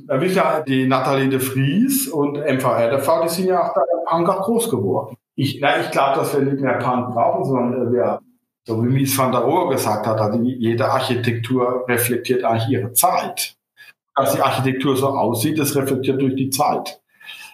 Da 0.07 0.17
ist 0.17 0.35
ja 0.35 0.61
die 0.61 0.87
Nathalie 0.87 1.29
de 1.29 1.41
Vries 1.41 2.09
und 2.09 2.39
MVRDV, 2.39 3.23
die 3.25 3.29
sind 3.29 3.47
ja 3.47 3.69
auch 3.69 3.75
da 3.75 3.83
Punk 4.07 4.29
auch 4.29 4.43
groß 4.43 4.71
geworden. 4.71 5.17
Ich, 5.35 5.57
ich 5.57 5.91
glaube, 5.91 6.17
dass 6.17 6.35
wir 6.35 6.43
nicht 6.43 6.61
mehr 6.61 6.79
Punk 6.79 7.13
brauchen, 7.13 7.45
sondern 7.45 7.93
wir, 7.93 8.21
so 8.65 8.83
wie 8.83 8.89
Mies 8.89 9.19
van 9.19 9.33
der 9.33 9.41
Rohe 9.41 9.73
gesagt 9.73 10.07
hat, 10.07 10.21
also 10.21 10.41
jede 10.41 10.91
Architektur 10.91 11.85
reflektiert 11.89 12.45
eigentlich 12.45 12.69
ihre 12.69 12.93
Zeit. 12.93 13.57
Dass 14.15 14.35
die 14.35 14.43
Architektur 14.43 14.97
so 14.97 15.09
aussieht, 15.09 15.59
das 15.59 15.75
reflektiert 15.75 16.21
durch 16.21 16.37
die 16.37 16.51
Zeit. 16.51 17.01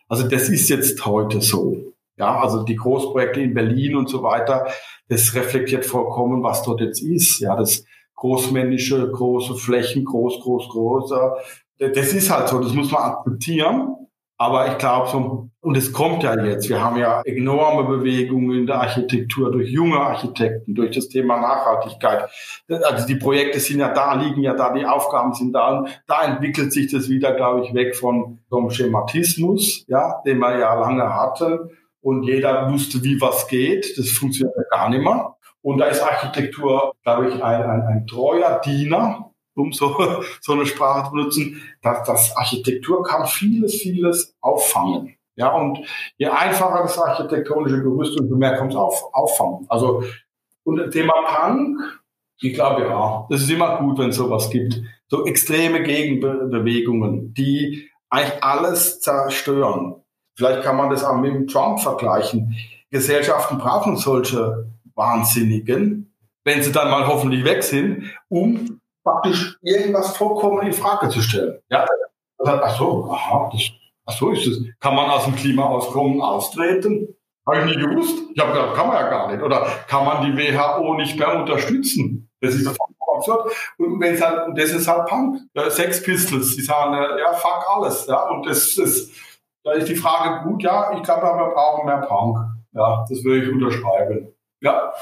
Also 0.09 0.29
das 0.29 0.49
ist 0.51 0.69
jetzt 0.69 1.07
heute 1.07 1.41
so. 1.41 1.95
Ja, 2.17 2.39
also 2.39 2.65
die 2.65 2.77
Großprojekte 2.77 3.41
in 3.41 3.55
Berlin 3.55 3.97
und 3.97 4.11
so 4.11 4.23
weiter, 4.23 4.67
das 5.09 5.35
reflektiert 5.35 5.87
vollkommen, 5.87 6.43
was 6.43 6.63
dort 6.63 6.81
jetzt 6.81 7.01
ist. 7.01 7.41
Ja, 7.41 7.57
das 7.57 7.85
großmännische, 8.21 9.11
große 9.11 9.57
Flächen, 9.57 10.05
groß, 10.05 10.41
groß, 10.41 10.69
großer. 10.69 11.37
Das 11.79 12.13
ist 12.13 12.31
halt 12.31 12.49
so, 12.49 12.61
das 12.61 12.75
muss 12.75 12.93
man 12.93 13.03
akzeptieren. 13.03 13.97
Aber 14.37 14.69
ich 14.69 14.79
glaube, 14.79 15.09
so, 15.11 15.51
und 15.61 15.77
es 15.77 15.93
kommt 15.93 16.23
ja 16.23 16.35
jetzt, 16.43 16.71
wir 16.71 16.83
haben 16.83 16.97
ja 16.97 17.21
enorme 17.27 17.85
Bewegungen 17.85 18.61
in 18.61 18.67
der 18.67 18.81
Architektur 18.81 19.51
durch 19.51 19.69
junge 19.69 20.01
Architekten, 20.01 20.75
durch 20.75 20.95
das 20.95 21.09
Thema 21.09 21.39
Nachhaltigkeit. 21.39 22.31
Also 22.69 23.07
die 23.07 23.17
Projekte 23.17 23.61
sind 23.61 23.81
ja 23.81 23.93
da, 23.93 24.15
liegen 24.15 24.41
ja 24.41 24.55
da, 24.55 24.73
die 24.73 24.87
Aufgaben 24.87 25.35
sind 25.35 25.53
da. 25.53 25.79
Und 25.79 26.03
da 26.07 26.23
entwickelt 26.23 26.73
sich 26.73 26.91
das 26.91 27.11
wieder, 27.11 27.35
glaube 27.35 27.67
ich, 27.67 27.75
weg 27.75 27.95
von 27.95 28.39
so 28.49 28.57
einem 28.57 28.71
Schematismus, 28.71 29.85
ja, 29.89 30.23
den 30.25 30.39
wir 30.39 30.59
ja 30.59 30.73
lange 30.75 31.15
hatten 31.15 31.71
und 32.01 32.23
jeder 32.23 32.73
wusste, 32.73 33.03
wie 33.03 33.21
was 33.21 33.47
geht. 33.47 33.99
Das 33.99 34.09
funktioniert 34.09 34.57
ja 34.57 34.63
gar 34.71 34.89
nicht 34.89 35.03
mehr. 35.03 35.37
Und 35.63 35.79
da 35.79 35.87
ist 35.87 36.01
Architektur, 36.01 36.95
glaube 37.03 37.29
ich, 37.29 37.35
ein, 37.35 37.63
ein, 37.63 37.83
ein 37.83 38.07
treuer 38.07 38.61
Diener, 38.65 39.31
um 39.55 39.73
so, 39.73 39.97
so 40.41 40.53
eine 40.53 40.67
Sprache 40.67 41.07
zu 41.07 41.13
benutzen, 41.13 41.63
dass 41.83 42.05
das 42.05 42.37
Architektur 42.37 43.03
kann 43.03 43.27
vieles, 43.27 43.77
vieles 43.77 44.37
auffangen. 44.41 45.17
Ja, 45.37 45.55
und 45.55 45.79
je 46.19 46.27
einfacher 46.27 46.83
das 46.83 46.99
architektonische 46.99 47.83
Gerüst, 47.83 48.19
umso 48.21 48.37
mehr 48.37 48.57
kommt 48.57 48.73
es 48.73 48.77
auf, 48.77 49.03
auffangen. 49.13 49.67
Also, 49.69 50.03
und 50.65 50.77
das 50.77 50.91
Thema 50.91 51.15
Punk, 51.25 51.79
ich 52.41 52.55
glaube 52.55 52.83
ja, 52.83 53.27
das 53.31 53.43
ist 53.43 53.51
immer 53.51 53.79
gut, 53.79 53.99
wenn 53.99 54.11
es 54.11 54.17
sowas 54.17 54.51
gibt. 54.51 54.81
So 55.09 55.25
extreme 55.27 55.83
Gegenbewegungen, 55.83 57.33
die 57.35 57.89
eigentlich 58.11 58.43
alles 58.43 59.01
zerstören. 59.01 59.97
Vielleicht 60.37 60.63
kann 60.63 60.77
man 60.77 60.91
das 60.91 61.05
auch 61.05 61.17
mit 61.17 61.51
Trump 61.51 61.81
vergleichen. 61.81 62.55
Gesellschaften 62.91 63.59
brauchen 63.59 63.97
solche 63.97 64.71
Wahnsinnigen, 64.95 66.15
wenn 66.45 66.63
sie 66.63 66.73
dann 66.73 66.91
mal 66.91 67.07
hoffentlich 67.07 67.45
weg 67.45 67.63
sind, 67.63 68.11
um 68.29 68.81
praktisch 69.05 69.59
irgendwas 69.63 70.17
vollkommen 70.17 70.67
in 70.67 70.73
Frage 70.73 71.09
zu 71.09 71.21
stellen. 71.21 71.61
Ja, 71.71 71.87
ach 72.45 72.79
so, 72.79 73.11
aha, 73.11 73.51
das, 73.53 73.63
ach 74.07 74.13
so 74.13 74.31
ist 74.31 74.47
es. 74.47 74.65
Kann 74.81 74.95
man 74.95 75.11
aus 75.11 75.25
dem 75.25 75.35
Klimaauskommen 75.35 76.21
austreten? 76.21 77.15
Habe 77.47 77.61
ich 77.61 77.77
nie 77.77 77.83
gewusst. 77.83 78.19
Ich 78.35 78.41
habe 78.41 78.53
gedacht, 78.53 78.75
kann 78.75 78.89
man 78.89 78.97
ja 78.97 79.09
gar 79.09 79.33
nicht. 79.33 79.43
Oder 79.43 79.67
kann 79.89 80.05
man 80.05 80.25
die 80.25 80.37
WHO 80.37 80.95
nicht 80.95 81.19
mehr 81.19 81.35
unterstützen? 81.35 82.31
Das 82.41 82.55
ist 82.55 82.67
doch 82.67 82.77
absurd. 83.17 83.53
Und 83.79 84.01
wenn 84.01 84.21
halt, 84.21 84.57
das 84.57 84.71
ist 84.71 84.89
halt 84.89 85.07
Punk. 85.09 85.41
Ja, 85.55 85.71
Sex 85.71 86.03
Pistols, 86.03 86.57
die 86.57 86.63
sagen, 86.63 86.95
ja, 86.95 87.33
fuck 87.33 87.65
alles. 87.69 88.07
Ja, 88.07 88.29
und 88.29 88.47
das 88.47 88.77
ist, 88.77 89.13
da 89.65 89.73
ist 89.73 89.89
die 89.89 89.97
Frage 89.97 90.49
gut, 90.49 90.63
ja, 90.63 90.93
ich 90.97 91.03
glaube, 91.03 91.23
wir 91.23 91.53
brauchen 91.55 91.87
mehr 91.87 92.03
Punk. 92.03 92.39
Ja, 92.73 93.05
das 93.09 93.25
würde 93.25 93.45
ich 93.45 93.53
unterschreiben. 93.53 94.33
Ja. 94.61 94.93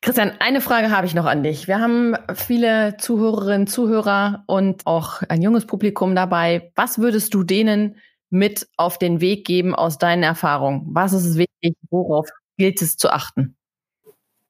Christian, 0.00 0.32
eine 0.38 0.60
Frage 0.60 0.90
habe 0.90 1.06
ich 1.06 1.14
noch 1.14 1.24
an 1.24 1.42
dich. 1.42 1.66
Wir 1.66 1.80
haben 1.80 2.16
viele 2.34 2.96
Zuhörerinnen, 2.98 3.66
Zuhörer 3.66 4.44
und 4.46 4.86
auch 4.86 5.22
ein 5.28 5.42
junges 5.42 5.66
Publikum 5.66 6.14
dabei. 6.14 6.70
Was 6.76 6.98
würdest 6.98 7.34
du 7.34 7.42
denen 7.42 7.96
mit 8.30 8.68
auf 8.76 8.98
den 8.98 9.20
Weg 9.20 9.46
geben 9.46 9.74
aus 9.74 9.98
deinen 9.98 10.22
Erfahrungen? 10.22 10.86
Was 10.92 11.12
ist 11.12 11.36
wichtig? 11.36 11.76
Worauf 11.90 12.28
gilt 12.56 12.80
es 12.80 12.96
zu 12.96 13.10
achten? 13.10 13.56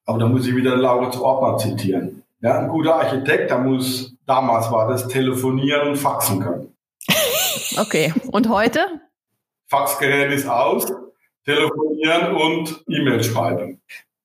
Aber 0.05 0.18
da 0.18 0.26
muss 0.26 0.47
ich 0.47 0.55
wieder 0.55 0.76
Laura 0.76 1.11
zu 1.11 1.24
Ordner 1.24 1.57
zitieren. 1.59 2.22
Ja, 2.41 2.59
ein 2.59 2.68
guter 2.68 2.95
Architekt, 2.97 3.51
der 3.51 3.59
muss, 3.59 4.14
damals 4.26 4.70
war 4.70 4.89
das, 4.89 5.09
telefonieren 5.09 5.89
und 5.89 5.97
faxen 5.97 6.41
können. 6.41 6.74
Okay, 7.76 8.12
und 8.33 8.49
heute? 8.49 8.81
Faxgerät 9.68 10.33
ist 10.33 10.49
aus, 10.49 10.91
telefonieren 11.45 12.35
und 12.35 12.83
E-Mail 12.89 13.22
schreiben. 13.22 13.81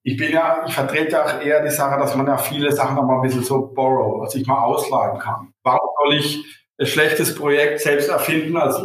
Ich 0.06 0.18
bin 0.18 0.34
ja, 0.34 0.66
ich 0.68 0.74
vertrete 0.74 1.24
auch 1.24 1.42
eher 1.42 1.64
die 1.64 1.72
Sache, 1.72 1.98
dass 1.98 2.16
man 2.16 2.28
ja 2.28 2.38
viele 2.38 2.72
Sachen 2.72 2.96
noch 2.96 3.04
mal 3.04 3.16
ein 3.16 3.22
bisschen 3.22 3.44
so 3.44 3.68
borrow, 3.68 4.22
was 4.22 4.36
ich 4.36 4.46
mal 4.46 4.62
ausleihen 4.62 5.18
kann. 5.18 5.54
Warum 5.64 5.90
soll 5.98 6.16
ich 6.16 6.44
ein 6.78 6.86
schlechtes 6.86 7.34
Projekt 7.36 7.80
selbst 7.80 8.10
erfinden, 8.10 8.58
als 8.58 8.76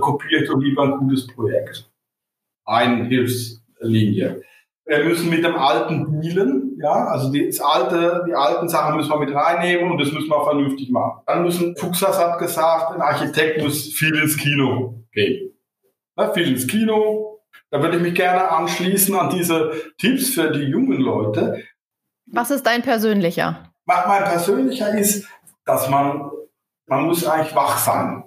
kopiere 0.00 0.42
ich 0.42 0.48
doch 0.48 0.58
lieber 0.58 0.82
ein 0.82 0.98
gutes 0.98 1.26
Projekt? 1.26 1.90
Eine 2.66 3.04
Hilfslinie. 3.04 4.42
Wir 4.84 5.04
müssen 5.04 5.30
mit 5.30 5.44
dem 5.44 5.54
Alten 5.54 6.20
dealen, 6.20 6.76
ja, 6.82 7.06
also 7.06 7.32
das 7.32 7.60
alte, 7.60 8.24
die 8.26 8.34
alten 8.34 8.68
Sachen 8.68 8.96
müssen 8.96 9.10
wir 9.10 9.20
mit 9.20 9.34
reinnehmen 9.34 9.92
und 9.92 9.98
das 9.98 10.12
müssen 10.12 10.28
wir 10.28 10.44
vernünftig 10.44 10.90
machen. 10.90 11.22
Dann 11.26 11.44
müssen, 11.44 11.76
Fuchsas 11.76 12.18
hat 12.18 12.38
gesagt, 12.38 12.94
ein 12.94 13.00
Architekt 13.00 13.62
muss 13.62 13.92
viel 13.92 14.14
ins 14.16 14.36
Kino 14.36 15.04
gehen. 15.12 15.54
Ja, 16.18 16.32
viel 16.32 16.48
ins 16.48 16.66
Kino, 16.66 17.29
da 17.70 17.82
würde 17.82 17.96
ich 17.96 18.02
mich 18.02 18.14
gerne 18.14 18.50
anschließen 18.50 19.14
an 19.14 19.30
diese 19.30 19.72
Tipps 19.98 20.30
für 20.30 20.50
die 20.50 20.64
jungen 20.64 21.00
Leute. 21.00 21.62
Was 22.26 22.50
ist 22.50 22.66
dein 22.66 22.82
persönlicher? 22.82 23.72
Mein 23.86 24.24
persönlicher 24.24 24.96
ist, 24.96 25.28
dass 25.64 25.88
man, 25.88 26.30
man 26.86 27.04
muss 27.04 27.26
eigentlich 27.26 27.54
wach 27.54 27.78
sein. 27.78 28.24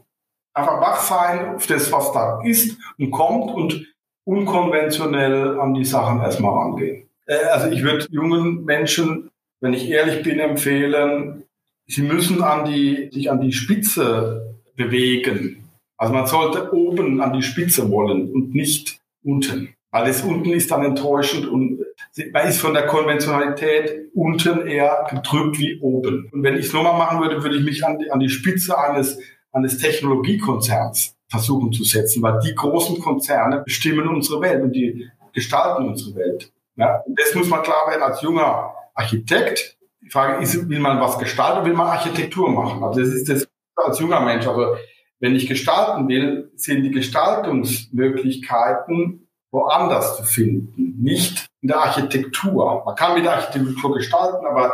Einfach 0.54 0.82
wach 0.82 1.00
sein 1.00 1.56
auf 1.56 1.66
das, 1.68 1.92
was 1.92 2.12
da 2.12 2.42
ist 2.44 2.78
und 2.98 3.12
kommt 3.12 3.54
und 3.54 3.94
unkonventionell 4.26 5.60
an 5.60 5.74
die 5.74 5.86
Sachen 5.86 6.22
erstmal 6.22 6.54
rangehen. 6.54 7.10
Äh, 7.26 7.46
also 7.52 7.70
ich 7.70 7.84
würde 7.84 8.08
jungen 8.10 8.64
Menschen, 8.66 9.30
wenn 9.62 9.74
ich 9.74 9.90
ehrlich 9.90 10.24
bin, 10.24 10.40
empfehlen, 10.40 11.44
sie 11.88 12.04
müssen 12.04 12.44
an 12.44 12.66
die, 12.66 13.10
sich 13.12 13.32
an 13.32 13.42
die 13.42 13.52
Spitze 13.52 14.56
bewegen. 14.76 15.70
Also 15.98 16.14
man 16.14 16.28
sollte 16.28 16.74
oben 16.74 17.22
an 17.22 17.34
die 17.34 17.44
Spitze 17.44 17.90
wollen 17.90 18.32
und 18.32 18.54
nicht 18.54 19.00
unten. 19.24 19.76
Weil 19.92 20.08
das 20.08 20.24
unten 20.24 20.50
ist 20.52 20.72
dann 20.72 20.84
enttäuschend 20.84 21.48
und 21.48 21.86
man 22.32 22.48
ist 22.48 22.60
von 22.60 22.74
der 22.74 22.88
Konventionalität 22.88 24.10
unten 24.16 24.66
eher 24.66 25.08
gedrückt 25.10 25.60
wie 25.60 25.80
oben. 25.82 26.30
Und 26.32 26.44
wenn 26.44 26.56
ich 26.56 26.66
es 26.66 26.74
nochmal 26.74 26.98
machen 26.98 27.22
würde, 27.22 27.44
würde 27.44 27.58
ich 27.58 27.64
mich 27.64 27.86
an 27.86 28.00
die, 28.00 28.10
an 28.10 28.20
die 28.20 28.30
Spitze 28.30 28.78
eines, 28.78 29.20
eines 29.52 29.78
Technologiekonzerns 29.78 31.16
versuchen 31.30 31.72
zu 31.72 31.84
setzen, 31.84 32.24
weil 32.24 32.40
die 32.40 32.56
großen 32.56 33.00
Konzerne 33.00 33.62
bestimmen 33.64 34.08
unsere 34.08 34.42
Welt 34.42 34.64
und 34.64 34.72
die 34.72 35.08
gestalten 35.32 35.88
unsere 35.88 36.16
Welt. 36.16 36.52
Ja, 36.76 37.02
und 37.06 37.20
das 37.20 37.36
muss 37.36 37.50
man 37.50 37.62
klar 37.62 37.88
werden 37.90 38.02
als 38.02 38.22
junger 38.22 38.74
Architekt. 38.96 39.78
Die 40.02 40.10
Frage 40.10 40.42
ist, 40.44 40.70
will 40.70 40.80
man 40.80 41.00
was 41.00 41.18
gestalten 41.18 41.66
will 41.66 41.74
man 41.74 41.88
Architektur 41.88 42.50
machen? 42.50 42.84
Also 42.84 43.00
das 43.00 43.10
ist 43.10 43.30
das 43.30 43.48
als 43.76 44.00
junger 44.00 44.22
Mensch. 44.22 44.48
Also 44.48 44.76
wenn 45.24 45.36
ich 45.38 45.48
gestalten 45.48 46.10
will, 46.10 46.52
sind 46.58 46.84
die 46.84 46.92
Gestaltungsmöglichkeiten 46.92 49.30
woanders 49.52 50.18
zu 50.18 50.24
finden, 50.24 51.02
nicht 51.02 51.46
in 51.62 51.70
der 51.70 51.80
Architektur. 51.80 52.84
Man 52.86 52.96
kann 52.96 53.14
mit 53.14 53.24
der 53.24 53.36
Architektur 53.36 53.94
gestalten, 53.94 54.46
aber 54.46 54.74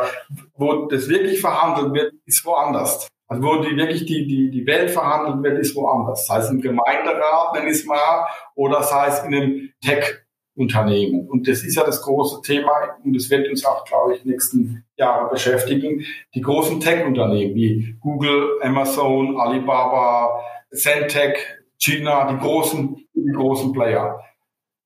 wo 0.54 0.86
das 0.86 1.08
wirklich 1.08 1.40
verhandelt 1.40 1.94
wird, 1.94 2.14
ist 2.26 2.44
woanders. 2.44 3.06
Also 3.28 3.44
wo 3.44 3.62
die 3.62 3.76
wirklich 3.76 4.06
die, 4.06 4.26
die, 4.26 4.50
die 4.50 4.66
Welt 4.66 4.90
verhandelt 4.90 5.40
wird, 5.44 5.60
ist 5.60 5.76
woanders. 5.76 6.26
Sei 6.26 6.38
es 6.38 6.50
im 6.50 6.60
Gemeinderat, 6.60 7.54
nenn 7.54 7.68
ich 7.68 7.74
es 7.74 7.86
mal, 7.86 8.26
oder 8.56 8.82
sei 8.82 9.06
es 9.06 9.20
in 9.20 9.32
einem 9.32 9.70
Tech 9.80 10.24
Unternehmen. 10.56 11.28
Und 11.28 11.46
das 11.46 11.62
ist 11.62 11.76
ja 11.76 11.84
das 11.84 12.02
große 12.02 12.42
Thema 12.42 12.72
und 13.04 13.14
das 13.14 13.30
wird 13.30 13.48
uns 13.48 13.64
auch, 13.64 13.84
glaube 13.84 14.16
ich, 14.16 14.24
nächsten 14.24 14.84
Jahre 15.00 15.28
beschäftigen. 15.30 16.04
Die 16.34 16.40
großen 16.40 16.78
Tech-Unternehmen 16.80 17.54
wie 17.54 17.96
Google, 18.00 18.58
Amazon, 18.62 19.40
Alibaba, 19.40 20.40
Centec, 20.72 21.64
China, 21.78 22.30
die 22.30 22.38
großen, 22.38 22.96
die 23.14 23.32
großen 23.32 23.72
Player. 23.72 24.20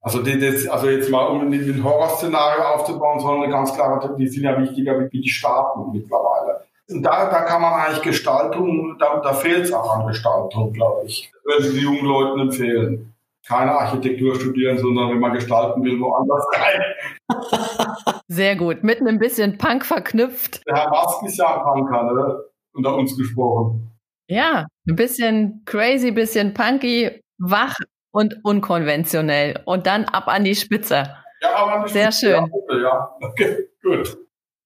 Also, 0.01 0.23
die, 0.23 0.39
das, 0.39 0.67
also 0.69 0.89
jetzt 0.89 1.11
mal, 1.11 1.27
um 1.27 1.51
ein 1.51 1.85
Horrorszenario 1.85 2.63
aufzubauen, 2.63 3.21
sondern 3.21 3.51
ganz 3.51 3.75
klar, 3.75 4.15
die 4.19 4.29
sind 4.29 4.45
ja 4.45 4.59
wichtiger 4.61 4.99
wie 5.01 5.21
die 5.21 5.29
Staaten 5.29 5.91
mittlerweile. 5.93 6.65
Und 6.91 7.03
da, 7.03 7.31
da 7.31 7.41
kann 7.43 7.63
man 7.63 7.73
eigentlich 7.73 8.03
Gestaltung, 8.03 8.97
da, 8.99 9.21
da 9.21 9.33
fehlt 9.33 9.65
es 9.65 9.73
auch 9.73 9.99
an 9.99 10.07
Gestaltung, 10.07 10.73
glaube 10.73 11.07
ich. 11.07 11.33
Würde 11.45 11.69
ich 11.69 11.83
jungen 11.83 12.05
Leuten 12.05 12.41
empfehlen 12.41 13.15
keine 13.47 13.73
Architektur 13.73 14.35
studieren, 14.37 14.79
sondern 14.79 15.11
wenn 15.11 15.21
man 15.21 15.35
gestalten 15.35 15.85
will, 15.85 16.01
woanders 16.01 16.47
rein. 16.55 18.14
Sehr 18.29 18.57
gut. 18.57 18.83
Mit 18.83 19.01
einem 19.01 19.19
bisschen 19.19 19.59
Punk 19.59 19.85
verknüpft. 19.85 20.63
Der 20.67 20.77
Herr 20.77 20.91
Mask 20.91 21.23
ist 21.25 21.37
ja 21.37 21.57
ein 21.57 21.63
Punker, 21.63 22.03
ne? 22.05 22.45
Unter 22.73 22.97
uns 22.97 23.17
gesprochen. 23.17 23.91
Ja, 24.29 24.67
ein 24.89 24.97
bisschen 24.97 25.63
crazy, 25.67 26.11
bisschen 26.11 26.55
punky, 26.55 27.21
wach 27.39 27.77
und 28.11 28.37
unkonventionell. 28.43 29.61
Und 29.67 29.87
dann 29.87 30.05
ab 30.07 30.29
an 30.29 30.45
die 30.45 30.55
Spitze. 30.55 31.15
Ja, 31.43 31.55
aber 31.55 31.73
an 31.75 31.87
die 31.87 31.93
Sehr 31.93 32.11
Spitze, 32.11 32.37
schön. 32.37 32.53
Ja, 32.69 32.83
ja. 32.83 33.17
Okay, 33.21 33.69
gut. 33.83 34.17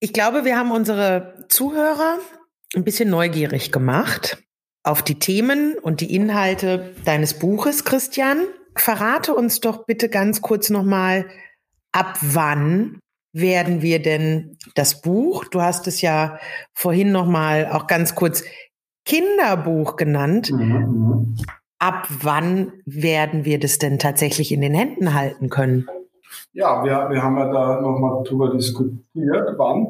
Ich 0.00 0.12
glaube, 0.12 0.44
wir 0.44 0.56
haben 0.56 0.70
unsere 0.70 1.44
Zuhörer 1.48 2.18
ein 2.76 2.84
bisschen 2.84 3.10
neugierig 3.10 3.72
gemacht 3.72 4.38
auf 4.84 5.02
die 5.02 5.18
Themen 5.18 5.76
und 5.76 6.00
die 6.00 6.14
Inhalte 6.14 6.94
deines 7.04 7.38
Buches, 7.38 7.84
Christian 7.84 8.38
verrate 8.76 9.34
uns 9.34 9.60
doch 9.60 9.84
bitte 9.86 10.08
ganz 10.08 10.40
kurz 10.40 10.70
nochmal, 10.70 11.26
ab 11.92 12.16
wann 12.20 13.00
werden 13.32 13.82
wir 13.82 14.00
denn 14.00 14.56
das 14.74 15.00
Buch, 15.00 15.44
du 15.44 15.60
hast 15.60 15.86
es 15.86 16.00
ja 16.00 16.38
vorhin 16.72 17.12
nochmal 17.12 17.70
auch 17.70 17.86
ganz 17.86 18.14
kurz 18.14 18.44
Kinderbuch 19.04 19.96
genannt, 19.96 20.50
mhm, 20.50 20.58
mhm. 20.58 21.36
ab 21.78 22.06
wann 22.22 22.72
werden 22.84 23.44
wir 23.44 23.58
das 23.58 23.78
denn 23.78 23.98
tatsächlich 23.98 24.52
in 24.52 24.60
den 24.60 24.74
Händen 24.74 25.14
halten 25.14 25.48
können? 25.48 25.88
Ja, 26.52 26.82
wir, 26.84 27.08
wir 27.10 27.22
haben 27.22 27.36
ja 27.36 27.50
da 27.50 27.80
nochmal 27.80 28.22
drüber 28.24 28.52
diskutiert, 28.52 29.54
wann. 29.56 29.88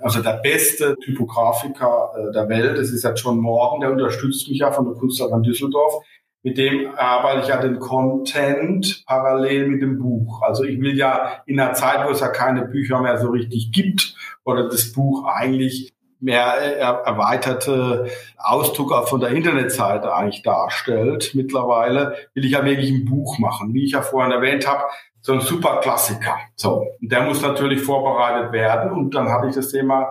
Also 0.00 0.22
der 0.22 0.40
beste 0.42 0.96
Typografiker 1.02 2.12
äh, 2.16 2.32
der 2.32 2.48
Welt, 2.48 2.78
das 2.78 2.90
ist 2.90 3.02
ja 3.02 3.12
John 3.14 3.38
Morgan, 3.38 3.80
der 3.80 3.92
unterstützt 3.92 4.48
mich 4.48 4.58
ja 4.58 4.70
von 4.70 4.86
der 4.86 4.94
Kunstakademie 4.94 5.48
Düsseldorf 5.48 6.04
mit 6.42 6.56
dem 6.56 6.94
arbeite 6.96 7.42
ich 7.42 7.48
ja 7.48 7.60
den 7.60 7.78
Content 7.78 9.04
parallel 9.06 9.68
mit 9.68 9.82
dem 9.82 9.98
Buch. 9.98 10.42
Also 10.42 10.64
ich 10.64 10.80
will 10.80 10.96
ja 10.96 11.42
in 11.46 11.60
einer 11.60 11.74
Zeit, 11.74 12.06
wo 12.06 12.10
es 12.10 12.20
ja 12.20 12.28
keine 12.28 12.66
Bücher 12.66 13.00
mehr 13.00 13.18
so 13.18 13.28
richtig 13.28 13.72
gibt 13.72 14.14
oder 14.44 14.68
das 14.68 14.92
Buch 14.92 15.26
eigentlich 15.26 15.92
mehr 16.20 16.42
erweiterte 17.04 18.10
Ausdruck 18.36 18.92
auch 18.92 19.08
von 19.08 19.20
der 19.20 19.30
Internetseite 19.30 20.14
eigentlich 20.14 20.42
darstellt 20.42 21.32
mittlerweile, 21.34 22.14
will 22.34 22.44
ich 22.44 22.52
ja 22.52 22.64
wirklich 22.64 22.90
ein 22.90 23.06
Buch 23.06 23.38
machen. 23.38 23.72
Wie 23.72 23.84
ich 23.84 23.92
ja 23.92 24.02
vorhin 24.02 24.32
erwähnt 24.32 24.66
habe, 24.68 24.84
so 25.22 25.32
ein 25.32 25.40
super 25.40 25.80
Klassiker. 25.80 26.36
So, 26.56 26.86
und 27.00 27.12
der 27.12 27.22
muss 27.22 27.42
natürlich 27.42 27.80
vorbereitet 27.80 28.52
werden. 28.52 28.92
Und 28.92 29.14
dann 29.14 29.30
hatte 29.30 29.48
ich 29.48 29.54
das 29.54 29.68
Thema 29.68 30.08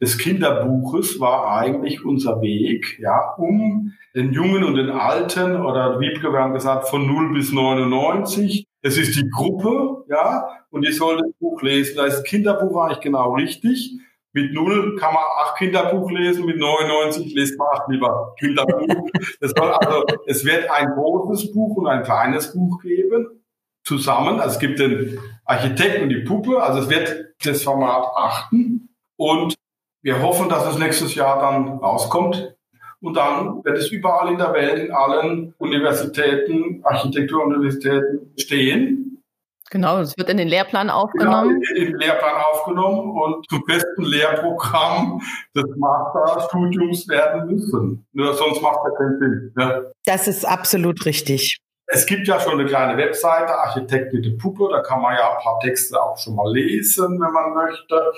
des 0.00 0.18
Kinderbuches 0.18 1.18
war 1.20 1.58
eigentlich 1.58 2.04
unser 2.04 2.40
Weg, 2.40 2.98
ja, 3.00 3.34
um 3.36 3.92
den 4.14 4.32
Jungen 4.32 4.64
und 4.64 4.76
den 4.76 4.90
Alten 4.90 5.56
oder 5.56 6.00
Wiebke, 6.00 6.32
wir 6.32 6.40
haben 6.40 6.54
gesagt, 6.54 6.88
von 6.88 7.06
0 7.06 7.32
bis 7.34 7.52
99. 7.52 8.66
Es 8.80 8.96
ist 8.96 9.16
die 9.16 9.28
Gruppe, 9.28 10.04
ja, 10.08 10.48
und 10.70 10.86
die 10.86 10.92
sollen 10.92 11.18
das 11.18 11.32
Buch 11.40 11.62
lesen. 11.62 11.96
Da 11.96 12.04
ist 12.04 12.24
Kinderbuch 12.24 12.80
eigentlich 12.80 13.00
genau 13.00 13.34
richtig. 13.34 13.98
Mit 14.32 14.52
0 14.52 14.96
kann 14.96 15.14
man 15.14 15.22
acht 15.40 15.56
Kinderbuch 15.58 16.10
lesen, 16.10 16.46
mit 16.46 16.58
99 16.58 17.34
liest 17.34 17.58
man 17.58 17.68
acht 17.72 17.88
lieber 17.88 18.34
Kinderbuch. 18.38 19.10
Das 19.40 19.52
soll 19.56 19.70
also, 19.70 20.04
es 20.26 20.44
wird 20.44 20.70
ein 20.70 20.90
großes 20.94 21.52
Buch 21.52 21.76
und 21.76 21.86
ein 21.88 22.02
kleines 22.02 22.52
Buch 22.52 22.80
geben, 22.82 23.38
zusammen. 23.84 24.38
Also 24.38 24.54
es 24.54 24.58
gibt 24.60 24.78
den 24.78 25.18
Architekten 25.44 26.04
und 26.04 26.10
die 26.10 26.20
Puppe, 26.20 26.62
also 26.62 26.80
es 26.80 26.90
wird 26.90 27.34
das 27.44 27.62
Format 27.62 28.04
achten. 28.14 28.90
Und 29.16 29.54
wir 30.02 30.22
hoffen, 30.22 30.48
dass 30.48 30.66
es 30.66 30.78
nächstes 30.78 31.14
Jahr 31.14 31.40
dann 31.40 31.78
rauskommt. 31.78 32.54
Und 33.00 33.16
dann 33.16 33.64
wird 33.64 33.78
es 33.78 33.90
überall 33.90 34.32
in 34.32 34.38
der 34.38 34.52
Welt, 34.52 34.78
in 34.78 34.92
allen 34.92 35.54
Universitäten, 35.58 36.80
Architekturuniversitäten 36.84 38.32
stehen. 38.36 39.22
Genau, 39.70 39.98
es 40.00 40.16
wird 40.16 40.30
in 40.30 40.38
den 40.38 40.48
Lehrplan 40.48 40.88
aufgenommen. 40.88 41.60
Genau, 41.60 41.80
in 41.80 41.92
den 41.92 41.98
Lehrplan 41.98 42.42
aufgenommen 42.52 43.10
und 43.10 43.46
zum 43.48 43.62
besten 43.66 44.02
Lehrprogramm 44.02 45.20
des 45.54 45.64
Masterstudiums 45.76 47.06
werden 47.08 47.46
müssen. 47.46 48.06
Nur 48.12 48.34
sonst 48.34 48.62
macht 48.62 48.78
das 48.84 48.98
keinen 48.98 49.18
Sinn. 49.18 49.54
Ja. 49.58 49.82
Das 50.06 50.26
ist 50.26 50.46
absolut 50.46 51.04
richtig. 51.04 51.58
Es 51.90 52.04
gibt 52.04 52.28
ja 52.28 52.38
schon 52.38 52.54
eine 52.54 52.66
kleine 52.66 52.98
Webseite, 52.98 53.54
Architekt 53.54 54.12
mit 54.12 54.24
der 54.24 54.32
Puppe, 54.32 54.68
da 54.70 54.80
kann 54.80 55.00
man 55.00 55.14
ja 55.14 55.36
ein 55.36 55.42
paar 55.42 55.58
Texte 55.60 56.00
auch 56.00 56.18
schon 56.18 56.34
mal 56.34 56.52
lesen, 56.52 57.18
wenn 57.18 57.32
man 57.32 57.54
möchte. 57.54 58.12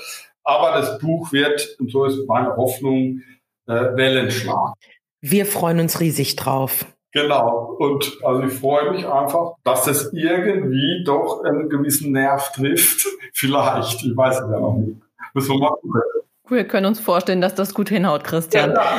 Aber 0.45 0.73
das 0.73 0.99
Buch 0.99 1.33
wird, 1.33 1.77
und 1.79 1.91
so 1.91 2.05
ist 2.05 2.27
meine 2.27 2.57
Hoffnung, 2.57 3.23
äh, 3.67 3.97
Wellen 3.97 4.31
schlagen. 4.31 4.75
Wir 5.21 5.47
freuen 5.47 5.81
uns 5.81 6.01
riesig 6.01 6.37
drauf. 6.37 6.87
Genau. 7.13 7.77
Und 7.79 8.19
also 8.25 8.43
ich 8.43 8.53
freue 8.53 8.93
mich 8.93 9.07
einfach, 9.07 9.55
dass 9.65 9.85
das 9.85 10.13
irgendwie 10.13 11.03
doch 11.05 11.43
einen 11.45 11.69
gewissen 11.69 12.13
Nerv 12.13 12.53
trifft. 12.53 13.07
Vielleicht. 13.35 14.05
Ich 14.05 14.17
weiß 14.17 14.37
es 14.41 14.51
ja 14.51 14.61
noch 14.61 14.77
nicht. 14.77 14.97
Müssen 15.35 15.51
wir 15.51 15.59
mal 15.59 15.71
gucken. 15.71 16.03
Wir 16.49 16.67
können 16.67 16.87
uns 16.87 16.99
vorstellen, 16.99 17.41
dass 17.41 17.55
das 17.55 17.75
gut 17.75 17.89
hinhaut, 17.89 18.25
Christian. 18.25 18.73
Ja, 18.73 18.99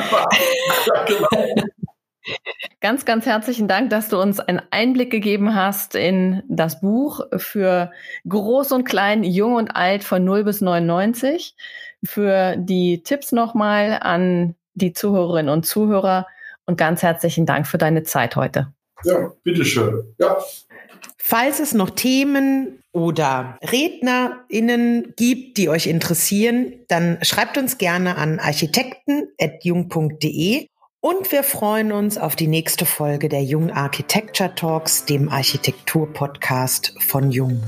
ja, 0.86 1.04
genau. 1.04 1.66
Ganz, 2.80 3.04
ganz 3.04 3.26
herzlichen 3.26 3.68
Dank, 3.68 3.90
dass 3.90 4.08
du 4.08 4.20
uns 4.20 4.40
einen 4.40 4.62
Einblick 4.70 5.10
gegeben 5.10 5.54
hast 5.54 5.94
in 5.94 6.42
das 6.48 6.80
Buch 6.80 7.20
für 7.36 7.92
Groß 8.28 8.72
und 8.72 8.84
Klein, 8.84 9.22
Jung 9.24 9.54
und 9.54 9.76
Alt 9.76 10.04
von 10.04 10.24
0 10.24 10.44
bis 10.44 10.60
99. 10.60 11.54
Für 12.04 12.56
die 12.56 13.02
Tipps 13.02 13.32
nochmal 13.32 13.98
an 14.00 14.54
die 14.74 14.92
Zuhörerinnen 14.92 15.52
und 15.52 15.64
Zuhörer 15.64 16.26
und 16.66 16.76
ganz 16.76 17.02
herzlichen 17.02 17.46
Dank 17.46 17.66
für 17.66 17.78
deine 17.78 18.04
Zeit 18.04 18.36
heute. 18.36 18.72
Ja, 19.04 19.32
bitteschön. 19.42 20.14
Ja. 20.18 20.38
Falls 21.18 21.58
es 21.60 21.74
noch 21.74 21.90
Themen 21.90 22.82
oder 22.92 23.58
RednerInnen 23.62 25.14
gibt, 25.16 25.56
die 25.56 25.68
euch 25.68 25.86
interessieren, 25.86 26.72
dann 26.88 27.18
schreibt 27.22 27.56
uns 27.58 27.78
gerne 27.78 28.16
an 28.16 28.40
architekten.jung.de 28.40 30.66
und 31.02 31.32
wir 31.32 31.42
freuen 31.42 31.90
uns 31.90 32.16
auf 32.16 32.36
die 32.36 32.46
nächste 32.46 32.86
Folge 32.86 33.28
der 33.28 33.42
Jung 33.42 33.72
Architecture 33.72 34.54
Talks, 34.54 35.04
dem 35.04 35.28
Architektur-Podcast 35.28 36.94
von 37.00 37.32
Jung. 37.32 37.60